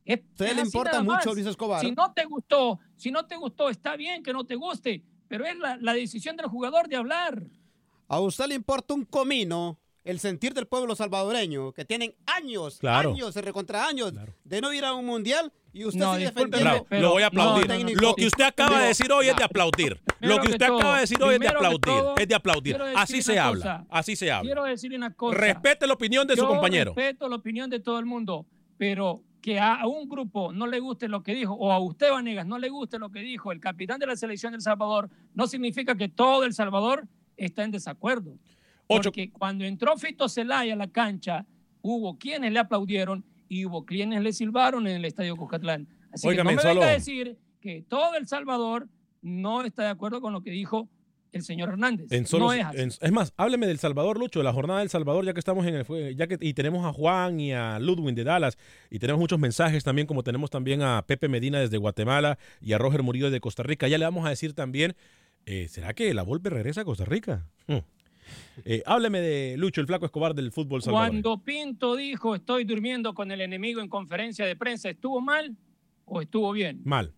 Es, 0.05 0.21
usted 0.33 0.57
le 0.57 0.63
importa 0.63 1.03
mucho. 1.03 1.35
Luis 1.35 1.47
Escobar? 1.47 1.81
Si 1.81 1.93
no 1.93 2.13
te 2.13 2.25
gustó, 2.25 2.81
si 2.97 3.13
no 3.13 3.27
te 3.27 3.37
gustó, 3.37 3.69
está 3.69 3.95
bien 3.95 4.25
que 4.25 4.33
no 4.33 4.45
te 4.45 4.57
guste, 4.57 5.05
pero 5.29 5.45
es 5.45 5.57
la, 5.59 5.77
la 5.77 5.93
decisión 5.93 6.35
del 6.37 6.47
jugador 6.47 6.89
de 6.89 6.97
hablar. 6.97 7.45
¿A 8.09 8.19
usted 8.19 8.47
le 8.47 8.55
importa 8.55 8.95
un 8.95 9.05
comino 9.05 9.79
el 10.09 10.19
sentir 10.21 10.55
del 10.55 10.67
pueblo 10.67 10.97
salvadoreño 10.97 11.73
que 11.73 11.85
tienen 11.85 12.15
años, 12.27 12.79
Claro. 12.79 13.11
años, 13.11 13.35
recontra 13.37 13.87
años 13.87 14.13
de 14.45 14.61
no 14.61 14.73
ir 14.73 14.85
a 14.85 14.95
un 14.95 15.05
mundial 15.05 15.53
y 15.73 15.85
usted 15.85 16.01
No, 16.01 16.15
sigue 16.15 16.27
defendiendo? 16.27 16.87
Lo 16.91 17.11
voy 17.11 17.23
a 17.23 17.27
aplaudir. 17.27 17.69
No, 17.69 18.01
lo 18.01 18.15
que 18.17 18.27
usted 18.27 18.45
acaba 18.45 18.81
de 18.81 18.87
decir 18.89 19.13
hoy 19.13 19.29
es 19.29 19.37
de 19.37 19.45
aplaudir. 19.45 20.01
Primero 20.19 20.37
Lo 20.37 20.41
que 20.43 20.47
que 20.49 20.53
usted 20.55 20.67
todo, 20.67 20.79
acaba 20.79 20.95
de 20.95 21.01
decir 21.03 21.23
hoy 21.23 21.35
es 21.35 21.41
de 21.41 21.49
aplaudir. 21.49 21.81
todo, 21.81 22.15
Es 22.17 22.29
de 22.29 22.35
aplaudir. 22.35 22.77
Así 22.97 23.21
se 23.23 23.39
habla. 23.39 23.87
Así 23.91 24.17
se 24.17 24.33
habla. 24.33 24.49
Quiero 24.49 24.65
decir 24.65 24.95
una 24.95 25.13
cosa. 25.13 25.37
Respete 25.39 25.87
la 25.87 25.93
opinión 25.93 26.27
de 26.27 26.37
su 26.37 26.47
compañero. 26.47 26.95
Respeto 26.95 27.29
la 27.29 27.37
opinión 27.37 27.69
de 27.69 27.79
todo 27.81 27.99
el 27.99 28.07
mundo, 28.07 28.47
pero 28.79 29.23
que 29.43 29.61
a 29.61 29.87
un 29.87 30.09
grupo 30.09 30.53
no 30.55 30.67
le 30.67 30.81
guste 30.81 31.07
lo 31.07 31.23
que 31.23 31.35
dijo, 31.35 31.53
o 31.53 31.71
a 31.71 31.79
usted, 31.79 32.11
Vanegas, 32.11 32.47
no 32.47 32.59
le 32.59 32.71
guste 32.71 32.99
lo 32.99 33.11
que 33.11 33.21
dijo 33.21 33.53
el 33.53 33.61
capitán 33.61 34.01
de 34.01 34.07
la 34.07 34.17
selección 34.17 34.53
del 34.53 34.63
Salvador, 34.63 35.11
no 35.35 35.47
significa 35.47 35.95
que 35.97 36.09
todo 36.09 36.45
El 36.45 36.55
Salvador 36.55 37.07
está 37.37 37.63
en 37.63 37.71
desacuerdo. 37.71 38.33
Porque 38.89 39.31
cuando 39.31 39.65
entró 39.65 39.97
Fito 39.97 40.29
Celaya 40.29 40.73
a 40.73 40.77
la 40.77 40.89
cancha, 40.89 41.47
hubo 41.83 42.19
quienes 42.19 42.53
le 42.53 42.59
aplaudieron 42.59 43.25
y 43.49 43.65
hubo 43.67 43.85
quienes 43.85 44.23
le 44.23 44.33
silbaron 44.33 44.87
en 44.87 44.97
el 44.97 45.05
Estadio 45.05 45.37
Cuscatlán. 45.37 45.87
Así 46.13 46.27
que 46.29 46.37
no 46.39 46.45
me 46.45 46.57
venga 46.57 46.87
a 46.87 46.91
decir 46.93 47.39
que 47.61 47.83
todo 47.89 48.15
El 48.17 48.27
Salvador 48.27 48.89
no 49.23 49.63
está 49.63 49.83
de 49.85 49.89
acuerdo 49.91 50.21
con 50.21 50.33
lo 50.33 50.43
que 50.43 50.51
dijo 50.51 50.89
el 51.33 51.43
señor 51.43 51.69
Hernández. 51.69 52.11
En 52.11 52.27
solo- 52.27 52.47
no 52.47 52.53
es 52.55 52.65
así. 52.65 52.81
en- 52.81 52.89
es 52.89 53.13
más, 53.13 53.35
hábleme 53.37 53.67
del 53.67 53.79
Salvador, 53.79 54.19
Lucho, 54.19 54.39
de 54.41 54.45
la 54.45 54.53
jornada 54.55 54.81
del 54.81 54.89
Salvador, 54.89 55.27
ya 55.27 55.35
que 55.35 55.41
estamos 55.41 55.67
en 55.67 55.75
el 55.75 56.17
ya 56.17 56.27
que 56.27 56.39
y 56.41 56.55
tenemos 56.55 56.87
a 56.87 56.93
Juan 56.95 57.39
y 57.39 57.53
a 57.53 57.79
Ludwin 57.79 58.15
de 58.15 58.25
Dallas 58.25 58.57
y 58.91 58.99
tenemos 58.99 59.21
muchos 59.21 59.39
mensajes 59.39 59.85
también, 59.85 60.07
como 60.07 60.23
tenemos 60.23 60.49
también 60.49 60.81
a 60.81 61.05
Pepe 61.07 61.29
Medina 61.29 61.61
desde 61.61 61.77
Guatemala 61.77 62.39
y 62.63 62.73
a 62.73 62.79
Roger 62.79 63.03
Murillo 63.03 63.31
de 63.31 63.41
Costa 63.41 63.63
Rica. 63.63 63.89
Ya 63.89 63.99
le 63.99 64.07
vamos 64.07 64.25
a 64.25 64.31
decir 64.31 64.55
también, 64.55 64.95
eh, 65.45 65.69
¿será 65.69 65.93
que 65.93 66.15
la 66.15 66.23
Volpe 66.23 66.49
regresa 66.49 66.81
a 66.81 66.85
Costa 66.85 67.05
Rica? 67.05 67.47
Hmm. 67.67 67.79
Eh, 68.65 68.83
hábleme 68.87 69.21
de 69.21 69.57
Lucho, 69.57 69.81
el 69.81 69.87
flaco 69.87 70.07
Escobar 70.07 70.35
del 70.35 70.53
fútbol 70.53 70.83
salvadoreño. 70.83 71.23
Cuando 71.23 71.45
Pinto 71.45 71.97
dijo 71.97 72.35
estoy 72.35 72.65
durmiendo 72.65 73.15
con 73.15 73.31
el 73.31 73.41
enemigo 73.41 73.81
en 73.81 73.89
conferencia 73.89 74.45
de 74.47 74.57
prensa, 74.57 74.91
¿estuvo 74.91 75.21
mal 75.21 75.57
o 76.05 76.21
estuvo 76.21 76.53
bien? 76.53 76.81
Mal. 76.85 77.13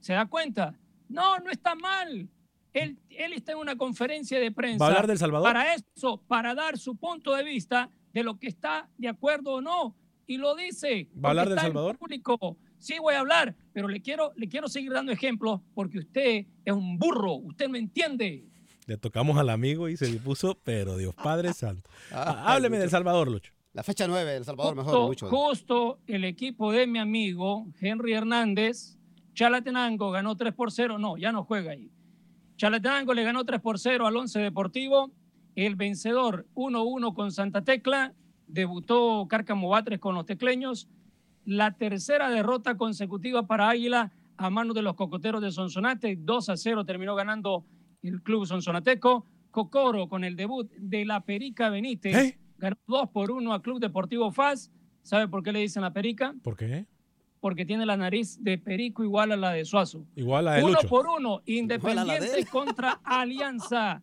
¿Se 0.00 0.12
da 0.12 0.26
cuenta? 0.26 0.78
No, 1.08 1.38
no 1.38 1.50
está 1.50 1.74
mal. 1.74 2.28
Él, 2.72 2.98
él 3.08 3.32
está 3.32 3.52
en 3.52 3.58
una 3.58 3.76
conferencia 3.76 4.40
de 4.40 4.50
prensa. 4.50 4.78
¿Va 4.78 4.86
a 4.86 4.88
hablar 4.90 5.06
del 5.06 5.18
Salvador? 5.18 5.46
Para 5.46 5.74
eso, 5.74 6.22
para 6.26 6.54
dar 6.54 6.76
su 6.76 6.96
punto 6.96 7.34
de 7.34 7.44
vista 7.44 7.88
de 8.12 8.24
lo 8.24 8.38
que 8.38 8.48
está 8.48 8.88
de 8.98 9.08
acuerdo 9.08 9.54
o 9.54 9.60
no. 9.60 9.96
Y 10.26 10.38
lo 10.38 10.56
dice. 10.56 11.08
¿Va 11.22 11.28
a 11.28 11.30
hablar 11.30 11.48
del 11.48 11.58
Salvador? 11.58 11.98
Público. 11.98 12.56
Sí, 12.78 12.98
voy 12.98 13.14
a 13.14 13.20
hablar, 13.20 13.54
pero 13.72 13.88
le 13.88 14.02
quiero, 14.02 14.32
le 14.36 14.48
quiero 14.48 14.68
seguir 14.68 14.92
dando 14.92 15.12
ejemplos 15.12 15.60
porque 15.74 15.98
usted 15.98 16.46
es 16.64 16.74
un 16.74 16.98
burro. 16.98 17.34
Usted 17.36 17.68
no 17.68 17.76
entiende. 17.76 18.44
Le 18.86 18.96
tocamos 18.98 19.38
al 19.38 19.48
amigo 19.50 19.88
y 19.88 19.96
se 19.96 20.06
dispuso, 20.06 20.58
pero 20.62 20.96
Dios 20.96 21.14
Padre 21.14 21.52
Santo. 21.54 21.88
Ah, 22.12 22.54
hábleme 22.54 22.78
del 22.78 22.90
Salvador, 22.90 23.30
Lucho. 23.30 23.52
La 23.72 23.82
fecha 23.82 24.06
9, 24.06 24.36
El 24.36 24.44
Salvador 24.44 24.76
mejor, 24.76 24.92
Justo, 25.08 25.08
Lucho. 25.26 25.28
justo 25.36 25.98
el 26.06 26.24
equipo 26.24 26.70
de 26.70 26.86
mi 26.86 26.98
amigo 27.00 27.66
Henry 27.80 28.12
Hernández, 28.12 28.96
Chalatenango 29.34 30.10
ganó 30.12 30.36
3 30.36 30.54
por 30.54 30.70
0. 30.70 30.98
No, 30.98 31.16
ya 31.16 31.32
no 31.32 31.42
juega 31.44 31.72
ahí. 31.72 31.90
Chalatenango 32.56 33.14
le 33.14 33.24
ganó 33.24 33.44
3 33.44 33.60
por 33.60 33.78
0 33.80 34.06
al 34.06 34.16
Once 34.16 34.38
Deportivo. 34.38 35.10
El 35.56 35.74
vencedor 35.76 36.46
1-1 36.54 37.14
con 37.14 37.32
Santa 37.32 37.62
Tecla. 37.64 38.12
Debutó 38.46 39.26
Cárcamo 39.28 39.68
Batres 39.70 39.98
con 39.98 40.14
los 40.14 40.24
tecleños. 40.26 40.88
La 41.44 41.72
tercera 41.72 42.30
derrota 42.30 42.76
consecutiva 42.76 43.46
para 43.46 43.68
Águila 43.70 44.12
a 44.36 44.50
manos 44.50 44.74
de 44.76 44.82
los 44.82 44.94
cocoteros 44.94 45.42
de 45.42 45.50
Sonsonate. 45.50 46.16
2 46.16 46.48
a 46.48 46.56
0 46.56 46.84
terminó 46.84 47.16
ganando 47.16 47.64
el 48.08 48.22
club 48.22 48.46
sonsonateco. 48.46 49.26
Cocoro 49.50 50.08
con 50.08 50.24
el 50.24 50.34
debut 50.36 50.70
de 50.72 51.04
la 51.04 51.20
Perica 51.24 51.70
Benítez. 51.70 52.16
¿Eh? 52.16 52.38
Ganó 52.58 52.76
2 52.86 53.10
por 53.10 53.30
1 53.30 53.52
al 53.52 53.62
Club 53.62 53.80
Deportivo 53.80 54.32
FAS. 54.32 54.70
¿Sabe 55.02 55.28
por 55.28 55.42
qué 55.42 55.52
le 55.52 55.60
dicen 55.60 55.82
la 55.82 55.92
Perica? 55.92 56.34
¿Por 56.42 56.56
qué? 56.56 56.86
Porque 57.40 57.64
tiene 57.66 57.84
la 57.86 57.96
nariz 57.96 58.42
de 58.42 58.58
Perico 58.58 59.04
igual 59.04 59.32
a 59.32 59.36
la 59.36 59.52
de 59.52 59.64
Suazo. 59.64 60.06
Igual 60.16 60.48
a 60.48 60.54
de 60.54 60.64
Uno 60.64 60.78
por 60.88 61.06
uno, 61.06 61.36
a 61.36 61.42
la 61.46 61.52
Independiente 61.52 62.38
él. 62.38 62.48
contra 62.48 63.00
Alianza. 63.04 64.02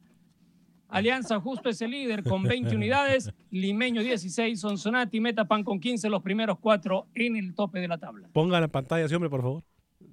Alianza 0.88 1.40
justo 1.40 1.70
es 1.70 1.82
el 1.82 1.92
líder 1.92 2.22
con 2.22 2.44
20 2.44 2.76
unidades, 2.76 3.32
Limeño 3.50 4.02
16, 4.02 4.60
Sonsonati, 4.60 5.22
Metapan 5.22 5.64
con 5.64 5.80
15, 5.80 6.10
los 6.10 6.22
primeros 6.22 6.60
cuatro 6.60 7.08
en 7.16 7.38
el 7.38 7.56
tope 7.56 7.80
de 7.80 7.88
la 7.88 7.98
tabla. 7.98 8.30
Póngame 8.34 8.66
en 8.66 8.72
pantalla, 8.72 9.08
sí, 9.08 9.16
hombre, 9.16 9.30
por 9.30 9.42
favor. 9.42 9.64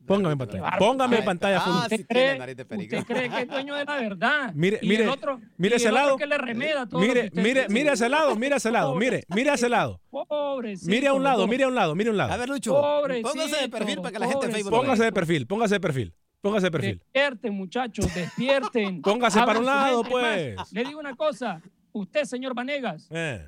Póngame 0.09 0.33
en 0.33 0.39
pantalla. 0.39 0.79
Póngame 0.79 1.19
en 1.19 1.25
pantalla. 1.25 1.61
full. 1.61 1.73
¿Usted, 1.77 2.07
cree, 2.09 2.41
usted 2.41 3.05
cree 3.07 3.29
que 3.31 3.41
es 3.43 3.49
dueño 3.49 3.75
de 3.77 3.85
la 3.85 3.97
verdad? 3.99 4.53
Mire, 4.55 4.79
Y 4.83 4.89
mire, 4.89 5.05
el 5.05 5.09
otro, 5.11 5.41
mire 5.57 5.75
y 5.75 5.77
ese 5.77 5.89
el 5.89 5.95
otro 5.95 6.05
lado. 6.05 6.17
que 6.17 6.27
le 6.27 6.39
remeda 6.39 6.87
todo 6.89 7.01
Mire, 7.01 7.31
mire, 7.35 7.61
dice. 7.63 7.73
mire 7.73 7.91
a 7.91 7.93
ese 7.93 8.09
lado, 8.09 8.35
mire 8.37 8.55
a 8.55 8.57
ese 8.57 8.71
lado, 8.73 8.95
mire, 8.97 9.25
mire 9.29 9.51
a 9.51 9.55
ese 9.55 9.69
lado. 9.69 10.01
Pobrecito, 10.11 10.91
Mire 10.91 11.07
a 11.09 11.13
un 11.13 11.23
lado, 11.23 11.47
mire 11.47 11.65
a 11.65 11.69
un 11.69 11.75
lado, 11.75 11.95
mire 11.95 12.09
a 12.09 12.13
un 12.13 12.17
lado. 12.17 12.33
A 12.33 12.37
ver, 12.37 12.49
Lucho, 12.49 12.73
Pobrecito, 12.73 13.29
póngase 13.31 13.57
de 13.61 13.69
perfil 13.69 13.97
para 13.99 14.11
que 14.13 14.19
la 14.19 14.27
gente 14.29 14.47
de 14.47 14.53
Facebook 14.55 14.71
Póngase 14.75 15.05
de 15.05 15.13
perfil, 15.13 15.47
póngase 15.47 15.75
de 15.75 15.81
perfil, 15.81 16.15
póngase 16.41 16.67
de 16.67 16.71
perfil. 16.71 16.99
Despierten, 16.99 17.55
muchachos, 17.55 18.15
despierten. 18.15 19.03
Póngase 19.03 19.41
para 19.41 19.59
un 19.59 19.67
lado, 19.67 20.03
pues. 20.05 20.57
Le 20.73 20.85
digo 20.85 20.99
una 20.99 21.15
cosa, 21.15 21.61
usted, 21.93 22.25
señor 22.25 22.55
Vanegas, 22.55 23.07
Eh. 23.11 23.47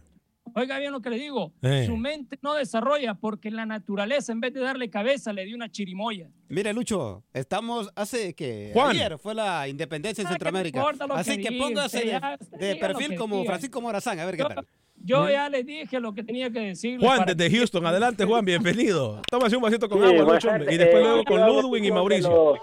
Oiga 0.54 0.78
bien 0.78 0.92
lo 0.92 1.00
que 1.00 1.10
le 1.10 1.16
digo, 1.18 1.52
Eh. 1.62 1.84
su 1.86 1.96
mente 1.96 2.38
no 2.42 2.54
desarrolla 2.54 3.14
porque 3.14 3.50
la 3.50 3.66
naturaleza, 3.66 4.32
en 4.32 4.40
vez 4.40 4.52
de 4.54 4.60
darle 4.60 4.90
cabeza, 4.90 5.32
le 5.32 5.44
dio 5.44 5.56
una 5.56 5.70
chirimoya. 5.70 6.28
Mire, 6.48 6.72
Lucho, 6.72 7.22
estamos 7.32 7.90
hace 7.94 8.34
que 8.34 8.70
Juan. 8.74 8.90
ayer 8.90 9.18
fue 9.18 9.34
la 9.34 9.68
independencia 9.68 10.22
en 10.22 10.26
Ah, 10.26 10.30
¿qué 10.30 10.34
Centroamérica. 10.34 10.84
Así 11.14 11.36
que 11.36 11.48
que 11.50 11.58
póngase 11.58 12.04
de, 12.04 12.66
de 12.66 12.76
perfil 12.76 13.14
como 13.16 13.36
diga. 13.38 13.50
Francisco 13.50 13.80
Morazán, 13.80 14.18
a 14.20 14.26
ver 14.26 14.36
qué 14.36 14.44
tal. 14.44 14.66
Yo 15.02 15.30
ya 15.30 15.48
le 15.48 15.64
dije 15.64 15.98
lo 15.98 16.12
que 16.12 16.22
tenía 16.22 16.50
que 16.50 16.60
decir. 16.60 17.00
Juan, 17.00 17.24
desde 17.26 17.56
Houston, 17.56 17.86
adelante, 17.86 18.24
Juan, 18.26 18.44
bienvenido. 18.44 19.22
Tómase 19.30 19.56
un 19.56 19.62
vasito 19.62 19.88
con 19.88 19.98
Sí, 20.00 20.14
agua, 20.14 20.34
Lucho, 20.34 20.48
y 20.48 20.50
tardes. 20.50 20.78
después 20.78 20.94
Eh, 20.96 21.00
luego 21.00 21.16
con 21.24 21.36
quiero 21.36 21.40
dar 21.54 21.62
Ludwig 21.64 21.82
y 21.84 21.86
de 21.86 21.92
Mauricio. 21.92 22.54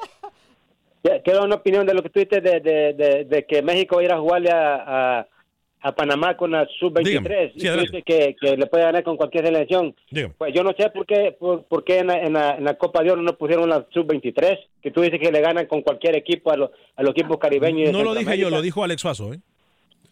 Quiero 1.23 1.45
una 1.45 1.55
opinión 1.55 1.85
de 1.85 1.93
lo 1.93 2.03
que 2.03 2.09
tú 2.09 2.19
dices 2.19 2.43
de, 2.43 2.59
de, 2.59 2.93
de, 2.93 3.25
de 3.25 3.45
que 3.45 3.61
México 3.61 3.95
va 3.95 4.01
a 4.01 4.05
ir 4.05 4.11
a 4.11 4.19
jugarle 4.19 4.51
a, 4.51 5.19
a, 5.19 5.27
a 5.87 5.95
Panamá 5.95 6.35
con 6.37 6.51
la 6.51 6.67
sub-23 6.79 7.53
Dígame. 7.55 7.87
Sí, 7.87 8.01
que, 8.03 8.35
que 8.39 8.57
le 8.57 8.65
puede 8.67 8.83
ganar 8.83 9.03
con 9.03 9.17
cualquier 9.17 9.45
selección. 9.45 9.95
Dígame. 10.11 10.33
Pues 10.37 10.53
yo 10.53 10.63
no 10.63 10.73
sé 10.77 10.89
por 10.89 11.05
qué, 11.05 11.35
por, 11.39 11.63
por 11.63 11.83
qué 11.83 11.99
en, 11.99 12.07
la, 12.07 12.19
en, 12.21 12.33
la, 12.33 12.55
en 12.55 12.63
la 12.63 12.73
Copa 12.77 13.03
de 13.03 13.11
Oro 13.11 13.21
no 13.21 13.37
pusieron 13.37 13.69
la 13.69 13.85
sub-23, 13.91 14.59
que 14.81 14.91
tú 14.91 15.01
dices 15.01 15.19
que 15.19 15.31
le 15.31 15.41
ganan 15.41 15.65
con 15.67 15.81
cualquier 15.81 16.15
equipo 16.15 16.51
a, 16.51 16.57
los 16.57 16.71
a 16.95 17.03
los 17.03 17.11
equipos 17.11 17.37
caribeños. 17.37 17.91
No 17.91 18.03
lo 18.03 18.13
dije 18.13 18.37
yo, 18.37 18.49
lo 18.49 18.61
dijo 18.61 18.83
Alex 18.83 19.01
Suazo, 19.01 19.33
¿eh? 19.33 19.39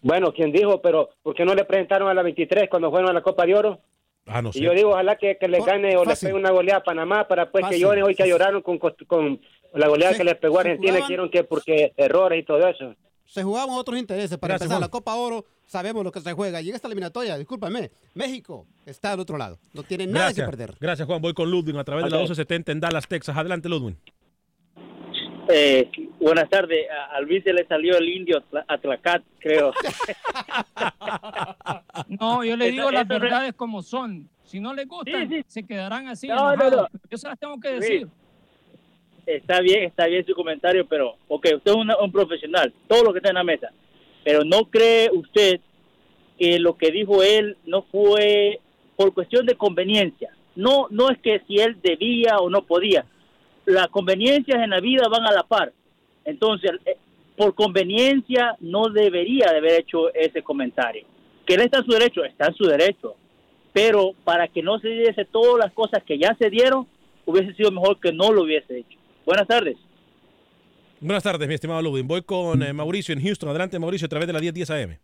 Bueno, 0.01 0.31
quien 0.33 0.51
dijo, 0.51 0.81
pero 0.81 1.09
¿por 1.23 1.33
qué 1.33 1.45
no 1.45 1.55
le 1.55 1.65
presentaron 1.65 2.07
a 2.09 2.13
la 2.13 2.21
23 2.21 2.69
cuando 2.69 2.91
fueron 2.91 3.09
a 3.09 3.13
la 3.13 3.21
Copa 3.21 3.45
de 3.45 3.55
Oro? 3.55 3.79
Ah, 4.27 4.41
no 4.41 4.51
sé. 4.53 4.59
Y 4.59 4.63
yo 4.63 4.71
digo, 4.73 4.89
ojalá 4.91 5.15
que, 5.17 5.37
que 5.37 5.47
le 5.47 5.59
gane 5.59 5.97
o 5.97 6.03
le 6.03 6.09
fácil. 6.11 6.29
pegue 6.29 6.39
una 6.39 6.51
goleada 6.51 6.79
a 6.79 6.83
Panamá 6.83 7.27
para 7.27 7.51
pues 7.51 7.65
que 7.69 7.79
lloren 7.79 8.03
hoy 8.03 8.15
que 8.15 8.27
lloraron 8.27 8.61
con, 8.61 8.77
con 8.79 9.39
la 9.73 9.87
goleada 9.87 10.13
Se- 10.13 10.19
que 10.19 10.23
les 10.23 10.35
pegó 10.35 10.57
a 10.57 10.61
Argentina, 10.61 10.95
dijeron 10.95 11.29
que 11.29 11.43
porque 11.43 11.93
errores 11.97 12.39
y 12.39 12.43
todo 12.43 12.67
eso. 12.67 12.95
Se 13.25 13.43
jugaban 13.43 13.75
otros 13.75 13.99
intereses. 13.99 14.37
Para 14.37 14.53
Gracias, 14.53 14.67
empezar, 14.67 14.77
Juan. 14.77 14.81
la 14.81 14.89
Copa 14.91 15.15
Oro 15.15 15.45
sabemos 15.65 16.03
lo 16.03 16.11
que 16.11 16.21
se 16.21 16.31
juega. 16.33 16.61
Y 16.61 16.69
en 16.69 16.75
esta 16.75 16.87
eliminatoria, 16.87 17.37
discúlpame, 17.37 17.91
México 18.13 18.67
está 18.85 19.13
al 19.13 19.19
otro 19.19 19.37
lado. 19.37 19.57
No 19.73 19.83
tiene 19.83 20.05
nada 20.07 20.27
Gracias. 20.27 20.45
que 20.47 20.51
perder. 20.57 20.75
Gracias, 20.79 21.05
Juan. 21.07 21.21
Voy 21.21 21.33
con 21.33 21.49
Ludwig 21.49 21.77
a 21.77 21.83
través 21.83 22.05
de 22.05 22.11
la 22.11 22.17
Ok. 22.17 22.21
1270 22.29 22.71
en 22.71 22.79
Dallas, 22.79 23.07
Texas. 23.07 23.35
Adelante, 23.35 23.67
Ludwig. 23.67 23.95
Eh, 25.49 25.89
buenas 26.19 26.49
tardes. 26.49 26.85
A, 27.13 27.19
Luis 27.21 27.43
se 27.43 27.53
le 27.53 27.67
salió 27.67 27.97
el 27.97 28.07
indio 28.09 28.37
Atla- 28.39 28.65
Atlacat, 28.67 29.23
creo. 29.39 29.71
No, 32.19 32.43
yo 32.43 32.55
le 32.57 32.71
digo 32.71 32.91
las 32.91 33.05
eso 33.05 33.13
re- 33.13 33.19
verdades 33.19 33.53
como 33.53 33.81
son. 33.81 34.29
Si 34.43 34.59
no 34.59 34.73
les 34.73 34.87
gustan, 34.87 35.29
se 35.47 35.65
quedarán 35.65 36.07
así. 36.07 36.27
No, 36.27 36.35
no, 36.35 36.53
enojados. 36.53 36.89
no. 36.93 36.99
Yo 37.09 37.17
se 37.17 37.27
las 37.27 37.39
tengo 37.39 37.59
que 37.59 37.81
Sí. 37.81 38.05
Está 39.25 39.59
bien, 39.61 39.83
está 39.83 40.05
bien 40.07 40.25
su 40.25 40.35
comentario, 40.35 40.85
pero, 40.85 41.15
ok, 41.27 41.47
usted 41.55 41.71
es 41.71 41.77
una- 41.77 41.97
un 41.97 42.11
profesional, 42.11 42.71
todo 42.87 43.03
lo 43.03 43.11
que 43.11 43.19
está 43.19 43.29
en 43.29 43.35
la 43.35 43.43
mesa. 43.43 43.71
Pero 44.23 44.43
¿no 44.43 44.65
cree 44.65 45.09
usted 45.11 45.59
que 46.37 46.59
lo 46.59 46.77
que 46.77 46.91
dijo 46.91 47.23
él 47.23 47.57
no 47.65 47.83
fue 47.83 48.59
por 48.95 49.13
cuestión 49.13 49.45
de 49.45 49.55
conveniencia? 49.55 50.31
No, 50.55 50.87
no 50.89 51.09
es 51.09 51.17
que 51.19 51.41
si 51.47 51.57
él 51.57 51.77
debía 51.81 52.37
o 52.37 52.49
no 52.49 52.63
podía. 52.65 53.05
Las 53.65 53.87
conveniencias 53.87 54.61
en 54.63 54.69
la 54.69 54.79
vida 54.79 55.07
van 55.09 55.25
a 55.25 55.33
la 55.33 55.43
par. 55.43 55.73
Entonces, 56.23 56.71
eh, 56.85 56.97
por 57.35 57.55
conveniencia 57.55 58.55
no 58.59 58.89
debería 58.89 59.47
de 59.51 59.57
haber 59.57 59.81
hecho 59.81 60.13
ese 60.13 60.43
comentario. 60.43 61.05
Que 61.45 61.55
él 61.55 61.61
está 61.61 61.79
en 61.79 61.85
su 61.85 61.91
derecho, 61.91 62.23
está 62.23 62.47
en 62.47 62.55
su 62.55 62.65
derecho. 62.65 63.15
pero 63.73 64.13
para 64.23 64.47
que 64.47 64.63
no 64.63 64.79
se 64.79 64.87
diese 64.87 65.25
todas 65.25 65.65
las 65.65 65.73
cosas 65.73 66.01
que 66.03 66.17
ya 66.17 66.33
se 66.39 66.49
dieron, 66.49 66.87
hubiese 67.25 67.53
sido 67.55 67.71
mejor 67.71 67.99
que 67.99 68.13
no 68.13 68.31
lo 68.31 68.43
hubiese 68.43 68.77
hecho. 68.77 68.97
Buenas 69.25 69.47
tardes. 69.47 69.75
Buenas 70.99 71.23
tardes, 71.23 71.47
mi 71.47 71.53
estimado 71.53 71.81
Ludwig. 71.81 72.05
Voy 72.05 72.21
con 72.23 72.61
eh, 72.63 72.73
Mauricio 72.73 73.13
en 73.13 73.21
Houston. 73.21 73.49
Adelante, 73.49 73.77
Mauricio, 73.79 74.05
a 74.05 74.09
través 74.09 74.27
de 74.27 74.33
la 74.33 74.39
1010 74.39 74.69
AM. 74.71 74.97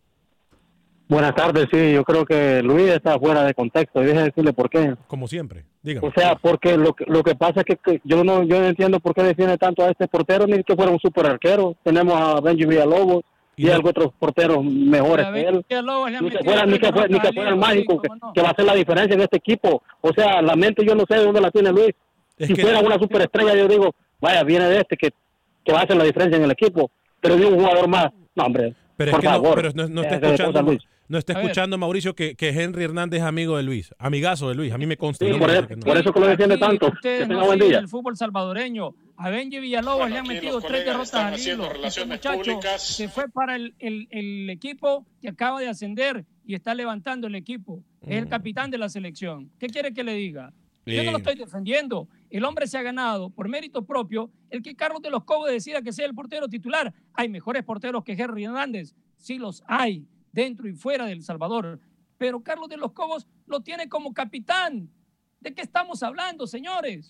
Buenas 1.07 1.35
tardes, 1.35 1.67
sí, 1.69 1.91
yo 1.91 2.05
creo 2.05 2.23
que 2.25 2.63
Luis 2.63 2.87
está 2.89 3.19
fuera 3.19 3.43
de 3.43 3.53
contexto 3.53 4.01
y 4.01 4.05
deje 4.05 4.23
decirle 4.23 4.53
por 4.53 4.69
qué. 4.69 4.95
Como 5.07 5.27
siempre, 5.27 5.65
dígame. 5.83 6.07
O 6.07 6.11
sea, 6.13 6.35
porque 6.35 6.77
lo, 6.77 6.93
que- 6.93 7.03
lo 7.05 7.21
que 7.21 7.35
pasa 7.35 7.59
es 7.59 7.65
que, 7.65 7.75
que 7.75 8.01
yo 8.05 8.23
no 8.23 8.43
yo 8.43 8.61
no 8.61 8.67
entiendo 8.67 8.97
por 9.01 9.13
qué 9.13 9.21
defiende 9.23 9.57
tanto 9.57 9.83
a 9.83 9.89
este 9.89 10.07
portero, 10.07 10.47
ni 10.47 10.63
que 10.63 10.73
fuera 10.73 10.89
un 10.89 10.99
super 10.99 11.25
arquero. 11.25 11.75
Tenemos 11.83 12.13
a 12.15 12.39
Benji 12.39 12.63
Villalobos 12.65 13.23
y, 13.57 13.69
algo 13.69 13.89
otros 13.89 14.13
porteros 14.17 14.63
mejores 14.63 15.27
que 15.33 15.41
él. 15.41 15.65
Ni 16.21 16.29
que 16.29 16.39
fuera, 16.45 16.65
ni 16.65 16.79
que 16.79 16.91
fuera, 16.93 17.07
ni 17.09 17.19
que 17.19 17.33
fuera 17.33 17.49
el 17.49 17.57
mágico 17.57 18.01
que, 18.01 18.07
que 18.33 18.41
va 18.41 18.47
a 18.47 18.51
hacer 18.51 18.65
la 18.65 18.75
diferencia 18.75 19.13
en 19.13 19.21
este 19.21 19.35
equipo. 19.37 19.83
O 19.99 20.13
sea, 20.13 20.41
la 20.41 20.55
mente 20.55 20.85
yo 20.85 20.95
no 20.95 21.03
sé 21.09 21.15
de 21.17 21.25
dónde 21.25 21.41
la 21.41 21.51
tiene 21.51 21.71
Luis. 21.73 21.91
si 22.39 22.53
que- 22.53 22.61
fuera 22.61 22.79
una 22.79 22.97
superestrella, 22.97 23.53
yo 23.55 23.67
digo, 23.67 23.93
vaya, 24.21 24.43
viene 24.43 24.65
de 24.69 24.79
este 24.79 24.95
que, 24.95 25.11
que 25.63 25.71
va 25.73 25.81
a 25.81 25.83
hacer 25.83 25.97
la 25.97 26.03
diferencia 26.05 26.37
en 26.37 26.43
el 26.43 26.51
equipo. 26.51 26.91
Pero 27.19 27.35
de 27.35 27.45
un 27.45 27.55
jugador 27.55 27.87
más, 27.87 28.11
no, 28.35 28.43
hombre, 28.45 28.73
Pero 28.97 29.11
por 29.11 29.19
es 29.19 29.29
que 29.31 29.37
no, 29.37 29.53
pero 29.55 29.71
no, 29.75 29.87
no 29.89 30.01
está 30.03 30.15
escuchando, 30.15 30.61
Luis. 30.63 30.81
no 31.07 31.17
está 31.19 31.33
escuchando 31.33 31.77
Mauricio 31.77 32.15
que, 32.15 32.35
que 32.35 32.49
Henry 32.49 32.83
Hernández 32.85 33.19
es 33.21 33.25
amigo 33.27 33.57
de 33.57 33.63
Luis, 33.63 33.93
amigazo 33.99 34.49
de 34.49 34.55
Luis. 34.55 34.71
A 34.73 34.77
mí 34.79 34.85
me 34.87 34.97
consta. 34.97 35.23
Sí, 35.25 35.31
no 35.31 35.37
por 35.37 35.49
me 35.51 35.57
eso- 35.57 35.67
que 35.67 35.75
no. 35.75 35.81
por 35.81 35.97
eso 35.97 36.13
que 36.13 36.19
lo 36.19 36.27
defiende 36.27 36.57
tanto. 36.57 36.87
Ustedes 36.87 37.21
Que 37.23 37.27
tenga 37.27 37.41
no 37.41 37.45
buen 37.47 37.59
día. 37.59 37.77
el 37.79 37.87
fútbol 37.87 38.17
salvadoreño. 38.17 38.95
A 39.17 39.29
Benji 39.29 39.59
Villalobos 39.59 40.09
le 40.09 40.17
han 40.17 40.27
metido 40.27 40.59
tres 40.61 40.83
derrotas 40.83 41.13
al 41.13 41.39
hilo. 41.39 41.69
Este 41.83 42.05
muchacho 42.05 42.59
se 42.79 43.07
fue 43.07 43.29
para 43.29 43.55
el, 43.55 43.75
el- 43.77 44.07
el 44.09 44.49
equipo 44.49 45.05
que 45.21 45.29
acaba 45.29 45.59
de 45.59 45.67
ascender 45.67 46.25
y 46.43 46.55
está 46.55 46.73
levantando 46.73 47.27
el 47.27 47.35
equipo. 47.35 47.83
Es 48.01 48.17
el 48.17 48.27
capitán 48.27 48.71
de 48.71 48.79
la 48.79 48.89
selección. 48.89 49.51
¿Qué 49.59 49.67
quiere 49.67 49.93
que 49.93 50.03
le 50.03 50.15
diga? 50.15 50.51
Yo 50.85 51.03
no 51.03 51.11
lo 51.11 51.17
estoy 51.17 51.35
defendiendo. 51.35 52.07
El 52.29 52.43
hombre 52.45 52.67
se 52.67 52.77
ha 52.77 52.81
ganado 52.81 53.29
por 53.29 53.47
mérito 53.47 53.85
propio 53.85 54.31
el 54.49 54.61
que 54.61 54.75
Carlos 54.75 55.01
de 55.01 55.09
los 55.09 55.23
Cobos 55.23 55.49
decida 55.49 55.81
que 55.81 55.93
sea 55.93 56.05
el 56.05 56.15
portero 56.15 56.47
titular. 56.47 56.93
Hay 57.13 57.29
mejores 57.29 57.63
porteros 57.63 58.03
que 58.03 58.13
Henry 58.13 58.45
Hernández. 58.45 58.95
Sí 59.17 59.37
los 59.37 59.63
hay, 59.67 60.05
dentro 60.31 60.67
y 60.67 60.73
fuera 60.73 61.05
del 61.05 61.23
Salvador. 61.23 61.79
Pero 62.17 62.41
Carlos 62.41 62.69
de 62.69 62.77
los 62.77 62.93
Cobos 62.93 63.27
lo 63.45 63.61
tiene 63.61 63.89
como 63.89 64.13
capitán. 64.13 64.89
¿De 65.39 65.53
qué 65.53 65.61
estamos 65.61 66.03
hablando, 66.03 66.47
señores? 66.47 67.09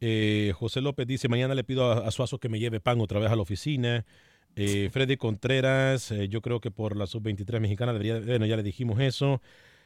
Eh, 0.00 0.52
José 0.56 0.80
López 0.80 1.06
dice, 1.06 1.28
mañana 1.28 1.54
le 1.54 1.64
pido 1.64 1.90
a, 1.90 2.06
a 2.06 2.10
Suazo 2.10 2.38
que 2.38 2.48
me 2.48 2.58
lleve 2.58 2.80
pan 2.80 3.00
otra 3.00 3.20
vez 3.20 3.30
a 3.30 3.36
la 3.36 3.42
oficina. 3.42 4.06
Eh, 4.56 4.88
Freddy 4.92 5.16
Contreras, 5.16 6.10
eh, 6.10 6.28
yo 6.28 6.40
creo 6.40 6.60
que 6.60 6.70
por 6.70 6.96
la 6.96 7.06
sub-23 7.06 7.60
mexicana 7.60 7.92
debería, 7.92 8.20
bueno, 8.20 8.46
ya 8.46 8.56
le 8.56 8.62
dijimos 8.62 9.00
eso. 9.00 9.40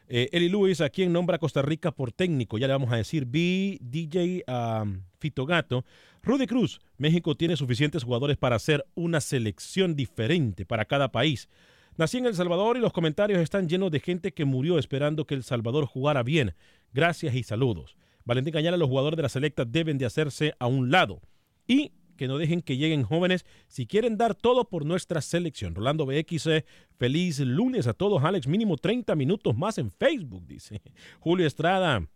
Eh, 0.09 0.28
Eli 0.32 0.48
Luis, 0.48 0.80
¿a 0.80 0.90
quién 0.90 1.12
nombra 1.12 1.38
Costa 1.38 1.62
Rica 1.62 1.92
por 1.92 2.12
técnico? 2.12 2.59
Ya 2.59 2.66
le 2.66 2.74
vamos 2.74 2.92
a 2.92 2.96
decir 2.96 3.24
B, 3.24 3.78
DJ 3.80 4.44
um, 4.46 5.00
Fito 5.18 5.46
Gato. 5.46 5.84
Rudy 6.22 6.46
Cruz, 6.46 6.80
México 6.98 7.34
tiene 7.34 7.57
suficientes 7.57 8.05
jugadores 8.05 8.36
para 8.36 8.57
hacer 8.57 8.84
una 8.94 9.20
selección 9.20 9.96
diferente 9.96 10.66
para 10.66 10.84
cada 10.84 11.11
país. 11.11 11.48
Nací 11.96 12.18
en 12.18 12.26
El 12.26 12.34
Salvador 12.34 12.76
y 12.76 12.80
los 12.80 12.92
comentarios 12.92 13.40
están 13.40 13.68
llenos 13.68 13.90
de 13.90 14.00
gente 14.00 14.32
que 14.32 14.44
murió 14.44 14.78
esperando 14.78 15.26
que 15.26 15.34
El 15.34 15.44
Salvador 15.44 15.86
jugara 15.86 16.22
bien. 16.22 16.55
Gracias 16.92 17.34
y 17.34 17.42
saludos. 17.42 17.96
Valentín 18.24 18.52
Cañala, 18.52 18.76
los 18.76 18.88
jugadores 18.88 19.16
de 19.16 19.22
la 19.22 19.28
selecta 19.28 19.64
deben 19.64 19.98
de 19.98 20.07
hacerse 20.07 20.55
a 20.59 20.66
un 20.66 20.90
lado 20.90 21.20
y 21.66 21.92
que 22.17 22.29
no 22.29 22.39
dejen 22.39 22.62
que 22.62 22.77
lleguen 22.77 23.03
jóvenes 23.03 23.45
si 23.69 23.87
quieren 23.87 24.17
dar 24.17 24.35
todo 24.35 24.69
por 24.69 24.85
nuestra 24.85 25.21
selección. 25.21 25.75
Rolando 25.75 26.07
BX, 26.07 26.49
feliz 26.97 27.41
lunes 27.41 27.87
a 27.87 27.95
todos. 27.95 28.23
Alex, 28.25 28.47
mínimo 28.47 28.77
30 28.77 29.15
minutos 29.15 29.57
más 29.57 29.79
en 29.79 29.91
Facebook, 29.91 30.47
dice. 30.47 30.81
Julio 31.21 31.47
Estrada. 31.47 32.07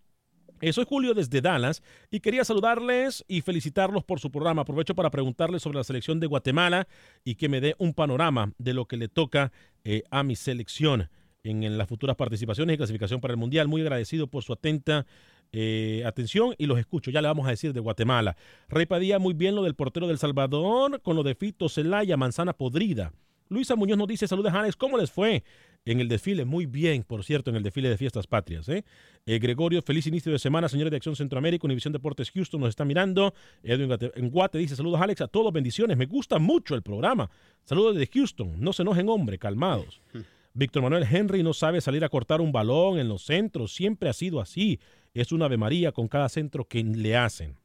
Eh, 0.60 0.72
soy 0.72 0.86
Julio 0.88 1.14
desde 1.14 1.40
Dallas 1.40 1.82
y 2.10 2.18
quería 2.18 2.44
saludarles 2.44 3.24
y 3.28 3.42
felicitarlos 3.42 4.02
por 4.02 4.18
su 4.18 4.30
programa. 4.30 4.62
Aprovecho 4.62 4.94
para 4.94 5.10
preguntarles 5.10 5.62
sobre 5.62 5.78
la 5.78 5.84
selección 5.84 6.18
de 6.18 6.26
Guatemala 6.26 6.88
y 7.24 7.36
que 7.36 7.48
me 7.48 7.60
dé 7.60 7.76
un 7.78 7.94
panorama 7.94 8.52
de 8.58 8.74
lo 8.74 8.86
que 8.86 8.96
le 8.96 9.08
toca 9.08 9.52
eh, 9.84 10.02
a 10.10 10.24
mi 10.24 10.34
selección 10.34 11.10
en, 11.44 11.62
en 11.62 11.78
las 11.78 11.88
futuras 11.88 12.16
participaciones 12.16 12.74
y 12.74 12.76
clasificación 12.76 13.20
para 13.20 13.32
el 13.32 13.38
Mundial. 13.38 13.68
Muy 13.68 13.82
agradecido 13.82 14.26
por 14.26 14.42
su 14.42 14.52
atenta 14.52 15.06
eh, 15.52 16.02
atención 16.06 16.54
y 16.58 16.66
los 16.66 16.78
escucho. 16.78 17.10
Ya 17.10 17.22
le 17.22 17.28
vamos 17.28 17.46
a 17.46 17.50
decir 17.50 17.72
de 17.72 17.80
Guatemala. 17.80 18.36
Rey 18.68 18.86
Padilla, 18.86 19.18
muy 19.18 19.34
bien 19.34 19.54
lo 19.54 19.62
del 19.62 19.74
portero 19.74 20.06
del 20.06 20.18
Salvador 20.18 21.00
con 21.02 21.16
lo 21.16 21.22
de 21.22 21.34
Fito 21.34 21.68
Celaya, 21.68 22.16
manzana 22.16 22.52
podrida. 22.52 23.12
Luisa 23.50 23.76
Muñoz 23.76 23.96
nos 23.96 24.08
dice, 24.08 24.28
saludos 24.28 24.52
Alex, 24.52 24.76
¿cómo 24.76 24.98
les 24.98 25.10
fue 25.10 25.42
en 25.86 26.00
el 26.00 26.08
desfile? 26.08 26.44
Muy 26.44 26.66
bien, 26.66 27.02
por 27.02 27.24
cierto, 27.24 27.48
en 27.48 27.56
el 27.56 27.62
desfile 27.62 27.88
de 27.88 27.96
Fiestas 27.96 28.26
Patrias. 28.26 28.68
¿eh? 28.68 28.84
Eh, 29.24 29.38
Gregorio, 29.38 29.80
feliz 29.80 30.06
inicio 30.06 30.30
de 30.30 30.38
semana, 30.38 30.68
señores 30.68 30.90
de 30.90 30.98
Acción 30.98 31.16
Centroamérica, 31.16 31.66
Univisión 31.66 31.94
Deportes 31.94 32.30
Houston 32.32 32.60
nos 32.60 32.68
está 32.68 32.84
mirando. 32.84 33.32
Edwin 33.62 33.88
Guate- 33.88 34.12
en 34.16 34.28
Guate 34.28 34.58
dice, 34.58 34.76
saludos 34.76 35.00
Alex, 35.00 35.22
a 35.22 35.28
todos, 35.28 35.50
bendiciones, 35.50 35.96
me 35.96 36.04
gusta 36.04 36.38
mucho 36.38 36.74
el 36.74 36.82
programa. 36.82 37.30
Saludos 37.64 37.96
desde 37.96 38.12
Houston, 38.12 38.60
no 38.60 38.74
se 38.74 38.82
enojen, 38.82 39.08
hombre, 39.08 39.38
calmados. 39.38 40.02
Víctor 40.52 40.82
Manuel 40.82 41.06
Henry 41.10 41.42
no 41.42 41.54
sabe 41.54 41.80
salir 41.80 42.04
a 42.04 42.10
cortar 42.10 42.42
un 42.42 42.52
balón 42.52 42.98
en 42.98 43.08
los 43.08 43.22
centros, 43.22 43.72
siempre 43.72 44.10
ha 44.10 44.12
sido 44.12 44.40
así. 44.40 44.78
Es 45.14 45.32
una 45.32 45.46
Ave 45.46 45.56
María 45.56 45.92
con 45.92 46.08
cada 46.08 46.28
centro 46.28 46.64
que 46.66 46.82
le 46.82 47.16
hacen. 47.16 47.56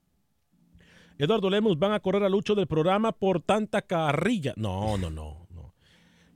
Eduardo 1.18 1.50
Lemos, 1.50 1.78
van 1.78 1.92
a 1.94 2.00
correr 2.00 2.24
a 2.24 2.30
Lucho 2.30 2.56
del 2.56 2.68
programa 2.68 3.12
por 3.12 3.42
tanta 3.42 3.82
carrilla. 3.84 4.54
No, 4.58 4.98
no, 4.98 5.10
no. 5.10 5.48
no. 5.54 5.74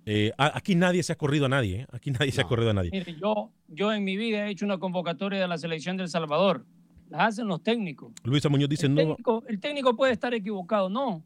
Eh, 0.06 0.32
aquí 0.38 0.76
nadie 0.76 1.02
se 1.04 1.14
ha 1.14 1.18
corrido 1.18 1.48
a 1.48 1.50
nadie. 1.50 1.82
¿eh? 1.82 1.88
Aquí 1.92 2.12
nadie 2.12 2.32
se 2.32 2.42
ha 2.42 2.46
corrido 2.46 2.70
a 2.70 2.74
nadie. 2.74 2.92
Mire, 2.92 3.16
yo, 3.20 3.52
yo 3.68 3.92
en 3.92 4.04
mi 4.04 4.16
vida 4.16 4.48
he 4.48 4.52
hecho 4.52 4.66
una 4.66 4.78
convocatoria 4.78 5.42
de 5.42 5.48
la 5.48 5.58
selección 5.58 5.98
del 5.98 6.08
Salvador. 6.10 6.66
Las 7.10 7.22
hacen 7.30 7.48
los 7.48 7.64
técnicos. 7.64 8.14
Luisa 8.24 8.50
Muñoz 8.50 8.70
dice, 8.70 8.86
El 8.86 8.96
no, 8.96 9.02
técnico, 9.02 9.44
el 9.48 9.60
técnico 9.60 9.96
puede 9.96 10.14
estar 10.14 10.34
equivocado, 10.34 10.90
no. 10.90 11.24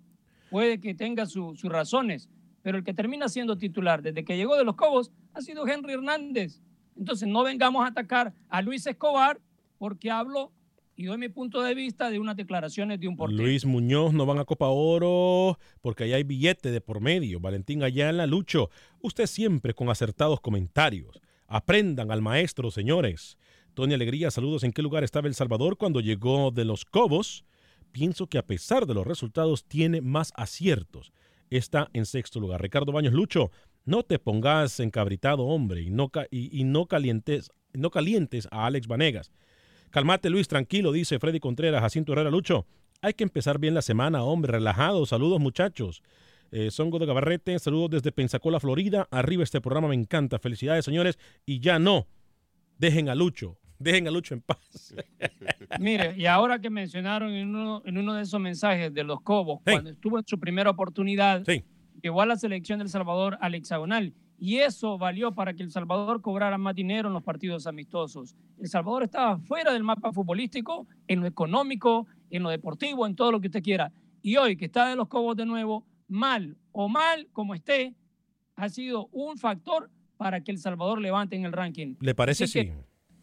Puede 0.49 0.79
que 0.79 0.93
tenga 0.93 1.25
su- 1.25 1.55
sus 1.55 1.69
razones, 1.71 2.29
pero 2.61 2.77
el 2.77 2.83
que 2.83 2.93
termina 2.93 3.27
siendo 3.29 3.57
titular 3.57 4.01
desde 4.01 4.23
que 4.23 4.37
llegó 4.37 4.55
de 4.57 4.63
los 4.63 4.75
Cobos 4.75 5.11
ha 5.33 5.41
sido 5.41 5.67
Henry 5.67 5.93
Hernández. 5.93 6.61
Entonces 6.97 7.27
no 7.27 7.43
vengamos 7.43 7.83
a 7.83 7.87
atacar 7.87 8.33
a 8.49 8.61
Luis 8.61 8.85
Escobar 8.85 9.39
porque 9.81 10.11
hablo 10.11 10.51
y 10.95 11.05
doy 11.05 11.17
mi 11.17 11.27
punto 11.29 11.63
de 11.63 11.73
vista 11.73 12.11
de 12.11 12.19
unas 12.19 12.35
declaraciones 12.35 12.99
de 12.99 13.07
un 13.07 13.17
portero. 13.17 13.41
Luis 13.41 13.65
Muñoz 13.65 14.13
no 14.13 14.27
van 14.27 14.37
a 14.37 14.45
Copa 14.45 14.67
Oro 14.67 15.57
porque 15.81 16.03
ahí 16.03 16.13
hay 16.13 16.23
billete 16.23 16.69
de 16.69 16.81
por 16.81 17.01
medio. 17.01 17.39
Valentín 17.39 17.81
Ayala, 17.81 18.27
Lucho, 18.27 18.69
usted 19.01 19.25
siempre 19.25 19.73
con 19.73 19.89
acertados 19.89 20.39
comentarios. 20.39 21.19
Aprendan 21.47 22.11
al 22.11 22.21
maestro, 22.21 22.69
señores. 22.69 23.39
Tony 23.73 23.95
Alegría, 23.95 24.29
saludos. 24.29 24.63
¿En 24.63 24.71
qué 24.71 24.83
lugar 24.83 25.03
estaba 25.03 25.27
El 25.27 25.33
Salvador 25.33 25.77
cuando 25.77 25.99
llegó 25.99 26.51
de 26.51 26.65
los 26.65 26.85
Cobos? 26.85 27.43
Pienso 27.91 28.27
que 28.27 28.37
a 28.37 28.45
pesar 28.45 28.85
de 28.85 28.93
los 28.93 29.07
resultados 29.07 29.65
tiene 29.65 29.99
más 30.01 30.31
aciertos. 30.35 31.11
Está 31.49 31.89
en 31.93 32.05
sexto 32.05 32.39
lugar. 32.39 32.61
Ricardo 32.61 32.91
Baños, 32.91 33.13
Lucho, 33.13 33.49
no 33.83 34.03
te 34.03 34.19
pongas 34.19 34.79
encabritado, 34.79 35.43
hombre, 35.45 35.81
y 35.81 35.89
no, 35.89 36.09
ca- 36.09 36.27
y, 36.29 36.55
y 36.57 36.63
no, 36.65 36.85
calientes, 36.85 37.49
no 37.73 37.89
calientes 37.89 38.47
a 38.51 38.67
Alex 38.67 38.85
Vanegas. 38.85 39.31
Calmate, 39.91 40.29
Luis, 40.29 40.47
tranquilo, 40.47 40.93
dice 40.93 41.19
Freddy 41.19 41.41
Contreras, 41.41 41.81
Jacinto 41.81 42.13
Herrera 42.13 42.31
Lucho. 42.31 42.65
Hay 43.01 43.13
que 43.13 43.23
empezar 43.23 43.59
bien 43.59 43.73
la 43.73 43.81
semana, 43.81 44.23
hombre, 44.23 44.53
relajado. 44.53 45.05
Saludos, 45.05 45.41
muchachos. 45.41 46.01
Eh, 46.51 46.71
Songo 46.71 46.97
de 46.97 47.05
Gabarrete, 47.05 47.59
saludos 47.59 47.89
desde 47.91 48.13
Pensacola, 48.13 48.61
Florida. 48.61 49.09
Arriba 49.11 49.43
este 49.43 49.59
programa, 49.59 49.89
me 49.89 49.95
encanta. 49.95 50.39
Felicidades, 50.39 50.85
señores. 50.85 51.19
Y 51.45 51.59
ya 51.59 51.77
no, 51.77 52.07
dejen 52.77 53.09
a 53.09 53.15
Lucho, 53.15 53.57
dejen 53.79 54.07
a 54.07 54.11
Lucho 54.11 54.33
en 54.33 54.41
paz. 54.41 54.95
Mire, 55.79 56.15
y 56.17 56.25
ahora 56.25 56.59
que 56.59 56.69
mencionaron 56.69 57.33
en 57.33 57.53
uno, 57.53 57.81
en 57.85 57.97
uno 57.97 58.13
de 58.13 58.23
esos 58.23 58.39
mensajes 58.39 58.93
de 58.93 59.03
los 59.03 59.19
Cobos, 59.21 59.59
cuando 59.63 59.89
estuvo 59.89 60.17
en 60.17 60.25
su 60.25 60.39
primera 60.39 60.69
oportunidad, 60.69 61.43
llegó 62.01 62.21
a 62.21 62.25
la 62.25 62.37
selección 62.37 62.79
del 62.79 62.87
Salvador 62.87 63.37
al 63.41 63.55
hexagonal. 63.55 64.13
Y 64.43 64.57
eso 64.57 64.97
valió 64.97 65.31
para 65.31 65.53
que 65.53 65.61
El 65.61 65.69
Salvador 65.69 66.19
cobrara 66.19 66.57
más 66.57 66.73
dinero 66.73 67.09
en 67.09 67.13
los 67.13 67.21
partidos 67.21 67.67
amistosos. 67.67 68.35
El 68.57 68.67
Salvador 68.69 69.03
estaba 69.03 69.37
fuera 69.37 69.71
del 69.71 69.83
mapa 69.83 70.11
futbolístico, 70.11 70.87
en 71.07 71.19
lo 71.19 71.27
económico, 71.27 72.07
en 72.31 72.41
lo 72.41 72.49
deportivo, 72.49 73.05
en 73.05 73.15
todo 73.15 73.31
lo 73.31 73.39
que 73.39 73.49
usted 73.49 73.61
quiera. 73.61 73.93
Y 74.23 74.37
hoy 74.37 74.57
que 74.57 74.65
está 74.65 74.89
de 74.89 74.95
los 74.95 75.07
Cobos 75.09 75.35
de 75.35 75.45
nuevo, 75.45 75.85
mal 76.07 76.57
o 76.71 76.89
mal 76.89 77.27
como 77.33 77.53
esté, 77.53 77.93
ha 78.55 78.67
sido 78.69 79.09
un 79.11 79.37
factor 79.37 79.91
para 80.17 80.41
que 80.41 80.49
El 80.49 80.57
Salvador 80.57 80.99
levante 80.99 81.35
en 81.35 81.45
el 81.45 81.51
ranking. 81.51 81.97
¿Le 81.99 82.15
parece 82.15 82.45
Así 82.45 82.53
sí? 82.53 82.65
que, 82.65 82.73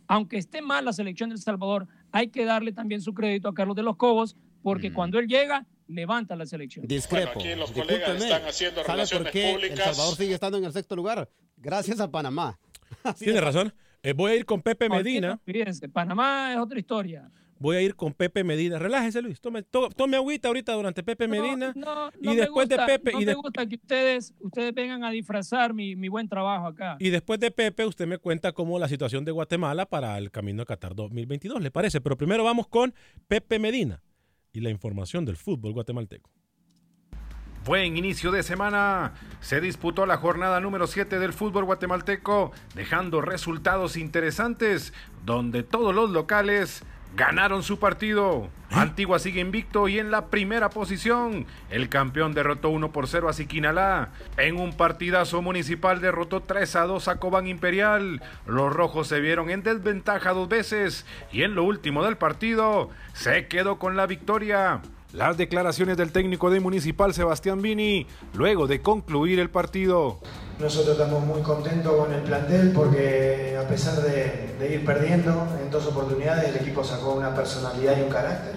aunque 0.07 0.39
esté 0.39 0.62
mal 0.62 0.85
la 0.85 0.93
selección 0.93 1.31
del 1.31 1.39
Salvador, 1.39 1.89
hay 2.12 2.29
que 2.29 2.45
darle 2.45 2.71
también 2.71 3.01
su 3.01 3.12
crédito 3.12 3.49
a 3.49 3.55
Carlos 3.55 3.75
de 3.75 3.83
los 3.83 3.97
Cobos, 3.97 4.37
porque 4.62 4.93
cuando 4.93 5.19
él 5.19 5.27
llega, 5.27 5.66
levanta 5.89 6.36
la 6.36 6.47
selección. 6.47 6.86
Discrepo. 6.86 7.41
aquí 7.41 7.55
los 7.55 7.74
Discúlpeme. 7.74 8.05
colegas 8.05 8.22
están 8.22 8.49
haciendo 8.49 8.82
¿Sabe 8.82 8.93
relaciones 8.93 9.24
por 9.24 9.32
qué 9.32 9.51
El 9.51 9.57
públicas? 9.57 9.97
Salvador 9.97 10.16
sigue 10.16 10.34
estando 10.34 10.59
en 10.59 10.64
el 10.64 10.72
sexto 10.72 10.95
lugar? 10.95 11.28
Gracias 11.57 11.99
a 12.01 12.11
Panamá. 12.11 12.59
Tiene 13.18 13.41
razón. 13.41 13.74
Eh, 14.03 14.12
voy 14.12 14.32
a 14.32 14.36
ir 14.36 14.45
con 14.45 14.62
Pepe 14.62 14.89
Medina. 14.89 15.41
Fíjense, 15.45 15.89
Panamá 15.89 16.53
es 16.53 16.59
otra 16.59 16.78
historia. 16.78 17.30
voy 17.59 17.76
a 17.76 17.82
ir 17.82 17.97
con 17.97 18.14
Pepe 18.14 18.45
Medina. 18.45 18.78
Relájese, 18.78 19.20
Luis. 19.20 19.41
Tome, 19.41 19.64
tome 19.64 20.16
agüita 20.16 20.49
ahorita 20.49 20.72
durante 20.74 21.03
Pepe 21.03 21.26
Medina. 21.26 21.74
y 22.20 22.36
después 22.36 22.68
de 22.68 22.76
Pepe. 22.76 23.12
No 23.12 23.20
y 23.20 23.26
me 23.26 23.34
gusta 23.34 23.66
que 23.66 23.74
ustedes, 23.74 24.34
ustedes 24.39 24.72
vengan 24.72 25.03
a 25.03 25.11
disfrazar 25.11 25.74
mi, 25.74 25.97
mi, 25.97 26.09
buen 26.09 26.28
trabajo 26.28 26.66
acá. 26.66 26.97
Y 27.01 27.11
después 27.11 27.41
de 27.41 27.51
Pepe, 27.51 27.84
usted 27.84 28.07
me 28.07 28.18
cuenta 28.18 28.53
cómo 28.53 28.78
la 28.78 28.89
situación 28.89 29.24
de 29.24 29.32
Guatemala 29.32 29.86
para 29.86 30.16
el 30.18 30.30
camino 30.30 30.62
a 30.62 30.66
Qatar 30.66 30.95
2022, 30.95 31.61
¿le 31.61 31.72
parece? 31.72 32.01
Pero 32.01 32.16
primero 32.16 32.45
vamos 32.45 32.68
con 32.68 32.95
Pepe 33.26 33.59
Medina 33.59 34.01
y 34.53 34.61
la 34.61 34.71
información 34.71 35.25
del 35.25 35.37
fútbol 35.37 35.73
guatemalteco. 35.73 36.31
Buen 37.65 37.99
inicio 37.99 38.31
de 38.31 38.43
semana. 38.43 39.13
Se 39.41 39.61
disputó 39.61 40.07
la 40.07 40.17
jornada 40.17 40.59
número 40.59 40.87
7 40.87 41.19
del 41.19 41.35
fútbol 41.35 41.65
guatemalteco, 41.65 42.53
dejando 42.75 43.21
resultados 43.21 43.97
interesantes, 43.97 44.95
donde 45.27 45.63
todos 45.65 45.95
los 45.95 46.09
locales 46.11 46.83
ganaron 47.15 47.63
su 47.63 47.79
partido. 47.79 48.49
Antigua 48.71 49.19
sigue 49.19 49.41
invicto 49.41 49.89
y 49.89 49.99
en 49.99 50.11
la 50.11 50.27
primera 50.27 50.71
posición. 50.71 51.47
El 51.71 51.89
campeón 51.89 52.35
derrotó 52.35 52.69
1 52.71 52.93
por 52.93 53.09
0 53.09 53.29
a 53.29 53.33
Siquinalá. 53.33 54.11
En 54.37 54.59
un 54.59 54.75
partidazo 54.75 55.41
municipal 55.43 56.01
derrotó 56.01 56.43
3 56.43 56.77
a 56.77 56.83
2 56.83 57.09
a 57.09 57.17
Cobán 57.17 57.47
Imperial. 57.47 58.23
Los 58.47 58.73
rojos 58.73 59.09
se 59.09 59.21
vieron 59.21 59.51
en 59.51 59.63
desventaja 59.63 60.33
dos 60.33 60.49
veces 60.49 61.07
y 61.33 61.43
en 61.43 61.55
lo 61.55 61.65
último 61.65 62.05
del 62.05 62.17
partido 62.17 62.91
se 63.15 63.47
quedó 63.49 63.79
con 63.79 63.97
la 63.97 64.07
victoria. 64.07 64.83
Las 65.13 65.39
declaraciones 65.39 65.97
del 65.97 66.13
técnico 66.13 66.51
de 66.51 66.61
Municipal 66.61 67.15
Sebastián 67.15 67.63
Vini 67.63 68.07
luego 68.35 68.67
de 68.67 68.83
concluir 68.83 69.39
el 69.41 69.49
partido. 69.49 70.19
Nosotros 70.61 70.99
estamos 70.99 71.25
muy 71.25 71.41
contentos 71.41 71.97
con 71.97 72.13
el 72.13 72.21
plantel 72.23 72.73
porque 72.73 73.59
a 73.59 73.67
pesar 73.67 74.03
de, 74.03 74.69
ir 74.71 74.85
perdiendo 74.85 75.49
en 75.63 75.71
dos 75.71 75.87
oportunidades, 75.87 76.51
el 76.51 76.57
equipo 76.57 76.85
sacó 76.85 77.15
una 77.15 77.35
personalidad 77.35 77.97
y 77.97 78.03
un 78.03 78.11
carácter 78.11 78.55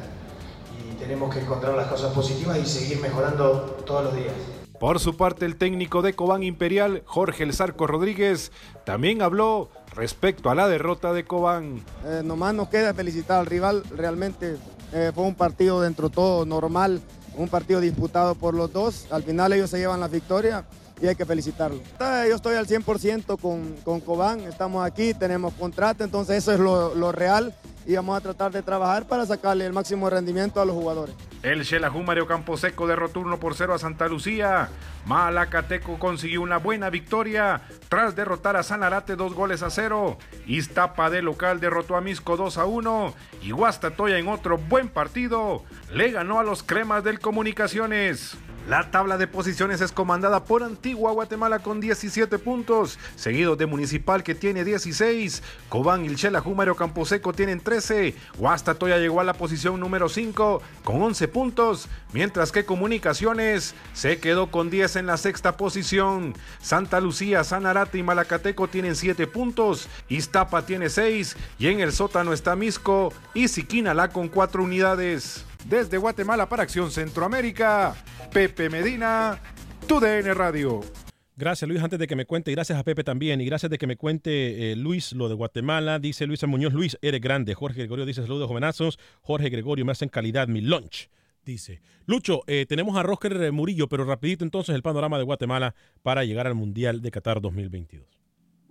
y 0.77 0.95
tenemos 0.95 1.33
que 1.33 1.39
encontrar 1.39 1.73
las 1.73 1.87
cosas 1.87 2.11
positivas 2.13 2.57
y 2.57 2.65
seguir 2.65 2.99
mejorando 2.99 3.77
todos 3.85 4.03
los 4.03 4.15
días. 4.15 4.33
Por 4.77 4.99
su 4.99 5.15
parte, 5.15 5.45
el 5.45 5.55
técnico 5.55 6.01
de 6.01 6.13
Cobán 6.13 6.43
Imperial, 6.43 7.03
Jorge 7.05 7.43
El 7.43 7.53
Zarco 7.53 7.87
Rodríguez, 7.87 8.51
también 8.83 9.21
habló 9.21 9.69
respecto 9.95 10.49
a 10.49 10.55
la 10.55 10.67
derrota 10.67 11.13
de 11.13 11.23
Cobán. 11.23 11.85
Eh, 12.03 12.23
nomás 12.25 12.55
nos 12.55 12.67
queda 12.67 12.93
felicitar 12.93 13.39
al 13.39 13.45
rival, 13.45 13.83
realmente 13.95 14.57
eh, 14.93 15.11
fue 15.13 15.23
un 15.23 15.35
partido 15.35 15.81
dentro 15.81 16.09
de 16.09 16.15
todo 16.15 16.45
normal, 16.45 17.01
un 17.37 17.47
partido 17.47 17.79
disputado 17.79 18.35
por 18.35 18.53
los 18.53 18.71
dos. 18.71 19.07
Al 19.11 19.23
final 19.23 19.53
ellos 19.53 19.69
se 19.69 19.77
llevan 19.77 19.99
la 19.99 20.07
victoria 20.07 20.65
y 21.01 21.07
hay 21.07 21.15
que 21.15 21.25
felicitarlo. 21.25 21.79
Yo 21.99 22.35
estoy 22.35 22.55
al 22.55 22.67
100% 22.67 23.39
con, 23.39 23.75
con 23.83 23.99
Cobán, 24.01 24.41
estamos 24.41 24.85
aquí, 24.85 25.13
tenemos 25.13 25.53
contrato, 25.53 26.03
entonces 26.03 26.37
eso 26.37 26.53
es 26.53 26.59
lo 26.59 27.11
real 27.11 27.55
y 27.85 27.95
vamos 27.95 28.17
a 28.17 28.21
tratar 28.21 28.51
de 28.51 28.61
trabajar 28.61 29.07
para 29.07 29.25
sacarle 29.25 29.65
el 29.65 29.73
máximo 29.73 30.09
rendimiento 30.09 30.61
a 30.61 30.65
los 30.65 30.75
jugadores. 30.75 31.15
El 31.43 31.65
Xelajú 31.65 32.03
Mario 32.03 32.27
Camposeco 32.27 32.85
derrotó 32.85 33.19
1 33.21 33.39
por 33.39 33.55
0 33.55 33.73
a 33.73 33.79
Santa 33.79 34.07
Lucía. 34.07 34.69
Malacateco 35.05 35.97
consiguió 35.97 36.41
una 36.41 36.57
buena 36.57 36.91
victoria 36.91 37.61
tras 37.89 38.15
derrotar 38.15 38.55
a 38.55 38.63
Sanarate 38.63 39.15
dos 39.15 39.33
goles 39.33 39.63
a 39.63 39.71
cero. 39.71 40.17
Iztapa 40.45 41.09
de 41.09 41.23
local 41.23 41.59
derrotó 41.59 41.95
a 41.95 42.01
Misco 42.01 42.37
2 42.37 42.59
a 42.59 42.65
1. 42.65 43.13
Y 43.41 43.51
Guastatoya 43.51 44.19
en 44.19 44.27
otro 44.27 44.59
buen 44.59 44.89
partido 44.89 45.63
le 45.91 46.11
ganó 46.11 46.39
a 46.39 46.43
los 46.43 46.61
cremas 46.61 47.03
del 47.03 47.19
Comunicaciones. 47.19 48.37
La 48.67 48.91
tabla 48.91 49.17
de 49.17 49.25
posiciones 49.25 49.81
es 49.81 49.91
comandada 49.91 50.43
por 50.43 50.61
Antigua 50.61 51.11
Guatemala 51.11 51.59
con 51.59 51.81
17 51.81 52.37
puntos, 52.37 52.99
seguido 53.15 53.55
de 53.55 53.65
Municipal 53.65 54.23
que 54.23 54.35
tiene 54.35 54.63
16, 54.63 55.41
Cobán, 55.67 56.05
Ilchela, 56.05 56.41
Júmaro, 56.41 56.75
Camposeco 56.75 57.33
tienen 57.33 57.59
13, 57.59 58.15
Guastatoya 58.37 58.99
llegó 58.99 59.19
a 59.19 59.23
la 59.23 59.33
posición 59.33 59.79
número 59.79 60.09
5 60.09 60.61
con 60.83 61.01
11 61.01 61.27
puntos, 61.27 61.89
mientras 62.13 62.51
que 62.51 62.63
Comunicaciones 62.63 63.73
se 63.93 64.19
quedó 64.19 64.51
con 64.51 64.69
10 64.69 64.97
en 64.97 65.07
la 65.07 65.17
sexta 65.17 65.57
posición. 65.57 66.35
Santa 66.61 67.01
Lucía, 67.01 67.43
Sanarate 67.43 67.97
y 67.97 68.03
Malacateco 68.03 68.67
tienen 68.67 68.95
7 68.95 69.25
puntos, 69.25 69.89
Iztapa 70.07 70.67
tiene 70.67 70.89
6 70.89 71.35
y 71.57 71.67
en 71.67 71.79
el 71.79 71.91
sótano 71.91 72.31
está 72.31 72.55
Misco 72.55 73.11
y 73.33 73.47
Siquinalá 73.47 74.09
con 74.09 74.27
4 74.27 74.63
unidades. 74.63 75.45
Desde 75.69 75.97
Guatemala 75.97 76.49
para 76.49 76.63
Acción 76.63 76.91
Centroamérica, 76.91 77.95
Pepe 78.31 78.69
Medina, 78.69 79.39
TUDN 79.87 80.35
Radio. 80.35 80.81
Gracias 81.37 81.67
Luis, 81.67 81.81
antes 81.81 81.97
de 81.97 82.07
que 82.07 82.15
me 82.15 82.25
cuente, 82.25 82.51
gracias 82.51 82.77
a 82.77 82.83
Pepe 82.83 83.03
también, 83.03 83.41
y 83.41 83.45
gracias 83.45 83.69
de 83.69 83.77
que 83.77 83.87
me 83.87 83.95
cuente 83.95 84.71
eh, 84.71 84.75
Luis 84.75 85.13
lo 85.13 85.27
de 85.27 85.33
Guatemala, 85.33 85.97
dice 85.97 86.27
Luis 86.27 86.45
Muñoz, 86.45 86.73
Luis, 86.73 86.97
eres 87.01 87.19
grande, 87.19 87.55
Jorge 87.55 87.79
Gregorio 87.79 88.05
dice 88.05 88.21
saludos 88.21 88.47
jovenazos, 88.47 88.99
Jorge 89.21 89.49
Gregorio 89.49 89.83
me 89.83 89.91
hacen 89.93 90.09
calidad 90.09 90.47
mi 90.47 90.61
lunch, 90.61 91.09
dice. 91.43 91.81
Lucho, 92.05 92.43
eh, 92.47 92.65
tenemos 92.67 92.95
a 92.97 93.03
Rosker 93.03 93.51
Murillo, 93.51 93.87
pero 93.87 94.03
rapidito 94.03 94.43
entonces 94.43 94.75
el 94.75 94.83
panorama 94.83 95.17
de 95.17 95.23
Guatemala 95.23 95.73
para 96.03 96.25
llegar 96.25 96.45
al 96.45 96.53
Mundial 96.53 97.01
de 97.01 97.09
Qatar 97.09 97.41
2022. 97.41 98.20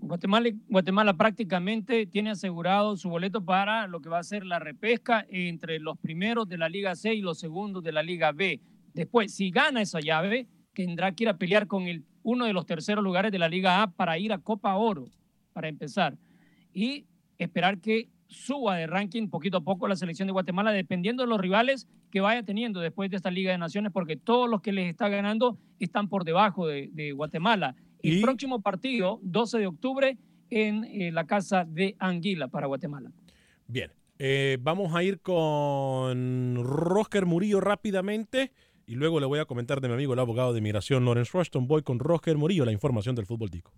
Guatemala, 0.03 0.51
Guatemala 0.69 1.15
prácticamente 1.15 2.07
tiene 2.07 2.31
asegurado 2.31 2.97
su 2.97 3.11
boleto 3.11 3.45
para 3.45 3.87
lo 3.87 4.01
que 4.01 4.09
va 4.09 4.19
a 4.19 4.25
ser 4.25 4.47
la 4.47 4.59
repesca 4.59 5.27
entre 5.29 5.79
los 5.79 5.99
primeros 5.99 6.49
de 6.49 6.57
la 6.57 6.69
Liga 6.69 6.97
C 6.97 7.15
y 7.15 7.21
los 7.21 7.39
segundos 7.39 7.83
de 7.85 7.93
la 7.93 8.03
Liga 8.03 8.33
B. 8.33 8.61
Después, 8.95 9.35
si 9.35 9.51
gana 9.51 9.83
esa 9.83 10.01
llave, 10.01 10.49
tendrá 10.73 11.13
que 11.13 11.25
ir 11.25 11.29
a 11.29 11.37
pelear 11.37 11.67
con 11.67 11.87
el, 11.87 12.05
uno 12.23 12.47
de 12.47 12.53
los 12.55 12.65
terceros 12.65 13.05
lugares 13.05 13.31
de 13.31 13.39
la 13.39 13.49
Liga 13.49 13.83
A 13.83 13.91
para 13.91 14.19
ir 14.19 14.33
a 14.33 14.39
Copa 14.39 14.75
Oro, 14.75 15.07
para 15.53 15.69
empezar. 15.69 16.17
Y 16.73 17.05
esperar 17.39 17.79
que 17.79 18.09
suba 18.27 18.77
de 18.77 18.87
ranking 18.87 19.29
poquito 19.29 19.59
a 19.59 19.65
poco 19.65 19.87
la 19.87 19.97
selección 19.97 20.27
de 20.27 20.33
Guatemala, 20.33 20.73
dependiendo 20.73 21.25
de 21.25 21.29
los 21.29 21.41
rivales 21.41 21.89
que 22.11 22.21
vaya 22.21 22.43
teniendo 22.43 22.81
después 22.81 23.11
de 23.11 23.17
esta 23.17 23.31
Liga 23.31 23.53
de 23.53 23.59
Naciones, 23.59 23.93
porque 23.93 24.17
todos 24.17 24.49
los 24.49 24.63
que 24.63 24.73
les 24.73 24.89
está 24.89 25.09
ganando 25.09 25.59
están 25.79 26.09
por 26.09 26.25
debajo 26.25 26.67
de 26.67 27.13
Guatemala. 27.15 27.77
El 28.03 28.21
próximo 28.23 28.61
partido, 28.61 29.19
12 29.23 29.59
de 29.59 29.67
octubre, 29.67 30.19
en 30.51 30.85
eh, 30.85 31.13
la 31.13 31.27
casa 31.27 31.65
de 31.65 31.97
Anguila 31.99 32.49
para 32.49 32.67
Guatemala. 32.67 33.11
Bien, 33.67 33.93
eh, 34.19 34.59
vamos 34.61 34.95
a 34.95 35.03
ir 35.03 35.21
con 35.21 36.57
Rosker 36.63 37.27
Murillo 37.27 37.61
rápidamente 37.61 38.53
y 38.87 38.95
luego 38.97 39.21
le 39.21 39.27
voy 39.27 39.39
a 39.39 39.45
comentar 39.45 39.81
de 39.81 39.89
mi 39.89 39.95
amigo 39.95 40.15
el 40.15 40.19
abogado 40.19 40.53
de 40.53 40.61
migración 40.61 41.05
Lawrence 41.05 41.31
Rushton. 41.33 41.69
Voy 41.69 41.83
con 41.83 41.99
Rosker 41.99 42.37
Murillo, 42.37 42.65
la 42.65 42.73
información 42.73 43.15
del 43.15 43.27
fútbol 43.27 43.51
tico. 43.51 43.73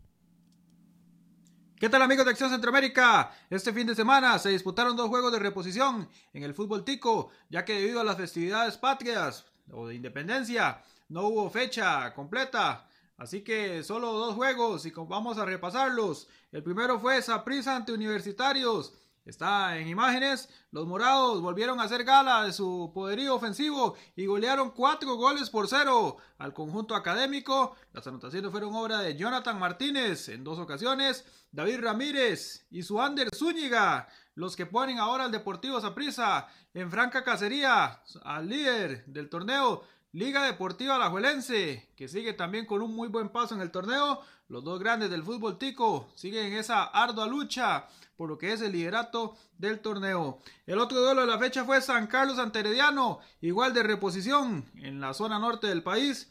¿Qué 1.78 1.88
tal 1.88 2.00
amigos 2.00 2.24
de 2.24 2.30
Acción 2.30 2.48
Centroamérica? 2.48 3.32
Este 3.50 3.72
fin 3.72 3.86
de 3.88 3.94
semana 3.94 4.38
se 4.38 4.50
disputaron 4.50 4.96
dos 4.96 5.08
juegos 5.08 5.32
de 5.32 5.40
reposición 5.40 6.08
en 6.32 6.44
el 6.44 6.54
fútbol 6.54 6.84
tico, 6.84 7.30
ya 7.50 7.64
que 7.64 7.74
debido 7.74 8.00
a 8.00 8.04
las 8.04 8.16
festividades 8.16 8.78
patrias 8.78 9.44
o 9.70 9.88
de 9.88 9.96
independencia 9.96 10.80
no 11.08 11.26
hubo 11.26 11.50
fecha 11.50 12.14
completa 12.14 12.86
Así 13.22 13.42
que 13.42 13.84
solo 13.84 14.14
dos 14.14 14.34
juegos 14.34 14.84
y 14.84 14.90
vamos 14.90 15.38
a 15.38 15.44
repasarlos. 15.44 16.26
El 16.50 16.64
primero 16.64 16.98
fue 16.98 17.22
Saprissa 17.22 17.76
ante 17.76 17.92
Universitarios. 17.92 18.94
Está 19.24 19.78
en 19.78 19.86
imágenes. 19.86 20.48
Los 20.72 20.88
morados 20.88 21.40
volvieron 21.40 21.78
a 21.78 21.84
hacer 21.84 22.02
gala 22.02 22.42
de 22.42 22.52
su 22.52 22.90
poderío 22.92 23.36
ofensivo 23.36 23.94
y 24.16 24.26
golearon 24.26 24.72
cuatro 24.72 25.14
goles 25.14 25.50
por 25.50 25.68
cero 25.68 26.16
al 26.36 26.52
conjunto 26.52 26.96
académico. 26.96 27.76
Las 27.92 28.08
anotaciones 28.08 28.50
fueron 28.50 28.74
obra 28.74 28.98
de 28.98 29.16
Jonathan 29.16 29.56
Martínez 29.56 30.28
en 30.28 30.42
dos 30.42 30.58
ocasiones, 30.58 31.24
David 31.52 31.78
Ramírez 31.80 32.66
y 32.72 32.82
su 32.82 33.00
Ander 33.00 33.28
Zúñiga, 33.32 34.08
los 34.34 34.56
que 34.56 34.66
ponen 34.66 34.98
ahora 34.98 35.26
al 35.26 35.30
Deportivo 35.30 35.80
Saprissa 35.80 36.48
en 36.74 36.90
franca 36.90 37.22
cacería 37.22 38.02
al 38.24 38.48
líder 38.48 39.06
del 39.06 39.28
torneo 39.28 39.84
Liga 40.14 40.44
Deportiva 40.44 40.96
Alajuelense, 40.96 41.88
que 41.96 42.06
sigue 42.06 42.34
también 42.34 42.66
con 42.66 42.82
un 42.82 42.94
muy 42.94 43.08
buen 43.08 43.30
paso 43.30 43.54
en 43.54 43.62
el 43.62 43.70
torneo. 43.70 44.20
Los 44.46 44.62
dos 44.62 44.78
grandes 44.78 45.08
del 45.08 45.22
fútbol 45.22 45.56
tico 45.56 46.10
siguen 46.14 46.52
en 46.52 46.58
esa 46.58 46.84
ardua 46.84 47.26
lucha 47.26 47.88
por 48.14 48.28
lo 48.28 48.36
que 48.36 48.52
es 48.52 48.60
el 48.60 48.72
liderato 48.72 49.34
del 49.56 49.80
torneo. 49.80 50.38
El 50.66 50.80
otro 50.80 51.00
duelo 51.00 51.22
de 51.22 51.28
la 51.28 51.38
fecha 51.38 51.64
fue 51.64 51.80
San 51.80 52.08
Carlos 52.08 52.38
Anterediano, 52.38 53.20
igual 53.40 53.72
de 53.72 53.82
reposición 53.82 54.70
en 54.74 55.00
la 55.00 55.14
zona 55.14 55.38
norte 55.38 55.66
del 55.66 55.82
país. 55.82 56.30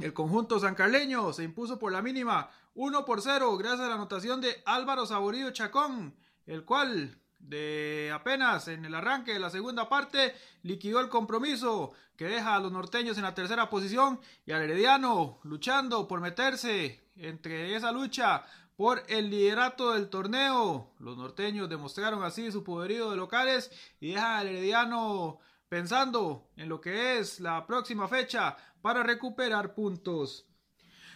El 0.00 0.14
conjunto 0.14 0.58
sancarleño 0.58 1.34
se 1.34 1.44
impuso 1.44 1.78
por 1.78 1.92
la 1.92 2.00
mínima 2.00 2.48
1 2.72 3.04
por 3.04 3.20
0 3.20 3.56
gracias 3.58 3.80
a 3.80 3.88
la 3.88 3.96
anotación 3.96 4.40
de 4.40 4.62
Álvaro 4.64 5.04
Saborío 5.04 5.50
Chacón, 5.50 6.16
el 6.46 6.64
cual 6.64 7.20
de 7.48 8.10
apenas 8.14 8.68
en 8.68 8.84
el 8.84 8.94
arranque 8.94 9.32
de 9.32 9.38
la 9.38 9.50
segunda 9.50 9.88
parte 9.88 10.34
liquidó 10.62 11.00
el 11.00 11.08
compromiso 11.08 11.92
que 12.16 12.26
deja 12.26 12.54
a 12.54 12.60
los 12.60 12.72
norteños 12.72 13.16
en 13.16 13.24
la 13.24 13.34
tercera 13.34 13.68
posición 13.68 14.20
y 14.46 14.52
al 14.52 14.62
Herediano 14.62 15.40
luchando 15.42 16.08
por 16.08 16.20
meterse 16.20 17.00
entre 17.16 17.74
esa 17.76 17.92
lucha 17.92 18.44
por 18.76 19.02
el 19.08 19.30
liderato 19.30 19.92
del 19.92 20.08
torneo. 20.08 20.92
Los 20.98 21.16
norteños 21.16 21.68
demostraron 21.68 22.22
así 22.24 22.50
su 22.50 22.64
poderío 22.64 23.10
de 23.10 23.16
locales 23.16 23.70
y 24.00 24.12
dejan 24.12 24.38
al 24.38 24.48
Herediano 24.48 25.38
pensando 25.68 26.48
en 26.56 26.68
lo 26.68 26.80
que 26.80 27.18
es 27.18 27.40
la 27.40 27.66
próxima 27.66 28.08
fecha 28.08 28.56
para 28.80 29.02
recuperar 29.02 29.74
puntos. 29.74 30.46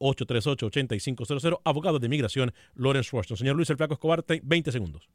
713-838-8500. 0.00 1.60
Abogado 1.64 1.98
de 1.98 2.06
inmigración, 2.06 2.54
Lawrence 2.76 3.10
Rushton. 3.12 3.36
Señor 3.36 3.56
Luis 3.56 3.68
El 3.68 3.76
Flaco 3.76 3.92
Escobar, 3.92 4.24
20 4.26 4.72
segundos. 4.72 5.10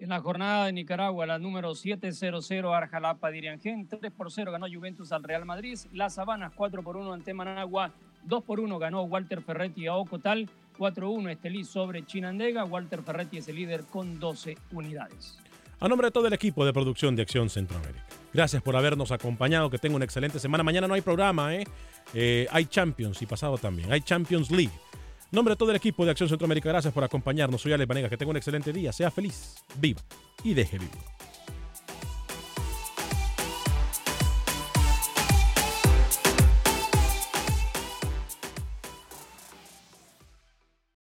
En 0.00 0.08
la 0.08 0.20
jornada 0.20 0.64
de 0.64 0.72
Nicaragua, 0.72 1.26
la 1.26 1.38
número 1.38 1.74
700 1.74 2.50
Arjalapa 2.72 3.30
Diriangén, 3.30 3.86
3 3.86 4.10
por 4.10 4.32
0 4.32 4.50
ganó 4.50 4.66
Juventus 4.66 5.12
al 5.12 5.22
Real 5.22 5.44
Madrid, 5.44 5.78
Las 5.92 6.18
Habanas 6.18 6.52
4 6.56 6.82
por 6.82 6.96
1 6.96 7.12
ante 7.12 7.34
Managua, 7.34 7.92
2 8.24 8.42
por 8.44 8.60
1 8.60 8.78
ganó 8.78 9.02
Walter 9.02 9.42
Ferretti 9.42 9.86
a 9.88 9.96
Ocotal, 9.96 10.48
4-1 10.78 11.32
Estelí 11.32 11.64
sobre 11.64 12.06
Chinandega, 12.06 12.64
Walter 12.64 13.02
Ferretti 13.02 13.36
es 13.36 13.48
el 13.48 13.56
líder 13.56 13.84
con 13.84 14.18
12 14.18 14.56
unidades. 14.72 15.38
A 15.80 15.86
nombre 15.86 16.06
de 16.06 16.12
todo 16.12 16.26
el 16.26 16.32
equipo 16.32 16.64
de 16.64 16.72
producción 16.72 17.14
de 17.14 17.20
Acción 17.20 17.50
Centroamérica. 17.50 18.06
Gracias 18.32 18.62
por 18.62 18.76
habernos 18.76 19.12
acompañado, 19.12 19.68
que 19.68 19.76
tenga 19.76 19.96
una 19.96 20.06
excelente 20.06 20.38
semana. 20.38 20.64
Mañana 20.64 20.88
no 20.88 20.94
hay 20.94 21.02
programa, 21.02 21.54
¿eh? 21.54 21.64
eh 22.14 22.46
hay 22.50 22.64
Champions 22.64 23.20
y 23.20 23.26
pasado 23.26 23.58
también. 23.58 23.92
Hay 23.92 24.00
Champions 24.00 24.50
League 24.50 24.72
nombre 25.30 25.52
de 25.52 25.56
todo 25.56 25.70
el 25.70 25.76
equipo 25.76 26.04
de 26.04 26.10
Acción 26.10 26.28
Centroamérica, 26.28 26.68
gracias 26.68 26.92
por 26.92 27.04
acompañarnos. 27.04 27.60
Soy 27.60 27.72
Alex 27.72 27.88
Vanega, 27.88 28.08
que 28.08 28.16
tenga 28.16 28.30
un 28.30 28.36
excelente 28.36 28.72
día, 28.72 28.92
sea 28.92 29.10
feliz, 29.10 29.64
viva 29.76 30.00
y 30.42 30.54
deje 30.54 30.78
vivir. 30.78 31.19